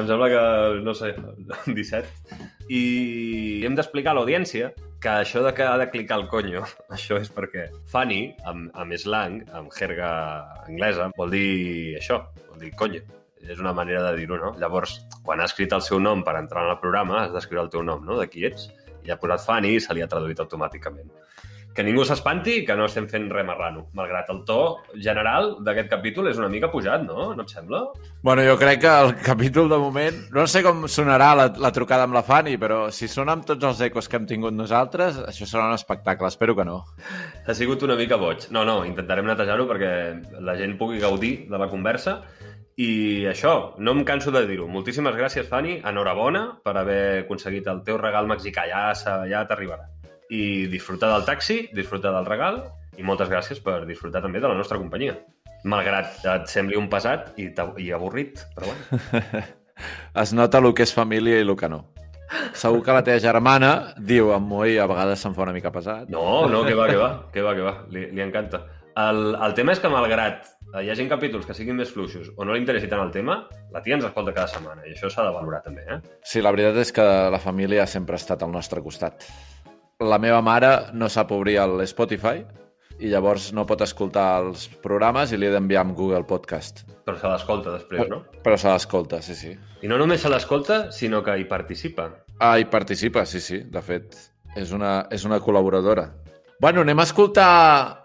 em 0.00 0.08
sembla 0.08 0.30
que 0.32 0.40
no 0.88 0.96
sé, 0.96 1.12
17. 1.68 2.40
I 2.72 2.82
hem 3.68 3.76
d'explicar 3.76 4.16
a 4.16 4.22
l'audiència 4.22 4.72
que 5.04 5.12
això 5.12 5.44
de 5.44 5.52
que 5.60 5.68
ha 5.68 5.76
de 5.76 5.90
clicar 5.92 6.22
el 6.22 6.30
conyo, 6.32 6.64
això 6.96 7.20
és 7.20 7.28
perquè 7.36 7.68
Fanny, 7.92 8.30
amb, 8.48 8.72
amb 8.72 8.96
slang, 8.96 9.42
amb 9.52 9.76
jerga 9.76 10.12
anglesa, 10.64 11.12
vol 11.20 11.36
dir 11.36 11.98
això, 12.00 12.22
vol 12.48 12.64
dir 12.64 12.72
conyo. 12.80 13.04
És 13.44 13.60
una 13.60 13.76
manera 13.76 14.06
de 14.08 14.22
dir-ho, 14.22 14.40
no? 14.40 14.56
Llavors, 14.56 15.02
quan 15.26 15.42
ha 15.42 15.52
escrit 15.52 15.76
el 15.76 15.84
seu 15.84 16.00
nom 16.00 16.24
per 16.24 16.38
entrar 16.40 16.64
en 16.64 16.72
el 16.72 16.80
programa, 16.80 17.26
has 17.26 17.36
d'escriure 17.36 17.66
el 17.66 17.74
teu 17.74 17.84
nom, 17.84 18.06
no?, 18.08 18.16
de 18.16 18.30
qui 18.30 18.46
ets, 18.48 18.70
i 19.06 19.12
ha 19.12 19.18
posat 19.20 19.46
Fanny 19.46 19.76
i 19.76 19.80
se 19.82 19.94
li 19.94 20.02
ha 20.04 20.10
traduït 20.10 20.40
automàticament. 20.42 21.10
Que 21.72 21.80
ningú 21.80 22.02
s'espanti 22.04 22.58
que 22.68 22.74
no 22.76 22.84
estem 22.84 23.06
fent 23.08 23.30
res 23.32 23.46
marrano, 23.48 23.86
malgrat 23.96 24.28
el 24.34 24.42
to 24.48 24.58
general 24.92 25.54
d'aquest 25.64 25.88
capítol 25.88 26.28
és 26.28 26.36
una 26.36 26.50
mica 26.52 26.68
pujat, 26.68 27.06
no? 27.06 27.30
No 27.32 27.46
et 27.46 27.54
sembla? 27.54 27.80
Bueno, 28.20 28.44
jo 28.44 28.58
crec 28.60 28.82
que 28.82 28.92
el 28.92 29.14
capítol 29.24 29.72
de 29.72 29.78
moment... 29.80 30.18
No 30.36 30.44
sé 30.44 30.60
com 30.66 30.84
sonarà 30.84 31.30
la, 31.38 31.48
la 31.64 31.72
trucada 31.72 32.04
amb 32.04 32.18
la 32.18 32.24
Fanny, 32.26 32.58
però 32.60 32.82
si 32.92 33.08
sona 33.08 33.38
amb 33.38 33.48
tots 33.48 33.64
els 33.70 33.80
ecos 33.88 34.10
que 34.10 34.20
hem 34.20 34.28
tingut 34.28 34.52
nosaltres, 34.52 35.22
això 35.32 35.48
serà 35.48 35.70
un 35.70 35.78
espectacle. 35.78 36.28
Espero 36.28 36.52
que 36.58 36.68
no. 36.68 36.82
Ha 37.46 37.56
sigut 37.56 37.88
una 37.88 37.96
mica 37.96 38.20
boig. 38.20 38.50
No, 38.52 38.66
no, 38.68 38.82
intentarem 38.84 39.32
netejar-ho 39.32 39.64
perquè 39.72 39.92
la 40.44 40.58
gent 40.60 40.76
pugui 40.76 41.00
gaudir 41.00 41.34
de 41.48 41.56
la 41.56 41.72
conversa 41.72 42.20
i 42.80 43.24
això, 43.28 43.74
no 43.78 43.92
em 43.92 44.04
canso 44.08 44.32
de 44.32 44.44
dir-ho. 44.48 44.66
Moltíssimes 44.70 45.16
gràcies, 45.16 45.48
Fanny. 45.48 45.78
Enhorabona 45.84 46.44
per 46.64 46.76
haver 46.80 47.02
aconseguit 47.24 47.68
el 47.68 47.82
teu 47.84 47.98
regal 48.00 48.30
mexicà. 48.30 48.64
Ja, 48.70 48.84
ja 49.28 49.44
t'arribarà. 49.48 49.88
I 50.32 50.68
disfrutar 50.72 51.12
del 51.12 51.26
taxi, 51.28 51.66
disfrutar 51.76 52.14
del 52.16 52.28
regal 52.28 52.62
i 52.96 53.04
moltes 53.04 53.28
gràcies 53.28 53.60
per 53.64 53.82
disfrutar 53.88 54.22
també 54.24 54.40
de 54.40 54.48
la 54.48 54.56
nostra 54.56 54.80
companyia. 54.80 55.18
Malgrat 55.68 56.24
et 56.26 56.48
sembli 56.50 56.78
un 56.78 56.88
pesat 56.90 57.36
i, 57.38 57.50
i 57.78 57.90
avorrit, 57.92 58.46
però 58.56 58.72
bueno. 58.72 59.42
Es 60.22 60.30
nota 60.36 60.60
el 60.60 60.68
que 60.76 60.84
és 60.84 60.92
família 60.94 61.40
i 61.40 61.44
el 61.46 61.56
que 61.58 61.68
no. 61.68 61.80
Segur 62.56 62.82
que 62.84 62.94
la 62.94 63.02
teva 63.04 63.20
germana 63.20 63.70
diu 63.98 64.30
amb 64.32 64.48
Moí 64.48 64.76
a 64.78 64.86
vegades 64.88 65.20
se'n 65.24 65.34
fa 65.36 65.42
una 65.44 65.54
mica 65.56 65.72
pesat. 65.74 66.08
No, 66.12 66.46
no, 66.48 66.62
que 66.64 66.76
va, 66.78 66.86
que 66.88 67.00
va, 67.00 67.10
que 67.32 67.44
va, 67.44 67.54
que 67.56 67.64
va. 67.66 67.74
Li, 67.92 68.06
li 68.14 68.24
encanta. 68.24 68.62
El, 68.98 69.34
el 69.34 69.54
tema 69.56 69.72
és 69.72 69.80
que, 69.80 69.90
malgrat 69.92 70.50
hi 70.80 70.88
hagin 70.88 71.08
capítols 71.10 71.44
que 71.44 71.54
siguin 71.56 71.76
més 71.76 71.90
fluixos 71.92 72.30
o 72.32 72.46
no 72.46 72.54
li 72.54 72.62
interessi 72.62 72.88
tant 72.88 73.02
el 73.04 73.12
tema, 73.12 73.42
la 73.74 73.82
tia 73.84 73.98
ens 73.98 74.06
escolta 74.08 74.32
cada 74.32 74.48
setmana 74.48 74.86
i 74.86 74.94
això 74.94 75.10
s'ha 75.12 75.26
de 75.26 75.34
valorar 75.34 75.60
també, 75.64 75.84
eh? 75.84 75.98
Sí, 76.24 76.40
la 76.40 76.52
veritat 76.54 76.80
és 76.80 76.92
que 76.96 77.04
la 77.32 77.40
família 77.42 77.84
sempre 77.86 78.16
ha 78.16 78.22
estat 78.22 78.44
al 78.44 78.52
nostre 78.54 78.80
costat. 78.84 79.26
La 80.00 80.18
meva 80.18 80.40
mare 80.42 80.72
no 80.96 81.10
sap 81.12 81.32
obrir 81.36 81.58
el 81.60 81.84
Spotify 81.84 82.40
i 83.02 83.10
llavors 83.12 83.50
no 83.52 83.66
pot 83.68 83.84
escoltar 83.84 84.26
els 84.46 84.66
programes 84.82 85.32
i 85.32 85.38
li 85.38 85.48
he 85.48 85.52
d'enviar 85.52 85.84
amb 85.84 85.96
Google 85.98 86.24
Podcast. 86.28 86.84
Però 87.04 87.18
se 87.20 87.28
l'escolta 87.28 87.76
després, 87.76 88.08
no? 88.08 88.22
Però 88.44 88.56
se 88.56 88.72
l'escolta, 88.72 89.20
sí, 89.24 89.36
sí. 89.36 89.54
I 89.82 89.90
no 89.90 89.98
només 90.00 90.22
se 90.22 90.30
l'escolta, 90.32 90.84
sinó 90.94 91.22
que 91.26 91.36
hi 91.36 91.48
participa. 91.50 92.08
Ah, 92.38 92.56
hi 92.58 92.68
participa, 92.70 93.26
sí, 93.26 93.40
sí. 93.44 93.62
De 93.68 93.82
fet, 93.84 94.16
és 94.56 94.72
una, 94.72 95.02
és 95.10 95.26
una 95.28 95.40
col·laboradora. 95.42 96.08
Bueno, 96.62 96.86
anem 96.86 97.02
a 97.02 97.08
escoltar... 97.08 98.01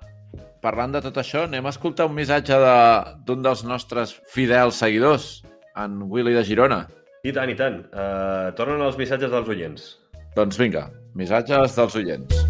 Parlant 0.64 0.94
de 0.96 1.02
tot 1.06 1.18
això, 1.22 1.44
anem 1.48 1.66
a 1.66 1.74
escoltar 1.74 2.08
un 2.10 2.16
missatge 2.18 2.58
de- 2.64 3.16
d'un 3.28 3.44
dels 3.46 3.64
nostres 3.64 4.16
fidels 4.34 4.76
seguidors, 4.76 5.44
en 5.76 6.02
Willy 6.12 6.34
de 6.34 6.44
Girona. 6.44 6.88
I 7.24 7.32
tant, 7.34 7.50
i 7.50 7.56
tant. 7.56 7.80
Uh, 7.94 8.52
tornen 8.58 8.82
els 8.82 8.98
missatges 8.98 9.32
dels 9.32 9.48
oients. 9.50 9.88
Doncs 10.36 10.58
vinga, 10.58 10.90
missatges 11.16 11.76
dels 11.76 11.96
oients. 11.96 12.46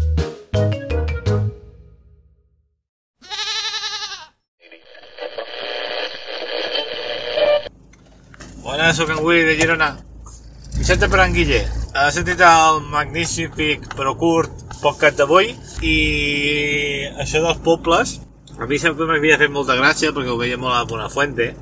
Bona, 8.62 8.92
sóc 8.94 9.10
en 9.10 9.22
Willy 9.24 9.44
de 9.48 9.56
Girona. 9.60 9.88
Missatge 10.76 11.08
per 11.10 11.20
en 11.24 11.32
Guille. 11.34 11.60
Ha 11.96 12.10
sentit 12.14 12.40
el 12.44 12.80
magnífic 12.92 13.86
però 13.96 14.12
curt 14.20 14.64
podcast 14.82 15.18
d'avui 15.18 15.54
i 15.84 15.98
això 17.22 17.42
dels 17.44 17.60
pobles 17.62 18.18
a 18.58 18.66
mi 18.66 18.78
sempre 18.82 19.06
m'havia 19.06 19.38
fet 19.38 19.52
molta 19.54 19.76
gràcia 19.78 20.10
perquè 20.14 20.32
ho 20.32 20.38
veia 20.40 20.58
molt 20.58 20.74
a 20.74 20.86
Buenafuente 20.90 21.52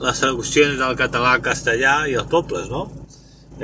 les 0.00 0.20
traduccions 0.20 0.78
del 0.80 0.96
català 0.96 1.34
al 1.36 1.42
castellà 1.44 1.96
i 2.08 2.16
els 2.20 2.28
pobles, 2.32 2.68
no? 2.72 2.86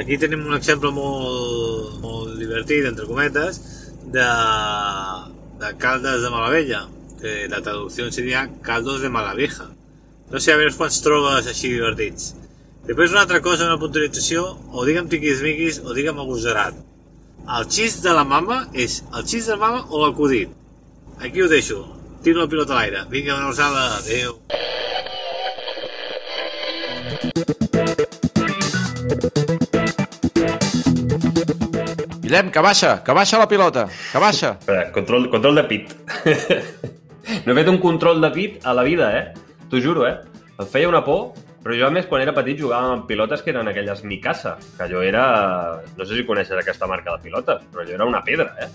Aquí 0.01 0.17
tenim 0.17 0.47
un 0.49 0.57
exemple 0.57 0.89
molt, 0.97 1.99
molt 2.01 2.39
divertit, 2.41 2.87
entre 2.89 3.05
cometes, 3.05 3.59
de, 4.15 4.29
de 5.61 5.73
Caldes 5.83 6.23
de 6.25 6.31
Malavella, 6.33 6.87
que 7.21 7.35
la 7.53 7.61
traducció 7.61 8.09
seria 8.11 8.47
Caldos 8.65 9.03
de 9.05 9.11
Malavieja. 9.13 9.69
No 10.33 10.41
sé, 10.41 10.55
a 10.55 10.61
veure 10.61 10.73
quants 10.79 11.03
trobes 11.05 11.51
així 11.51 11.75
divertits. 11.75 12.33
Després 12.89 13.13
una 13.13 13.27
altra 13.27 13.43
cosa, 13.45 13.69
una 13.69 13.81
puntualització, 13.83 14.47
o 14.73 14.87
digue'm 14.89 15.13
tiquismiquis 15.13 15.83
o 15.85 15.93
digue'm 15.93 16.25
agosarat. 16.25 16.81
El 17.43 17.67
xist 17.67 18.05
de 18.05 18.13
la 18.15 18.23
mama 18.25 18.69
és 18.73 19.01
el 19.11 19.25
xist 19.27 19.51
de 19.51 19.57
la 19.57 19.61
mama 19.61 19.81
o 19.91 20.05
l'acudit? 20.05 20.51
Aquí 21.19 21.43
ho 21.43 21.49
deixo. 21.51 21.83
Tiro 22.23 22.45
la 22.45 22.49
pilota 22.49 22.77
a 22.77 22.79
l'aire. 22.79 23.03
Vinga, 23.11 23.35
una 23.35 23.51
alçada. 23.51 23.99
Adéu. 23.99 24.39
Guillem, 32.23 32.51
que 32.55 32.61
baixa, 32.65 33.03
que 33.05 33.13
baixa 33.13 33.39
la 33.39 33.49
pilota, 33.49 33.89
que 33.91 34.19
baixa. 34.23 34.55
Espera, 34.61 34.91
control, 34.93 35.29
control 35.29 35.59
de 35.59 35.65
pit. 35.69 35.91
no 37.45 37.53
he 37.53 37.57
fet 37.59 37.69
un 37.69 37.81
control 37.83 38.23
de 38.23 38.31
pit 38.33 38.65
a 38.65 38.73
la 38.73 38.87
vida, 38.87 39.11
eh? 39.19 39.35
T'ho 39.69 39.83
juro, 39.83 40.07
eh? 40.07 40.15
Em 40.57 40.71
feia 40.71 40.89
una 40.89 41.03
por, 41.05 41.35
però 41.63 41.77
jo 41.79 41.87
a 41.87 41.93
més 41.95 42.09
quan 42.11 42.25
era 42.25 42.35
petit 42.35 42.59
jugava 42.59 42.97
amb 42.97 43.05
pilotes 43.07 43.43
que 43.43 43.53
eren 43.55 43.71
aquelles 43.71 44.03
Mikasa, 44.03 44.57
que 44.77 44.87
allò 44.87 45.03
era... 45.07 45.25
No 45.97 46.07
sé 46.07 46.19
si 46.19 46.27
coneixes 46.27 46.59
aquesta 46.59 46.89
marca 46.91 47.15
de 47.15 47.23
pilotes, 47.29 47.63
però 47.71 47.85
allò 47.85 47.95
era 47.99 48.09
una 48.09 48.23
pedra, 48.27 48.51
eh? 48.59 48.69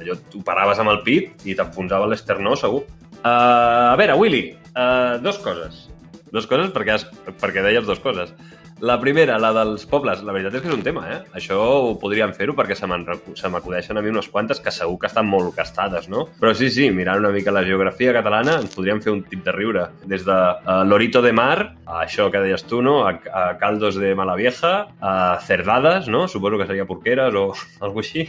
Allò 0.00 0.16
tu 0.32 0.40
paraves 0.44 0.80
amb 0.80 0.94
el 0.94 1.02
pit 1.04 1.44
i 1.44 1.56
t'enfonsava 1.56 2.08
l'esternó, 2.08 2.54
segur. 2.56 2.86
Uh, 3.20 3.92
a 3.92 3.96
veure, 4.00 4.16
Willy, 4.16 4.44
uh, 4.72 5.18
dos 5.20 5.42
coses. 5.44 5.84
Dos 6.32 6.46
coses 6.48 6.72
perquè, 6.72 6.96
has, 6.96 7.04
perquè 7.42 7.64
deies 7.66 7.84
dos 7.84 8.00
coses. 8.00 8.32
La 8.80 8.96
primera, 8.96 9.34
la 9.36 9.50
dels 9.52 9.82
pobles, 9.84 10.22
la 10.24 10.32
veritat 10.32 10.54
és 10.56 10.62
que 10.64 10.70
és 10.70 10.74
un 10.74 10.84
tema, 10.84 11.02
eh? 11.12 11.18
Això 11.36 11.58
ho 11.60 11.90
podríem 12.00 12.30
fer-ho 12.32 12.54
perquè 12.56 12.72
se 12.78 12.88
m'acudeixen 12.88 13.98
a 13.98 14.02
mi 14.02 14.08
unes 14.08 14.30
quantes 14.32 14.62
que 14.64 14.72
segur 14.72 14.96
que 15.02 15.10
estan 15.10 15.28
molt 15.28 15.52
gastades, 15.56 16.08
no? 16.08 16.22
Però 16.40 16.54
sí, 16.56 16.70
sí, 16.72 16.86
mirant 16.88 17.20
una 17.20 17.32
mica 17.34 17.52
la 17.52 17.64
geografia 17.66 18.14
catalana 18.16 18.54
ens 18.62 18.72
podríem 18.72 19.02
fer 19.04 19.12
un 19.12 19.20
tip 19.28 19.44
de 19.44 19.52
riure. 19.52 19.84
Des 20.08 20.24
de 20.24 20.36
uh, 20.36 20.80
Lorito 20.88 21.20
de 21.20 21.34
Mar, 21.36 21.74
a 21.84 21.98
això 22.06 22.30
que 22.32 22.40
deies 22.40 22.64
tu, 22.64 22.80
no? 22.80 23.02
A, 23.04 23.18
a 23.36 23.42
Caldos 23.60 23.98
de 24.00 24.14
Malavieja, 24.16 24.72
a 24.96 25.12
Cerdades, 25.44 26.08
no? 26.08 26.24
Suposo 26.28 26.56
que 26.56 26.68
seria 26.70 26.88
Porqueres 26.88 27.36
o 27.36 27.50
alguna 27.84 28.06
així. 28.06 28.24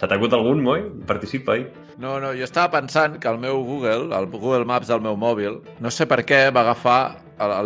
Se 0.00 0.08
t'ha 0.08 0.16
acut 0.16 0.32
algun, 0.32 0.64
Moi? 0.64 0.86
Participa-hi. 1.08 1.66
No, 2.00 2.16
no, 2.16 2.32
jo 2.32 2.48
estava 2.48 2.72
pensant 2.78 3.20
que 3.20 3.28
el 3.28 3.36
meu 3.42 3.60
Google, 3.68 4.08
el 4.16 4.30
Google 4.32 4.64
Maps 4.64 4.88
del 4.88 5.04
meu 5.04 5.20
mòbil, 5.20 5.60
no 5.84 5.92
sé 5.92 6.08
per 6.08 6.22
què 6.24 6.46
va 6.48 6.64
agafar 6.64 7.00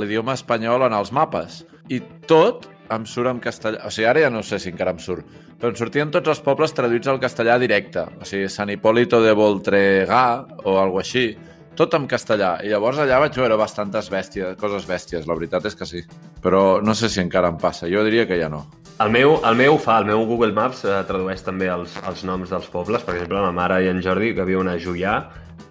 l'idioma 0.00 0.34
espanyol 0.34 0.88
en 0.88 0.94
els 0.96 1.14
mapes. 1.14 1.62
I 1.93 2.01
tot 2.26 2.68
em 2.93 3.05
surt 3.07 3.30
en 3.30 3.41
castellà. 3.43 3.82
O 3.87 3.91
sigui, 3.91 4.07
ara 4.11 4.22
ja 4.26 4.30
no 4.32 4.43
sé 4.47 4.61
si 4.62 4.70
encara 4.72 4.95
em 4.95 5.03
surt. 5.03 5.26
Però 5.57 5.72
em 5.72 5.76
sortien 5.78 6.11
tots 6.12 6.28
els 6.28 6.41
pobles 6.45 6.74
traduïts 6.76 7.09
al 7.11 7.20
castellà 7.22 7.57
directe. 7.62 8.05
O 8.20 8.28
sigui, 8.28 8.49
Sant 8.53 8.70
Hipólito 8.72 9.22
de 9.24 9.34
Voltregà 9.37 10.24
o 10.64 10.78
alguna 10.80 11.05
així. 11.05 11.28
Tot 11.76 11.93
en 11.97 12.07
castellà. 12.09 12.57
I 12.64 12.72
llavors 12.72 13.03
allà 13.03 13.18
vaig 13.20 13.37
veure 13.37 13.57
bastantes 13.61 14.09
bèsties, 14.12 14.57
coses 14.61 14.87
bèsties. 14.89 15.26
La 15.28 15.37
veritat 15.37 15.66
és 15.68 15.76
que 15.76 15.89
sí. 15.89 16.03
Però 16.45 16.80
no 16.82 16.95
sé 16.97 17.11
si 17.12 17.20
encara 17.20 17.51
em 17.53 17.59
passa. 17.61 17.89
Jo 17.93 18.05
diria 18.07 18.26
que 18.28 18.39
ja 18.41 18.49
no. 18.53 18.64
El 19.05 19.11
meu, 19.12 19.34
el 19.45 19.59
meu 19.59 19.76
fa, 19.76 19.99
el 20.01 20.07
meu 20.09 20.22
Google 20.24 20.55
Maps 20.57 20.87
eh, 20.89 20.95
tradueix 21.05 21.43
també 21.45 21.68
els, 21.68 21.99
els 22.09 22.22
noms 22.24 22.53
dels 22.53 22.68
pobles. 22.72 23.05
Per 23.05 23.12
exemple, 23.12 23.43
ma 23.45 23.53
mare 23.53 23.82
i 23.84 23.91
en 23.91 24.01
Jordi, 24.05 24.32
que 24.37 24.47
viuen 24.49 24.70
a 24.72 24.78
Juià, 24.80 25.18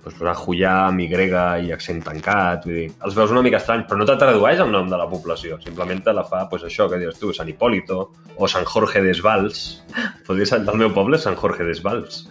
doncs 0.05 0.19
posar 0.19 0.35
Juià 0.37 0.73
amb 0.85 1.01
Y 1.01 1.09
i 1.67 1.73
accent 1.73 2.03
tancat. 2.05 2.65
Vull 2.69 2.79
dir, 2.79 2.87
els 3.03 3.17
veus 3.17 3.33
una 3.33 3.43
mica 3.45 3.57
estranys, 3.57 3.87
però 3.89 3.99
no 3.99 4.07
te 4.07 4.17
tradueix 4.21 4.63
el 4.63 4.71
nom 4.71 4.89
de 4.89 4.97
la 5.01 5.09
població. 5.09 5.59
Simplement 5.65 6.03
te 6.05 6.13
la 6.13 6.23
fa, 6.23 6.45
doncs 6.51 6.69
això 6.69 6.87
que 6.89 7.01
dius 7.01 7.19
tu, 7.19 7.33
Sant 7.33 7.49
Hipólito 7.49 8.11
o 8.37 8.47
Sant 8.47 8.65
Jorge 8.69 9.01
d'Esvals. 9.01 9.65
Podria 10.27 10.45
ser 10.45 10.61
el 10.61 10.81
meu 10.81 10.93
poble, 10.93 11.19
Sant 11.19 11.35
Jorge 11.35 11.65
d'Esvals. 11.67 12.25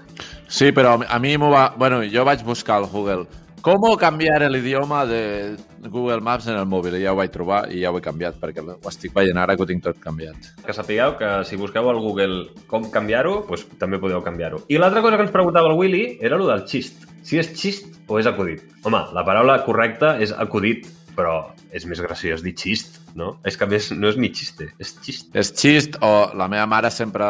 Sí, 0.49 0.71
però 0.73 1.01
a 1.03 1.19
mi 1.19 1.37
m'ho 1.37 1.51
va... 1.51 1.73
Bueno, 1.77 2.05
jo 2.07 2.25
vaig 2.25 2.45
buscar 2.47 2.79
al 2.79 2.87
Google 2.87 3.27
¿Cómo 3.65 3.97
cambiar 3.97 4.43
el 4.43 4.57
idioma 4.57 5.07
de 5.07 5.57
Google 5.89 6.21
Maps 6.21 6.49
en 6.49 6.59
el 6.59 6.67
mòbil? 6.69 6.99
I 6.99 7.07
ja 7.07 7.15
ho 7.15 7.17
vaig 7.17 7.31
trobar 7.33 7.63
i 7.73 7.79
ja 7.81 7.89
ho 7.89 7.97
he 7.97 8.03
canviat, 8.05 8.37
perquè 8.37 8.61
ho 8.61 8.91
estic 8.91 9.15
veient 9.17 9.41
ara 9.41 9.55
que 9.57 9.65
ho 9.65 9.67
tinc 9.71 9.81
tot 9.87 9.97
canviat. 10.03 10.51
Que 10.67 10.75
sapigueu 10.77 11.15
que 11.17 11.31
si 11.49 11.57
busqueu 11.57 11.89
al 11.89 12.03
Google 12.05 12.67
com 12.69 12.85
canviar-ho, 12.93 13.39
doncs 13.49 13.65
també 13.81 13.97
podeu 14.03 14.21
canviar-ho. 14.21 14.61
I 14.69 14.77
l'altra 14.77 15.01
cosa 15.01 15.17
que 15.17 15.25
ens 15.25 15.33
preguntava 15.33 15.73
el 15.73 15.81
Willy 15.81 16.05
era 16.21 16.37
el 16.37 16.45
del 16.45 16.67
xist. 16.69 17.09
Si 17.25 17.41
és 17.41 17.49
xist 17.57 17.89
o 18.07 18.19
és 18.21 18.29
acudit. 18.29 18.63
Home, 18.85 19.01
la 19.17 19.25
paraula 19.25 19.57
correcta 19.65 20.15
és 20.21 20.33
acudit, 20.37 20.87
però 21.17 21.39
és 21.75 21.87
més 21.89 22.01
graciós 22.03 22.43
dir 22.45 22.53
xist, 22.59 23.01
no? 23.19 23.35
És 23.47 23.57
que 23.59 23.67
a 23.67 23.71
més 23.71 23.89
no 23.97 24.11
és 24.11 24.19
ni 24.21 24.31
xiste, 24.35 24.69
és 24.83 24.93
xist. 25.03 25.31
És 25.35 25.53
xist 25.57 25.99
o 26.05 26.13
la 26.37 26.51
meva 26.53 26.67
mare 26.71 26.93
sempre... 26.95 27.27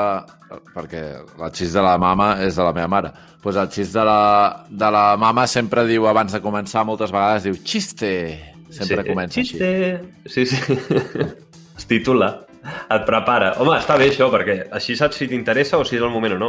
Perquè 0.74 1.00
la 1.40 1.48
xist 1.50 1.74
de 1.74 1.82
la 1.82 1.96
mama 1.98 2.34
és 2.44 2.54
de 2.54 2.62
la 2.62 2.74
meva 2.76 2.90
mare. 2.90 3.10
Pues 3.42 3.56
el 3.58 3.70
xist 3.74 3.96
de 3.96 4.04
la, 4.06 4.20
de 4.70 4.90
la 4.94 5.04
mama 5.18 5.48
sempre 5.50 5.82
diu, 5.88 6.06
abans 6.06 6.34
de 6.34 6.42
començar, 6.44 6.84
moltes 6.86 7.14
vegades 7.14 7.48
diu 7.48 7.58
xiste. 7.58 8.12
Sempre 8.74 9.02
sí, 9.02 9.08
comença 9.10 9.40
xiste. 9.40 9.72
així. 10.24 10.46
Sí, 10.46 10.46
sí. 10.52 11.24
es 11.78 11.90
titula. 11.90 12.43
Et 12.64 13.02
prepara. 13.04 13.52
Home, 13.60 13.74
està 13.76 13.96
bé 14.00 14.06
això, 14.10 14.30
perquè 14.32 14.54
així 14.72 14.96
saps 14.96 15.18
si 15.20 15.28
t'interessa 15.28 15.76
o 15.78 15.84
si 15.84 15.96
és 15.98 16.02
el 16.02 16.10
moment 16.12 16.34
o 16.36 16.38
no. 16.40 16.48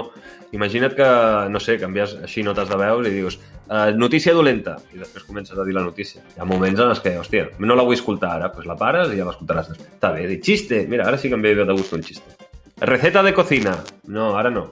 Imagina't 0.55 0.95
que, 0.95 1.07
no 1.51 1.59
sé, 1.59 1.75
canvies 1.81 2.15
així 2.23 2.43
notes 2.45 2.69
de 2.69 2.77
veus 2.79 3.07
i 3.09 3.11
dius 3.17 3.37
uh, 3.67 3.89
notícia 3.97 4.33
dolenta, 4.33 4.77
i 4.95 5.01
després 5.01 5.25
comences 5.27 5.57
a 5.59 5.65
dir 5.67 5.75
la 5.75 5.83
notícia. 5.83 6.21
Hi 6.35 6.39
ha 6.39 6.47
moments 6.47 6.79
en 6.79 6.93
els 6.93 7.01
que, 7.03 7.17
hòstia, 7.19 7.49
no 7.59 7.75
la 7.75 7.83
vull 7.83 7.97
escoltar 7.97 8.31
ara, 8.37 8.51
doncs 8.55 8.67
la 8.69 8.77
pares 8.79 9.11
i 9.11 9.19
ja 9.19 9.27
l'escoltaràs 9.27 9.71
després. 9.73 9.91
Està 9.97 10.13
bé, 10.15 10.27
dir 10.31 10.39
xiste, 10.45 10.85
mira, 10.87 11.07
ara 11.09 11.17
sí 11.19 11.27
que 11.31 11.35
em 11.35 11.43
ve 11.43 11.55
de 11.59 11.67
gust 11.75 11.93
un 11.97 12.03
xiste. 12.05 12.37
Receta 12.81 13.23
de 13.23 13.33
cocina. 13.33 13.75
No, 14.07 14.33
ara 14.39 14.49
no. 14.51 14.69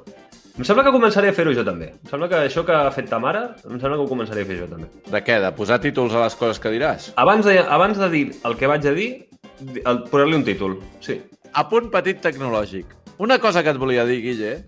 Em 0.54 0.62
sembla 0.68 0.84
que 0.86 0.91
començaré 0.94 1.32
a 1.32 1.34
fer-ho 1.34 1.52
jo 1.58 1.64
també. 1.66 1.88
Em 1.98 2.10
sembla 2.12 2.28
que 2.30 2.39
això 2.46 2.62
que 2.64 2.74
ha 2.78 2.91
fet 2.94 3.08
ta 3.10 3.18
mare, 3.20 3.39
em 3.66 3.80
sembla 3.82 3.96
que 3.98 4.04
ho 4.06 4.10
començaré 4.12 4.44
a 4.44 4.46
fer 4.46 4.60
jo 4.60 4.68
també. 4.70 4.86
De 5.10 5.22
què? 5.26 5.39
De 5.41 5.50
posar 5.58 5.80
títols 5.82 6.14
a 6.14 6.22
les 6.28 6.36
coses 6.38 6.60
que 6.62 6.70
diràs? 6.70 7.08
Abans 7.18 7.48
de, 7.48 7.56
abans 7.64 7.98
de 7.98 8.10
dir 8.14 8.26
el 8.46 8.56
que 8.60 8.70
vaig 8.70 8.86
a 8.86 8.94
dir, 8.94 9.08
di- 9.10 9.33
el- 9.62 10.04
posar-li 10.10 10.36
un 10.36 10.43
títol. 10.43 10.80
Sí. 11.01 11.22
Apunt 11.54 11.89
petit 11.93 12.22
tecnològic. 12.22 12.86
Una 13.20 13.38
cosa 13.39 13.62
que 13.64 13.70
et 13.70 13.78
volia 13.78 14.06
dir, 14.06 14.22
Guille, 14.24 14.64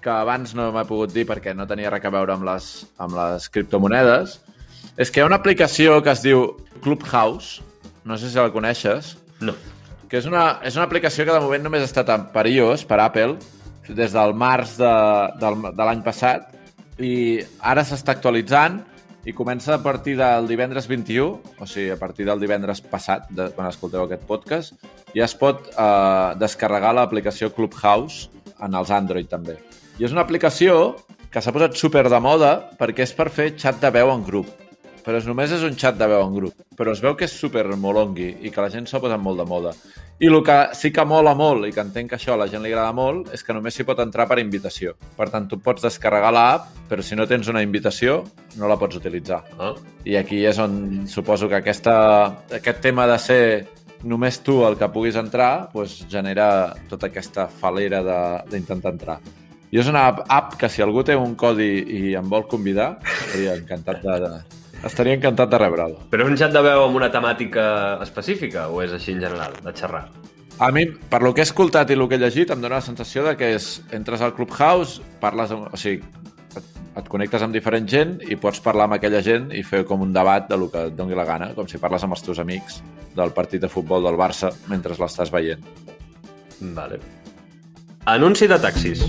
que 0.00 0.10
abans 0.10 0.54
no 0.54 0.70
m'he 0.72 0.84
pogut 0.88 1.12
dir 1.12 1.26
perquè 1.26 1.54
no 1.54 1.66
tenia 1.66 1.90
res 1.90 2.04
a 2.04 2.10
veure 2.14 2.32
amb 2.32 2.44
les, 2.46 2.68
amb 2.98 3.16
les 3.18 3.48
criptomonedes, 3.50 4.38
és 4.96 5.10
que 5.10 5.20
hi 5.20 5.22
ha 5.22 5.26
una 5.26 5.36
aplicació 5.42 6.00
que 6.02 6.10
es 6.14 6.22
diu 6.22 6.56
Clubhouse, 6.82 7.60
no 8.04 8.16
sé 8.16 8.30
si 8.30 8.36
la 8.38 8.50
coneixes, 8.52 9.16
No. 9.40 9.54
que 10.08 10.18
és 10.18 10.26
una, 10.26 10.60
és 10.64 10.76
una 10.76 10.84
aplicació 10.84 11.24
que 11.24 11.32
de 11.32 11.40
moment 11.40 11.62
només 11.64 11.82
ha 11.82 11.88
estat 11.90 12.32
per 12.32 12.46
iOS, 12.46 12.84
per 12.84 13.00
Apple, 13.00 13.36
des 13.88 14.12
del 14.12 14.34
març 14.34 14.76
de, 14.78 14.90
del, 15.40 15.60
de 15.74 15.84
l'any 15.84 16.02
passat, 16.06 16.48
i 17.00 17.40
ara 17.60 17.82
s'està 17.84 18.12
actualitzant 18.16 18.80
i 19.28 19.34
comença 19.36 19.74
a 19.74 19.82
partir 19.82 20.16
del 20.16 20.48
divendres 20.48 20.88
21, 20.88 21.56
o 21.60 21.66
sigui, 21.68 21.90
a 21.92 21.98
partir 22.00 22.24
del 22.28 22.40
divendres 22.40 22.80
passat, 22.80 23.28
de, 23.28 23.50
quan 23.56 23.68
escolteu 23.68 24.06
aquest 24.06 24.24
podcast, 24.28 24.88
ja 25.12 25.26
es 25.26 25.36
pot 25.36 25.68
eh, 25.70 26.32
descarregar 26.40 26.94
l'aplicació 26.96 27.50
Clubhouse 27.52 28.30
en 28.60 28.76
els 28.76 28.92
Android 28.94 29.28
també. 29.28 29.58
I 30.00 30.08
és 30.08 30.16
una 30.16 30.24
aplicació 30.24 30.96
que 31.30 31.42
s'ha 31.42 31.52
posat 31.54 31.76
super 31.78 32.06
de 32.08 32.20
moda 32.22 32.54
perquè 32.80 33.04
és 33.04 33.12
per 33.14 33.28
fer 33.30 33.52
xat 33.60 33.80
de 33.82 33.92
veu 33.94 34.10
en 34.12 34.24
grup. 34.26 34.48
Però 35.04 35.16
és, 35.16 35.26
només 35.26 35.52
és 35.52 35.62
un 35.64 35.76
xat 35.80 35.96
de 35.98 36.06
veu 36.10 36.20
en 36.26 36.34
grup. 36.34 36.54
Però 36.76 36.92
es 36.92 37.00
veu 37.00 37.14
que 37.16 37.24
és 37.24 37.32
super 37.32 37.64
molongui 37.76 38.34
i 38.44 38.50
que 38.52 38.60
la 38.60 38.70
gent 38.72 38.86
s'ha 38.86 39.00
posat 39.00 39.20
molt 39.20 39.40
de 39.40 39.46
moda. 39.48 39.72
I 40.20 40.28
el 40.28 40.42
que 40.44 40.56
sí 40.76 40.90
que 40.92 41.04
mola 41.08 41.32
molt 41.34 41.64
i 41.64 41.72
que 41.72 41.80
entenc 41.80 42.10
que 42.10 42.18
això 42.18 42.34
a 42.34 42.36
la 42.42 42.46
gent 42.52 42.60
li 42.62 42.68
agrada 42.74 42.92
molt 42.92 43.30
és 43.32 43.40
que 43.42 43.54
només 43.56 43.72
s'hi 43.74 43.86
pot 43.88 43.98
entrar 44.04 44.26
per 44.28 44.36
invitació. 44.42 44.92
Per 45.16 45.30
tant, 45.32 45.46
tu 45.48 45.56
pots 45.64 45.80
descarregar 45.86 46.32
l'app, 46.36 46.66
però 46.90 47.00
si 47.00 47.16
no 47.16 47.24
tens 47.26 47.48
una 47.48 47.62
invitació, 47.64 48.18
no 48.60 48.68
la 48.68 48.76
pots 48.76 49.00
utilitzar. 49.00 49.40
Ah. 49.58 49.72
I 50.04 50.18
aquí 50.20 50.42
és 50.44 50.58
on 50.60 51.06
suposo 51.08 51.48
que 51.48 51.56
aquesta, 51.62 51.96
aquest 52.52 52.82
tema 52.84 53.06
de 53.08 53.16
ser 53.18 53.42
només 54.04 54.42
tu 54.44 54.60
el 54.68 54.76
que 54.80 54.88
puguis 54.92 55.16
entrar 55.16 55.70
doncs 55.72 56.04
genera 56.08 56.74
tota 56.88 57.08
aquesta 57.08 57.48
falera 57.48 58.02
de- 58.04 58.42
d'intentar 58.52 58.92
entrar. 58.92 59.18
I 59.72 59.78
és 59.78 59.88
una 59.88 60.06
app, 60.08 60.24
app 60.28 60.56
que 60.58 60.68
si 60.68 60.82
algú 60.82 61.04
té 61.06 61.14
un 61.16 61.34
codi 61.38 61.68
i 61.88 62.14
em 62.18 62.28
vol 62.28 62.44
convidar, 62.50 62.98
estaria 63.04 63.54
encantat 63.54 64.02
de, 64.02 64.16
de, 64.24 64.30
estaria 64.84 65.16
encantat 65.18 65.50
de 65.52 65.60
rebre'l. 65.60 65.96
Però 66.10 66.24
és 66.24 66.32
un 66.32 66.38
xat 66.40 66.52
de 66.54 66.62
veu 66.64 66.84
amb 66.86 66.98
una 66.98 67.10
temàtica 67.12 67.64
específica 68.04 68.68
o 68.68 68.82
és 68.84 68.94
així 68.96 69.14
en 69.16 69.24
general, 69.26 69.56
de 69.64 69.74
xerrar? 69.76 70.06
A 70.60 70.70
mi, 70.76 70.84
per 70.86 71.22
lo 71.24 71.32
que 71.32 71.40
he 71.40 71.48
escoltat 71.48 71.88
i 71.90 71.96
el 71.96 72.06
que 72.08 72.18
he 72.18 72.20
llegit, 72.20 72.50
em 72.52 72.60
dóna 72.60 72.80
la 72.80 72.84
sensació 72.84 73.24
de 73.24 73.36
que 73.40 73.54
és, 73.56 73.68
entres 73.96 74.20
al 74.20 74.34
Clubhouse, 74.36 75.00
parles, 75.22 75.54
amb, 75.56 75.70
o 75.72 75.80
sigui, 75.80 76.02
et, 76.52 76.66
et 77.00 77.08
connectes 77.08 77.40
amb 77.46 77.56
diferent 77.56 77.88
gent 77.88 78.18
i 78.28 78.36
pots 78.36 78.60
parlar 78.60 78.84
amb 78.84 78.98
aquella 78.98 79.22
gent 79.24 79.48
i 79.56 79.64
fer 79.64 79.86
com 79.88 80.04
un 80.04 80.12
debat 80.12 80.50
de 80.50 80.60
lo 80.60 80.68
que 80.68 80.84
et 80.90 80.98
doni 80.98 81.16
la 81.16 81.24
gana, 81.24 81.54
com 81.56 81.68
si 81.68 81.80
parles 81.80 82.04
amb 82.04 82.18
els 82.18 82.26
teus 82.26 82.42
amics 82.44 82.82
del 83.16 83.32
partit 83.32 83.64
de 83.64 83.72
futbol 83.72 84.04
del 84.04 84.20
Barça 84.20 84.52
mentre 84.68 84.96
l'estàs 85.00 85.32
veient. 85.32 85.64
Vale. 86.60 87.00
Anunci 88.04 88.46
de 88.48 88.60
taxis. 88.60 89.08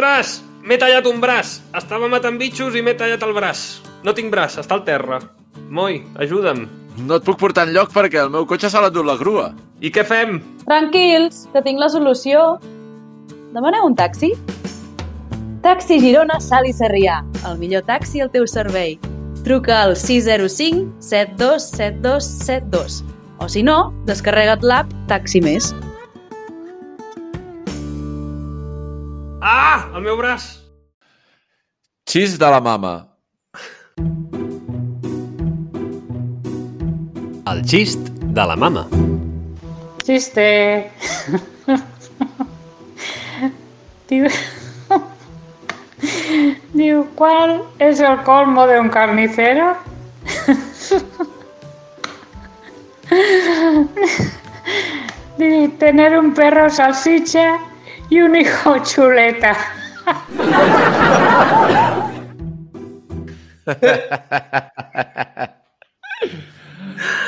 Ostres! 0.00 0.38
M'he 0.64 0.78
tallat 0.80 1.04
un 1.04 1.18
braç! 1.20 1.58
Estava 1.76 2.06
matant 2.08 2.38
bitxos 2.40 2.72
i 2.72 2.80
m'he 2.80 2.94
tallat 2.96 3.20
el 3.20 3.34
braç. 3.36 3.82
No 4.00 4.14
tinc 4.16 4.30
braç, 4.32 4.54
està 4.62 4.78
al 4.78 4.84
terra. 4.86 5.18
Moi, 5.68 5.98
ajuda'm. 6.16 6.62
No 7.04 7.18
et 7.20 7.26
puc 7.26 7.36
portar 7.36 7.66
enlloc 7.68 7.92
perquè 7.92 8.22
el 8.22 8.30
meu 8.32 8.46
cotxe 8.48 8.70
se 8.72 8.80
l'ha 8.80 8.88
dut 8.88 9.04
la 9.04 9.18
grua. 9.20 9.50
I 9.84 9.90
què 9.92 10.06
fem? 10.08 10.38
Tranquils, 10.64 11.42
que 11.52 11.60
tinc 11.66 11.82
la 11.82 11.90
solució. 11.92 12.46
Demaneu 13.52 13.90
un 13.90 13.98
taxi? 13.98 14.32
Taxi 15.60 16.00
Girona 16.00 16.40
Sal 16.40 16.70
i 16.70 16.72
Sarrià, 16.72 17.18
el 17.50 17.60
millor 17.60 17.84
taxi 17.84 18.24
al 18.24 18.32
teu 18.32 18.48
servei. 18.48 18.96
Truca 19.44 19.82
al 19.82 19.98
605 20.00 20.96
727272 21.10 22.32
72. 22.48 23.02
O 23.36 23.52
si 23.52 23.68
no, 23.68 23.92
descarrega't 24.08 24.64
l'app 24.64 24.96
Taxi 25.12 25.44
Més. 25.44 25.74
Ah! 29.42 29.88
El 29.96 30.02
meu 30.04 30.16
braç! 30.18 30.60
Xis 32.04 32.36
de 32.38 32.48
la 32.52 32.60
mama. 32.60 33.08
El 37.48 37.62
xist 37.64 38.10
de 38.36 38.44
la 38.50 38.56
mama. 38.56 38.84
Chiste. 40.04 40.90
Diu... 44.10 44.28
Diu, 46.74 47.06
¿cuál 47.14 47.62
es 47.78 48.00
el 48.00 48.22
colmo 48.24 48.66
de 48.66 48.78
un 48.80 48.90
carnicero? 48.90 49.76
Diu, 55.38 55.70
tener 55.78 56.18
un 56.18 56.34
perro 56.34 56.68
salsicha 56.68 57.69
y 58.10 58.20
un 58.20 58.36
hijo 58.36 58.76
chuleta. 58.82 59.56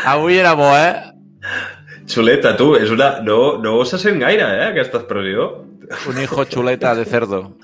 Avui 0.04 0.36
era 0.36 0.54
bo, 0.54 0.76
eh? 0.76 1.14
Xuleta, 2.06 2.56
tu, 2.58 2.74
és 2.76 2.90
una... 2.90 3.20
No, 3.22 3.58
no 3.62 3.84
se 3.86 3.98
sent 4.02 4.18
gaire, 4.20 4.42
eh, 4.42 4.66
aquesta 4.72 4.98
expressió. 4.98 5.64
Un 6.10 6.18
hijo 6.20 6.44
chuleta 6.50 6.94
de 6.98 7.04
cerdo. 7.06 7.56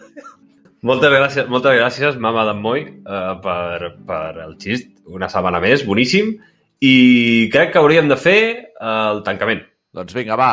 Moltes 0.86 1.10
gràcies, 1.10 1.48
moltes 1.50 1.74
gràcies, 1.74 2.16
mama 2.22 2.46
d'en 2.46 2.62
Moi, 2.62 2.86
eh, 2.86 3.34
per, 3.42 3.96
per 4.06 4.38
el 4.46 4.54
xist. 4.62 4.94
Una 5.10 5.28
setmana 5.28 5.60
més, 5.60 5.82
boníssim. 5.84 6.36
I 6.78 7.50
crec 7.50 7.74
que 7.74 7.82
hauríem 7.82 8.06
de 8.08 8.16
fer 8.16 8.40
el 8.78 9.24
tancament. 9.26 9.66
Doncs 9.90 10.14
vinga, 10.14 10.38
va, 10.38 10.52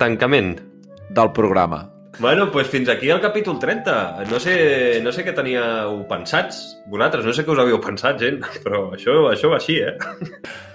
Tancament. 0.00 0.69
Del 1.10 1.32
programa. 1.36 1.88
Bueno, 2.20 2.42
doncs 2.44 2.52
pues 2.52 2.66
fins 2.68 2.88
aquí 2.92 3.08
el 3.08 3.20
capítol 3.22 3.58
30. 3.58 4.24
No 4.28 4.40
sé, 4.42 5.00
no 5.00 5.12
sé 5.14 5.22
què 5.24 5.32
teníeu 5.32 6.02
pensats, 6.10 6.58
vosaltres. 6.90 7.24
No 7.24 7.32
sé 7.32 7.46
què 7.46 7.54
us 7.54 7.60
havíeu 7.62 7.78
pensat, 7.80 8.18
gent, 8.20 8.42
però 8.64 8.90
això, 8.96 9.14
això 9.30 9.52
va 9.52 9.56
així, 9.60 9.78
eh? 9.80 9.94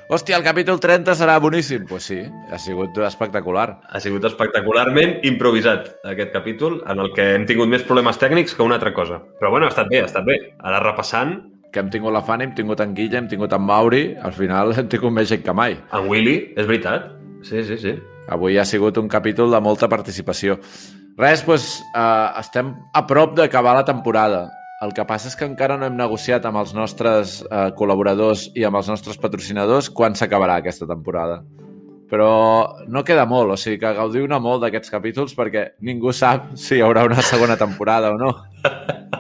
Hòstia, 0.10 0.38
el 0.38 0.46
capítol 0.46 0.80
30 0.82 1.16
serà 1.18 1.36
boníssim. 1.42 1.84
Doncs 1.84 1.90
pues 1.92 2.08
sí, 2.10 2.20
ha 2.54 2.58
sigut 2.62 2.98
espectacular. 3.06 3.68
Ha 3.90 4.00
sigut 4.02 4.26
espectacularment 4.30 5.20
improvisat, 5.26 5.92
aquest 6.06 6.32
capítol, 6.34 6.80
en 6.90 7.02
el 7.04 7.12
que 7.14 7.28
hem 7.36 7.46
tingut 7.50 7.70
més 7.70 7.84
problemes 7.86 8.18
tècnics 8.22 8.56
que 8.56 8.66
una 8.66 8.80
altra 8.80 8.94
cosa. 8.94 9.20
Però 9.42 9.52
bueno, 9.54 9.68
ha 9.68 9.74
estat 9.74 9.90
bé, 9.92 10.02
ha 10.02 10.10
estat 10.10 10.26
bé. 10.26 10.40
Ara 10.64 10.82
repassant, 10.88 11.36
Que 11.76 11.82
hem 11.84 11.90
tingut 11.92 12.14
la 12.16 12.22
Fanny, 12.24 12.46
hem 12.46 12.54
tingut 12.56 12.80
en 12.80 12.94
Guilla, 12.96 13.18
hem 13.20 13.26
tingut 13.28 13.52
en 13.52 13.60
Mauri, 13.68 14.16
al 14.24 14.32
final 14.32 14.72
hem 14.80 14.88
tingut 14.88 15.12
més 15.12 15.28
gent 15.28 15.42
que 15.44 15.52
mai. 15.52 15.74
en 15.92 16.06
Willy, 16.08 16.54
és 16.56 16.70
veritat. 16.70 17.10
Sí, 17.44 17.66
sí, 17.68 17.76
sí. 17.78 17.98
Avui 18.28 18.58
ha 18.58 18.66
sigut 18.66 18.98
un 18.98 19.08
capítol 19.08 19.52
de 19.54 19.62
molta 19.62 19.90
participació. 19.92 20.58
Res, 21.18 21.46
doncs, 21.46 21.82
eh, 21.96 22.30
estem 22.42 22.74
a 22.94 23.06
prop 23.08 23.36
d'acabar 23.38 23.76
la 23.78 23.86
temporada. 23.86 24.48
El 24.84 24.92
que 24.94 25.06
passa 25.08 25.30
és 25.30 25.36
que 25.40 25.46
encara 25.48 25.78
no 25.78 25.86
hem 25.88 25.96
negociat 25.96 26.46
amb 26.46 26.60
els 26.60 26.74
nostres 26.76 27.38
eh, 27.46 27.70
col·laboradors 27.78 28.50
i 28.56 28.66
amb 28.68 28.76
els 28.82 28.90
nostres 28.92 29.18
patrocinadors 29.18 29.90
quan 29.90 30.18
s'acabarà 30.18 30.58
aquesta 30.60 30.88
temporada. 30.90 31.44
Però 32.10 32.30
no 32.92 33.04
queda 33.04 33.26
molt, 33.26 33.56
o 33.56 33.58
sigui 33.58 33.80
que 33.82 33.94
gaudiu-ne 33.98 34.38
molt 34.40 34.62
d'aquests 34.66 34.92
capítols 34.94 35.34
perquè 35.38 35.72
ningú 35.82 36.12
sap 36.14 36.52
si 36.60 36.78
hi 36.78 36.84
haurà 36.86 37.06
una 37.08 37.24
segona 37.26 37.56
temporada 37.58 38.12
o 38.14 38.20
no. 38.20 38.34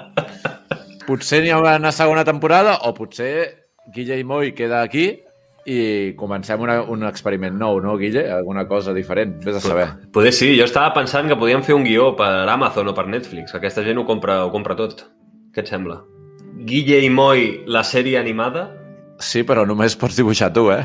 Potser 1.07 1.41
n'hi 1.41 1.53
haurà 1.53 1.77
una 1.79 1.93
segona 1.93 2.25
temporada 2.25 2.79
o 2.89 2.93
potser 2.97 3.31
Guille 3.93 4.17
i 4.17 4.23
Moi 4.25 4.51
queda 4.57 4.81
aquí 4.81 5.11
i 5.65 6.13
comencem 6.17 6.61
una, 6.61 6.79
un 6.83 7.03
experiment 7.07 7.55
nou, 7.57 7.79
no, 7.81 7.95
Guille? 7.97 8.27
Alguna 8.31 8.67
cosa 8.69 8.93
diferent, 8.93 9.39
vés 9.43 9.57
a 9.57 9.63
saber. 9.63 9.87
Poder 10.13 10.33
sí, 10.33 10.51
jo 10.59 10.67
estava 10.69 10.93
pensant 10.93 11.29
que 11.31 11.37
podíem 11.39 11.65
fer 11.65 11.75
un 11.77 11.85
guió 11.87 12.11
per 12.17 12.47
Amazon 12.51 12.91
o 12.91 12.95
per 12.97 13.07
Netflix. 13.09 13.55
Aquesta 13.57 13.83
gent 13.85 13.97
ho 13.97 14.05
compra, 14.05 14.43
ho 14.45 14.53
compra 14.53 14.77
tot. 14.77 15.07
Què 15.55 15.63
et 15.65 15.71
sembla? 15.71 16.03
Guille 16.69 17.01
i 17.03 17.09
Moi, 17.09 17.47
la 17.65 17.83
sèrie 17.83 18.19
animada? 18.21 18.67
Sí, 19.19 19.43
però 19.47 19.65
només 19.65 19.95
pots 19.97 20.17
dibuixar 20.19 20.51
tu, 20.53 20.69
eh? 20.71 20.83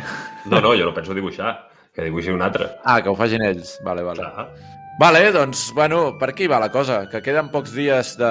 No, 0.49 0.61
no, 0.61 0.75
jo 0.79 0.89
no 0.89 0.97
penso 0.97 1.15
dibuixar. 1.17 1.57
Que 1.95 2.07
dibuixi 2.07 2.31
un 2.33 2.43
altre. 2.47 2.69
Ah, 2.85 3.01
que 3.03 3.11
ho 3.11 3.17
facin 3.19 3.43
ells. 3.45 3.77
Vale, 3.85 4.05
vale. 4.07 4.23
Clar. 4.23 4.49
Vale, 5.01 5.23
doncs, 5.33 5.71
bueno, 5.75 6.19
per 6.19 6.29
aquí 6.31 6.47
va 6.47 6.59
la 6.61 6.69
cosa, 6.71 7.07
que 7.09 7.23
queden 7.25 7.49
pocs 7.49 7.73
dies 7.73 8.17
de, 8.21 8.31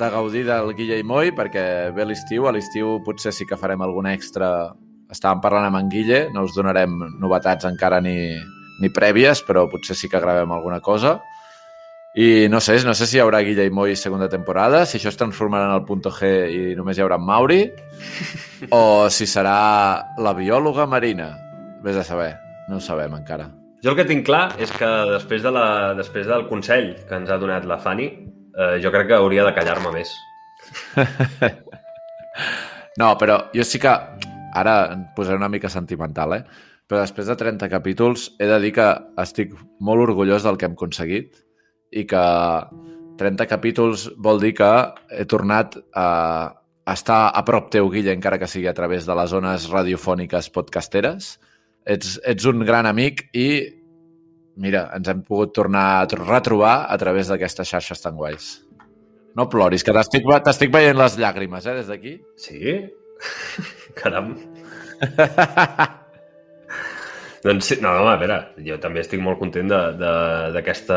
de 0.00 0.08
gaudir 0.10 0.42
del 0.48 0.72
Guille 0.74 0.98
i 0.98 1.04
Moi, 1.06 1.30
perquè 1.36 1.62
ve 1.94 2.06
l'estiu, 2.08 2.48
a 2.48 2.52
l'estiu 2.52 2.98
potser 3.06 3.30
sí 3.32 3.46
que 3.46 3.58
farem 3.60 3.84
algun 3.86 4.08
extra. 4.10 4.72
Estàvem 5.08 5.40
parlant 5.40 5.66
amb 5.68 5.78
en 5.78 5.88
Guille, 5.88 6.26
no 6.34 6.44
us 6.44 6.54
donarem 6.56 6.98
novetats 7.20 7.64
encara 7.68 8.00
ni, 8.04 8.36
ni 8.82 8.90
prèvies, 8.92 9.40
però 9.46 9.66
potser 9.72 9.96
sí 9.96 10.10
que 10.12 10.20
gravem 10.20 10.52
alguna 10.52 10.80
cosa. 10.84 11.18
I 12.18 12.48
no 12.50 12.60
sé, 12.60 12.78
no 12.84 12.94
sé 12.96 13.06
si 13.06 13.16
hi 13.18 13.22
haurà 13.22 13.40
Guille 13.46 13.68
i 13.68 13.72
Moi 13.72 13.94
segona 13.96 14.28
temporada, 14.28 14.84
si 14.86 14.98
això 14.98 15.12
es 15.12 15.18
transformarà 15.20 15.68
en 15.68 15.76
el 15.76 15.84
punto 15.88 16.10
G 16.12 16.32
i 16.50 16.74
només 16.76 16.98
hi 16.98 17.04
haurà 17.04 17.16
en 17.20 17.24
Mauri, 17.24 17.60
o 18.80 19.08
si 19.12 19.28
serà 19.28 19.58
la 20.18 20.34
biòloga 20.36 20.88
Marina. 20.90 21.30
Vés 21.84 21.96
a 21.96 22.04
saber, 22.04 22.32
no 22.68 22.80
ho 22.80 22.84
sabem 22.84 23.14
encara. 23.16 23.48
Jo 23.84 23.92
el 23.92 24.00
que 24.00 24.08
tinc 24.08 24.26
clar 24.26 24.48
és 24.58 24.72
que 24.74 24.88
després, 25.12 25.44
de 25.44 25.52
la, 25.54 25.94
després 25.94 26.26
del 26.26 26.48
consell 26.50 26.90
que 27.06 27.14
ens 27.20 27.30
ha 27.30 27.38
donat 27.38 27.68
la 27.68 27.78
Fanny, 27.78 28.08
eh, 28.10 28.74
jo 28.82 28.90
crec 28.90 29.12
que 29.12 29.20
hauria 29.20 29.46
de 29.46 29.54
callar-me 29.56 29.94
més. 29.94 30.12
No, 32.98 33.12
però 33.14 33.44
jo 33.54 33.62
sí 33.62 33.78
que... 33.78 33.94
Ara 34.58 34.76
em 34.94 35.04
posaré 35.16 35.36
una 35.38 35.48
mica 35.52 35.68
sentimental, 35.72 36.34
eh? 36.38 36.42
Però 36.88 37.02
després 37.02 37.26
de 37.28 37.36
30 37.36 37.68
capítols 37.68 38.30
he 38.40 38.46
de 38.48 38.58
dir 38.62 38.70
que 38.78 38.86
estic 39.20 39.52
molt 39.84 40.06
orgullós 40.06 40.46
del 40.46 40.56
que 40.56 40.64
hem 40.68 40.76
aconseguit 40.78 41.34
i 41.92 42.06
que 42.08 42.22
30 43.20 43.46
capítols 43.50 44.06
vol 44.16 44.40
dir 44.40 44.54
que 44.56 44.70
he 45.12 45.26
tornat 45.28 45.74
a 45.92 46.54
estar 46.88 47.26
a 47.36 47.42
prop 47.44 47.68
teu, 47.74 47.90
Guille, 47.92 48.14
encara 48.16 48.38
que 48.40 48.48
sigui 48.48 48.68
a 48.70 48.74
través 48.76 49.04
de 49.04 49.14
les 49.18 49.28
zones 49.34 49.66
radiofòniques 49.68 50.48
podcasteres. 50.54 51.34
Ets, 51.84 52.14
ets 52.24 52.46
un 52.48 52.64
gran 52.64 52.86
amic 52.88 53.26
i, 53.36 53.48
mira, 54.56 54.86
ens 54.96 55.08
hem 55.12 55.20
pogut 55.26 55.52
tornar 55.56 55.84
a 55.98 56.06
tr- 56.08 56.24
retrobar 56.24 56.86
a 56.88 56.96
través 57.00 57.28
d'aquestes 57.28 57.68
xarxes 57.68 58.00
tan 58.04 58.16
guais. 58.16 58.48
No 59.36 59.44
ploris, 59.52 59.84
que 59.84 59.92
t'estic 59.92 60.72
veient 60.72 60.96
les 60.98 61.18
llàgrimes, 61.20 61.66
eh, 61.68 61.74
des 61.82 61.90
d'aquí. 61.92 62.14
Sí? 62.40 62.78
Caram. 63.98 64.34
doncs 67.44 67.68
sí, 67.70 67.78
no, 67.80 67.92
no, 67.94 68.08
a 68.10 68.16
veure, 68.20 68.38
jo 68.66 68.78
també 68.82 69.02
estic 69.04 69.20
molt 69.22 69.38
content 69.40 69.70
d'aquest 69.70 70.90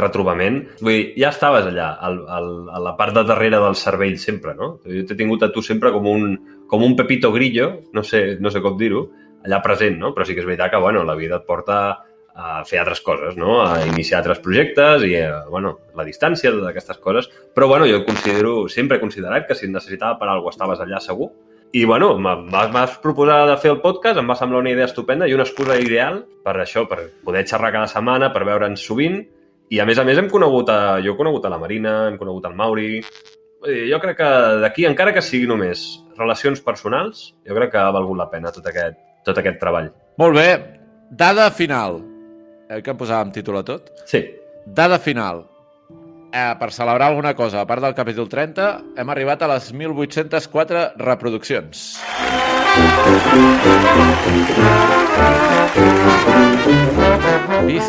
retrobament. 0.00 0.60
Vull 0.80 0.94
dir, 0.94 1.06
ja 1.22 1.32
estaves 1.34 1.66
allà, 1.70 1.92
al, 2.08 2.20
al, 2.38 2.52
a 2.70 2.82
la 2.90 2.94
part 2.98 3.16
de 3.16 3.24
darrere 3.28 3.58
del 3.62 3.78
cervell 3.78 4.18
sempre, 4.22 4.54
no? 4.58 4.76
Jo 4.86 5.06
t'he 5.06 5.18
tingut 5.18 5.42
a 5.46 5.50
tu 5.54 5.64
sempre 5.66 5.92
com 5.94 6.06
un, 6.10 6.28
com 6.70 6.84
un 6.86 6.94
pepito 6.98 7.32
grillo, 7.34 7.72
no 7.96 8.06
sé, 8.06 8.38
no 8.40 8.52
sé 8.54 8.62
com 8.64 8.78
dir-ho, 8.78 9.08
allà 9.46 9.60
present, 9.64 9.98
no? 9.98 10.14
Però 10.14 10.26
sí 10.26 10.36
que 10.36 10.44
és 10.44 10.48
veritat 10.48 10.72
que, 10.72 10.82
bueno, 10.82 11.04
la 11.04 11.18
vida 11.18 11.40
et 11.40 11.48
porta 11.48 11.80
a 12.40 12.62
fer 12.64 12.78
altres 12.80 13.00
coses, 13.04 13.36
no? 13.36 13.60
A 13.64 13.84
iniciar 13.88 14.20
altres 14.20 14.40
projectes 14.40 15.04
i, 15.04 15.14
eh, 15.18 15.30
bueno, 15.50 15.76
la 15.96 16.06
distància, 16.06 16.52
totes 16.52 16.70
aquestes 16.70 16.98
coses. 17.02 17.28
Però, 17.54 17.68
bueno, 17.68 17.88
jo 17.90 18.04
considero, 18.06 18.68
sempre 18.68 18.96
he 18.96 19.02
considerat 19.02 19.48
que 19.48 19.56
si 19.58 19.68
necessitava 19.68 20.18
per 20.18 20.28
alguna 20.28 20.48
cosa 20.48 20.56
estaves 20.56 20.84
allà 20.84 21.00
segur. 21.00 21.30
I, 21.72 21.84
bueno, 21.84 22.16
em 22.16 22.50
vas, 22.50 22.70
vas 22.72 22.96
proposar 22.98 23.44
de 23.46 23.56
fer 23.62 23.70
el 23.70 23.80
podcast, 23.82 24.18
em 24.18 24.30
va 24.30 24.36
semblar 24.38 24.62
una 24.64 24.72
idea 24.72 24.88
estupenda 24.88 25.28
i 25.30 25.34
una 25.36 25.46
excusa 25.46 25.76
ideal 25.78 26.24
per 26.44 26.56
això, 26.58 26.86
per 26.90 27.04
poder 27.24 27.44
xerrar 27.46 27.70
cada 27.76 27.90
setmana, 27.90 28.32
per 28.34 28.42
veure'ns 28.48 28.82
sovint. 28.82 29.20
I, 29.70 29.78
a 29.78 29.86
més 29.86 30.00
a 30.02 30.04
més, 30.04 30.18
hem 30.18 30.30
conegut 30.32 30.72
a, 30.72 30.98
jo 31.04 31.14
he 31.14 31.18
conegut 31.18 31.46
a 31.46 31.52
la 31.52 31.60
Marina, 31.62 32.00
hem 32.08 32.18
conegut 32.20 32.48
al 32.48 32.58
Mauri... 32.58 32.96
Jo 33.60 33.98
crec 34.00 34.16
que 34.16 34.28
d'aquí, 34.62 34.86
encara 34.88 35.12
que 35.12 35.20
sigui 35.20 35.44
només 35.44 35.82
relacions 36.16 36.62
personals, 36.64 37.26
jo 37.44 37.56
crec 37.58 37.74
que 37.74 37.76
ha 37.76 37.90
valgut 37.92 38.16
la 38.16 38.30
pena 38.32 38.48
tot 38.54 38.64
aquest, 38.70 38.96
tot 39.28 39.36
aquest 39.36 39.58
treball. 39.60 39.90
Molt 40.16 40.38
bé. 40.38 40.48
Dada 41.10 41.50
final. 41.52 42.00
Eh, 42.70 42.80
que 42.80 42.94
em 42.94 42.96
posàvem 42.96 43.34
títol 43.34 43.60
a 43.60 43.64
tot? 43.68 43.90
Sí. 44.08 44.22
Dada 44.64 44.96
final. 44.96 45.44
Eh, 46.32 46.54
per 46.60 46.70
celebrar 46.70 47.08
alguna 47.10 47.34
cosa, 47.34 47.60
a 47.60 47.66
part 47.66 47.82
del 47.82 47.94
capítol 47.94 48.28
30, 48.30 48.66
hem 49.02 49.08
arribat 49.10 49.40
a 49.42 49.48
les 49.50 49.72
1.804 49.74 50.92
reproduccions. 51.02 51.98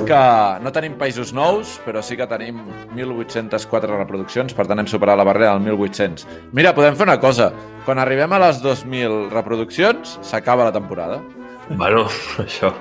Que 0.01 0.21
no 0.65 0.71
tenim 0.73 0.95
països 0.97 1.35
nous, 1.37 1.75
però 1.85 2.01
sí 2.01 2.17
que 2.17 2.25
tenim 2.31 2.63
1.804 2.97 3.99
reproduccions, 3.99 4.55
per 4.57 4.65
tant 4.65 4.81
hem 4.81 4.89
superat 4.89 5.19
la 5.21 5.27
barrera 5.27 5.53
del 5.53 5.75
1.800. 5.77 6.25
Mira, 6.57 6.73
podem 6.73 6.97
fer 6.97 7.05
una 7.05 7.19
cosa. 7.21 7.51
Quan 7.85 8.01
arribem 8.01 8.33
a 8.33 8.41
les 8.47 8.63
2.000 8.65 9.29
reproduccions, 9.35 10.17
s'acaba 10.25 10.65
la 10.65 10.73
temporada. 10.73 11.21
Bueno, 11.69 12.07
això, 12.43 12.73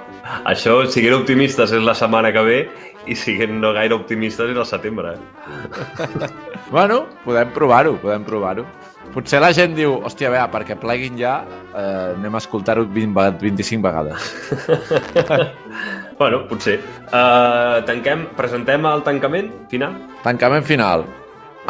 això, 0.48 0.80
siguent 0.88 1.20
optimistes 1.20 1.76
és 1.76 1.84
la 1.84 1.94
setmana 1.94 2.32
que 2.32 2.46
ve 2.48 2.60
i 3.06 3.14
siguent 3.16 3.56
no 3.62 3.72
gaire 3.72 3.94
optimistes 3.96 4.50
és 4.52 4.56
el 4.56 4.66
setembre. 4.68 5.14
eh? 5.16 6.28
Bueno, 6.70 7.06
podem 7.24 7.48
provar-ho, 7.50 7.96
podem 7.98 8.22
provar-ho. 8.24 8.64
Potser 9.10 9.40
la 9.42 9.48
gent 9.56 9.72
diu, 9.74 9.96
hòstia, 10.06 10.28
a 10.28 10.30
veure, 10.36 10.50
perquè 10.52 10.76
pleguin 10.78 11.16
ja, 11.18 11.40
eh, 11.74 12.12
anem 12.14 12.34
a 12.36 12.38
escoltar-ho 12.38 12.84
20, 12.86 13.14
vega- 13.16 13.38
25 13.40 13.82
vegades. 13.82 14.20
Bueno, 16.20 16.42
potser. 16.50 16.74
Uh, 17.08 17.80
tanquem, 17.88 18.26
presentem 18.36 18.84
el 18.84 19.00
tancament 19.06 19.46
final? 19.72 19.94
Tancament 20.20 20.66
final 20.68 21.06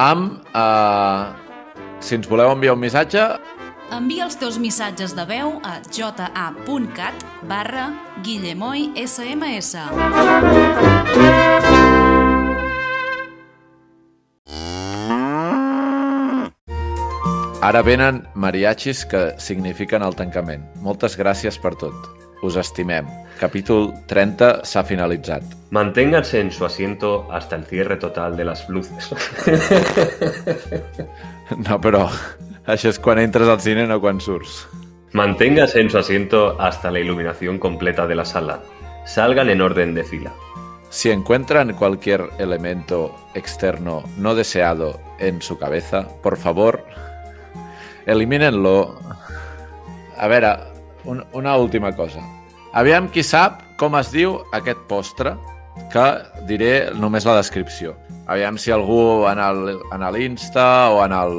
amb, 0.01 0.41
eh, 0.51 1.23
si 2.03 2.17
ens 2.17 2.27
voleu 2.31 2.51
enviar 2.51 2.75
un 2.75 2.81
missatge, 2.83 3.23
Envia 3.91 4.23
els 4.23 4.37
teus 4.39 4.55
missatges 4.63 5.17
de 5.19 5.25
veu 5.27 5.57
a 5.67 5.81
ja.cat 5.91 7.25
barra 7.51 7.89
Guillemoy 8.23 8.93
SMS. 8.95 9.81
Ara 17.61 17.83
venen 17.83 18.23
mariachis 18.35 19.03
que 19.11 19.35
signifiquen 19.43 20.07
el 20.07 20.15
tancament. 20.15 20.63
Moltes 20.87 21.19
gràcies 21.19 21.59
per 21.59 21.75
tot. 21.83 22.07
Us 22.47 22.57
estimem. 22.63 23.11
Capítol 23.41 23.91
30 24.09 24.63
s'ha 24.65 24.85
finalitzat. 24.87 25.43
Manténganse 25.75 26.41
en 26.41 26.53
su 26.53 26.65
asiento 26.65 27.27
hasta 27.33 27.57
el 27.57 27.67
cierre 27.67 27.97
total 27.97 28.37
de 28.37 28.45
las 28.45 28.69
luces. 28.69 29.11
No, 31.67 31.81
però 31.83 32.05
això 32.67 32.91
és 32.91 32.99
quan 32.99 33.19
entres 33.19 33.49
al 33.49 33.61
cine, 33.61 33.87
no 33.87 34.01
quan 34.01 34.21
surts. 34.21 34.67
Manténgase 35.13 35.81
en 35.81 35.91
su 35.91 35.99
asiento 35.99 36.61
hasta 36.61 36.91
la 36.91 37.01
iluminación 37.01 37.59
completa 37.59 38.07
de 38.07 38.15
la 38.15 38.25
sala. 38.25 38.61
Salgan 39.07 39.51
en 39.51 39.61
orden 39.61 39.95
de 39.95 40.05
fila. 40.05 40.33
Si 40.89 41.11
encuentran 41.11 41.75
cualquier 41.75 42.31
elemento 42.39 43.15
externo 43.35 44.03
no 44.19 44.35
deseado 44.35 45.01
en 45.19 45.41
su 45.43 45.59
cabeza, 45.59 46.07
por 46.23 46.37
favor, 46.37 46.85
elimínenlo. 48.07 48.99
A 50.17 50.27
veure, 50.29 50.57
un, 51.05 51.25
una 51.33 51.57
última 51.57 51.95
cosa. 51.97 52.21
Aviam 52.73 53.09
qui 53.11 53.25
sap 53.27 53.63
com 53.81 53.97
es 53.99 54.11
diu 54.13 54.37
aquest 54.55 54.83
postre, 54.91 55.33
que 55.91 56.07
diré 56.47 56.91
només 56.95 57.25
la 57.27 57.39
descripció. 57.39 57.97
Aviam 58.31 58.57
si 58.63 58.71
algú 58.71 59.27
en 59.27 59.41
el- 59.43 59.81
en 59.91 60.05
l'Insta 60.15 60.91
o 60.95 61.01
en 61.05 61.13
el, 61.13 61.33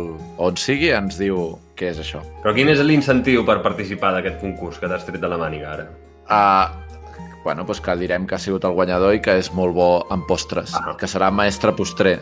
on 0.44 0.58
sigui 0.60 0.90
ens 0.92 1.18
diu 1.18 1.54
què 1.78 1.92
és 1.94 2.00
això. 2.04 2.20
Però 2.44 2.54
quin 2.54 2.68
és 2.70 2.82
l'incentiu 2.84 3.46
per 3.48 3.62
participar 3.64 4.12
d'aquest 4.18 4.42
concurs 4.42 4.78
que 4.80 4.90
t'has 4.92 5.06
tret 5.08 5.22
de 5.22 5.30
la 5.32 5.38
màniga 5.40 5.72
ara? 5.72 5.86
Uh, 6.28 6.68
bueno, 7.46 7.64
doncs 7.64 7.80
que 7.82 7.96
direm 7.98 8.28
que 8.28 8.36
ha 8.36 8.40
sigut 8.40 8.66
el 8.68 8.76
guanyador 8.76 9.16
i 9.16 9.22
que 9.24 9.38
és 9.40 9.54
molt 9.54 9.74
bo 9.74 10.06
en 10.12 10.26
postres, 10.28 10.76
Ah. 10.76 10.96
que 11.00 11.08
serà 11.08 11.32
mestre 11.32 11.72
postrer. 11.72 12.20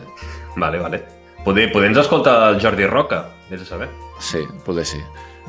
Vale, 0.56 0.78
vale. 0.78 1.02
Poder, 1.44 1.70
poder 1.72 1.88
ens 1.90 1.98
escolta 1.98 2.48
el 2.50 2.60
Jordi 2.60 2.86
Roca, 2.86 3.24
vés 3.50 3.62
a 3.62 3.64
saber. 3.64 3.88
Sí, 4.20 4.38
poder 4.64 4.84
sí. 4.86 4.98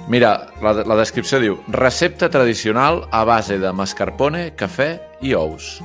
Mira, 0.07 0.47
la, 0.63 0.73
la 0.73 0.95
descripció 0.95 1.37
diu 1.39 1.59
recepta 1.67 2.29
tradicional 2.29 3.07
a 3.11 3.23
base 3.23 3.59
de 3.59 3.71
mascarpone, 3.71 4.55
cafè 4.55 4.99
i 5.21 5.35
ous. 5.35 5.81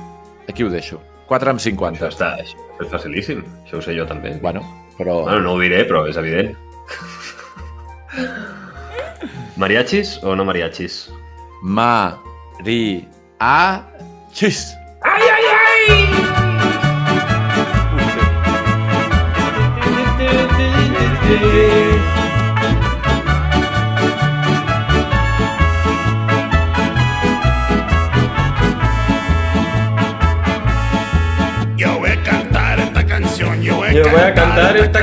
Aquí 0.49 0.63
ho 0.63 0.69
deixo. 0.69 0.99
4 1.27 1.51
amb 1.51 1.59
50. 1.59 2.07
Això 2.07 2.15
està, 2.15 2.33
això 2.41 2.66
és 2.81 2.89
facilíssim, 2.91 3.43
això 3.65 3.79
ho 3.79 3.83
sé 3.83 3.95
jo 3.97 4.05
també. 4.09 4.35
Bueno, 4.41 4.63
però... 4.97 5.23
Bueno, 5.27 5.41
no 5.45 5.55
ho 5.55 5.61
diré, 5.61 5.83
però 5.89 6.05
és 6.09 6.17
evident. 6.19 6.53
Mariachis 9.57 10.17
o 10.23 10.35
no 10.37 10.45
mariachis? 10.45 11.07
Ma, 11.63 12.17
ri, 12.65 13.07
a, 13.39 13.81
xis. 14.33 14.67
Yo 15.03 15.11
voy 15.17 16.23
a 16.23 16.26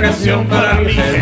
canción 0.04 0.46
para 0.46 0.74
mí. 0.80 1.13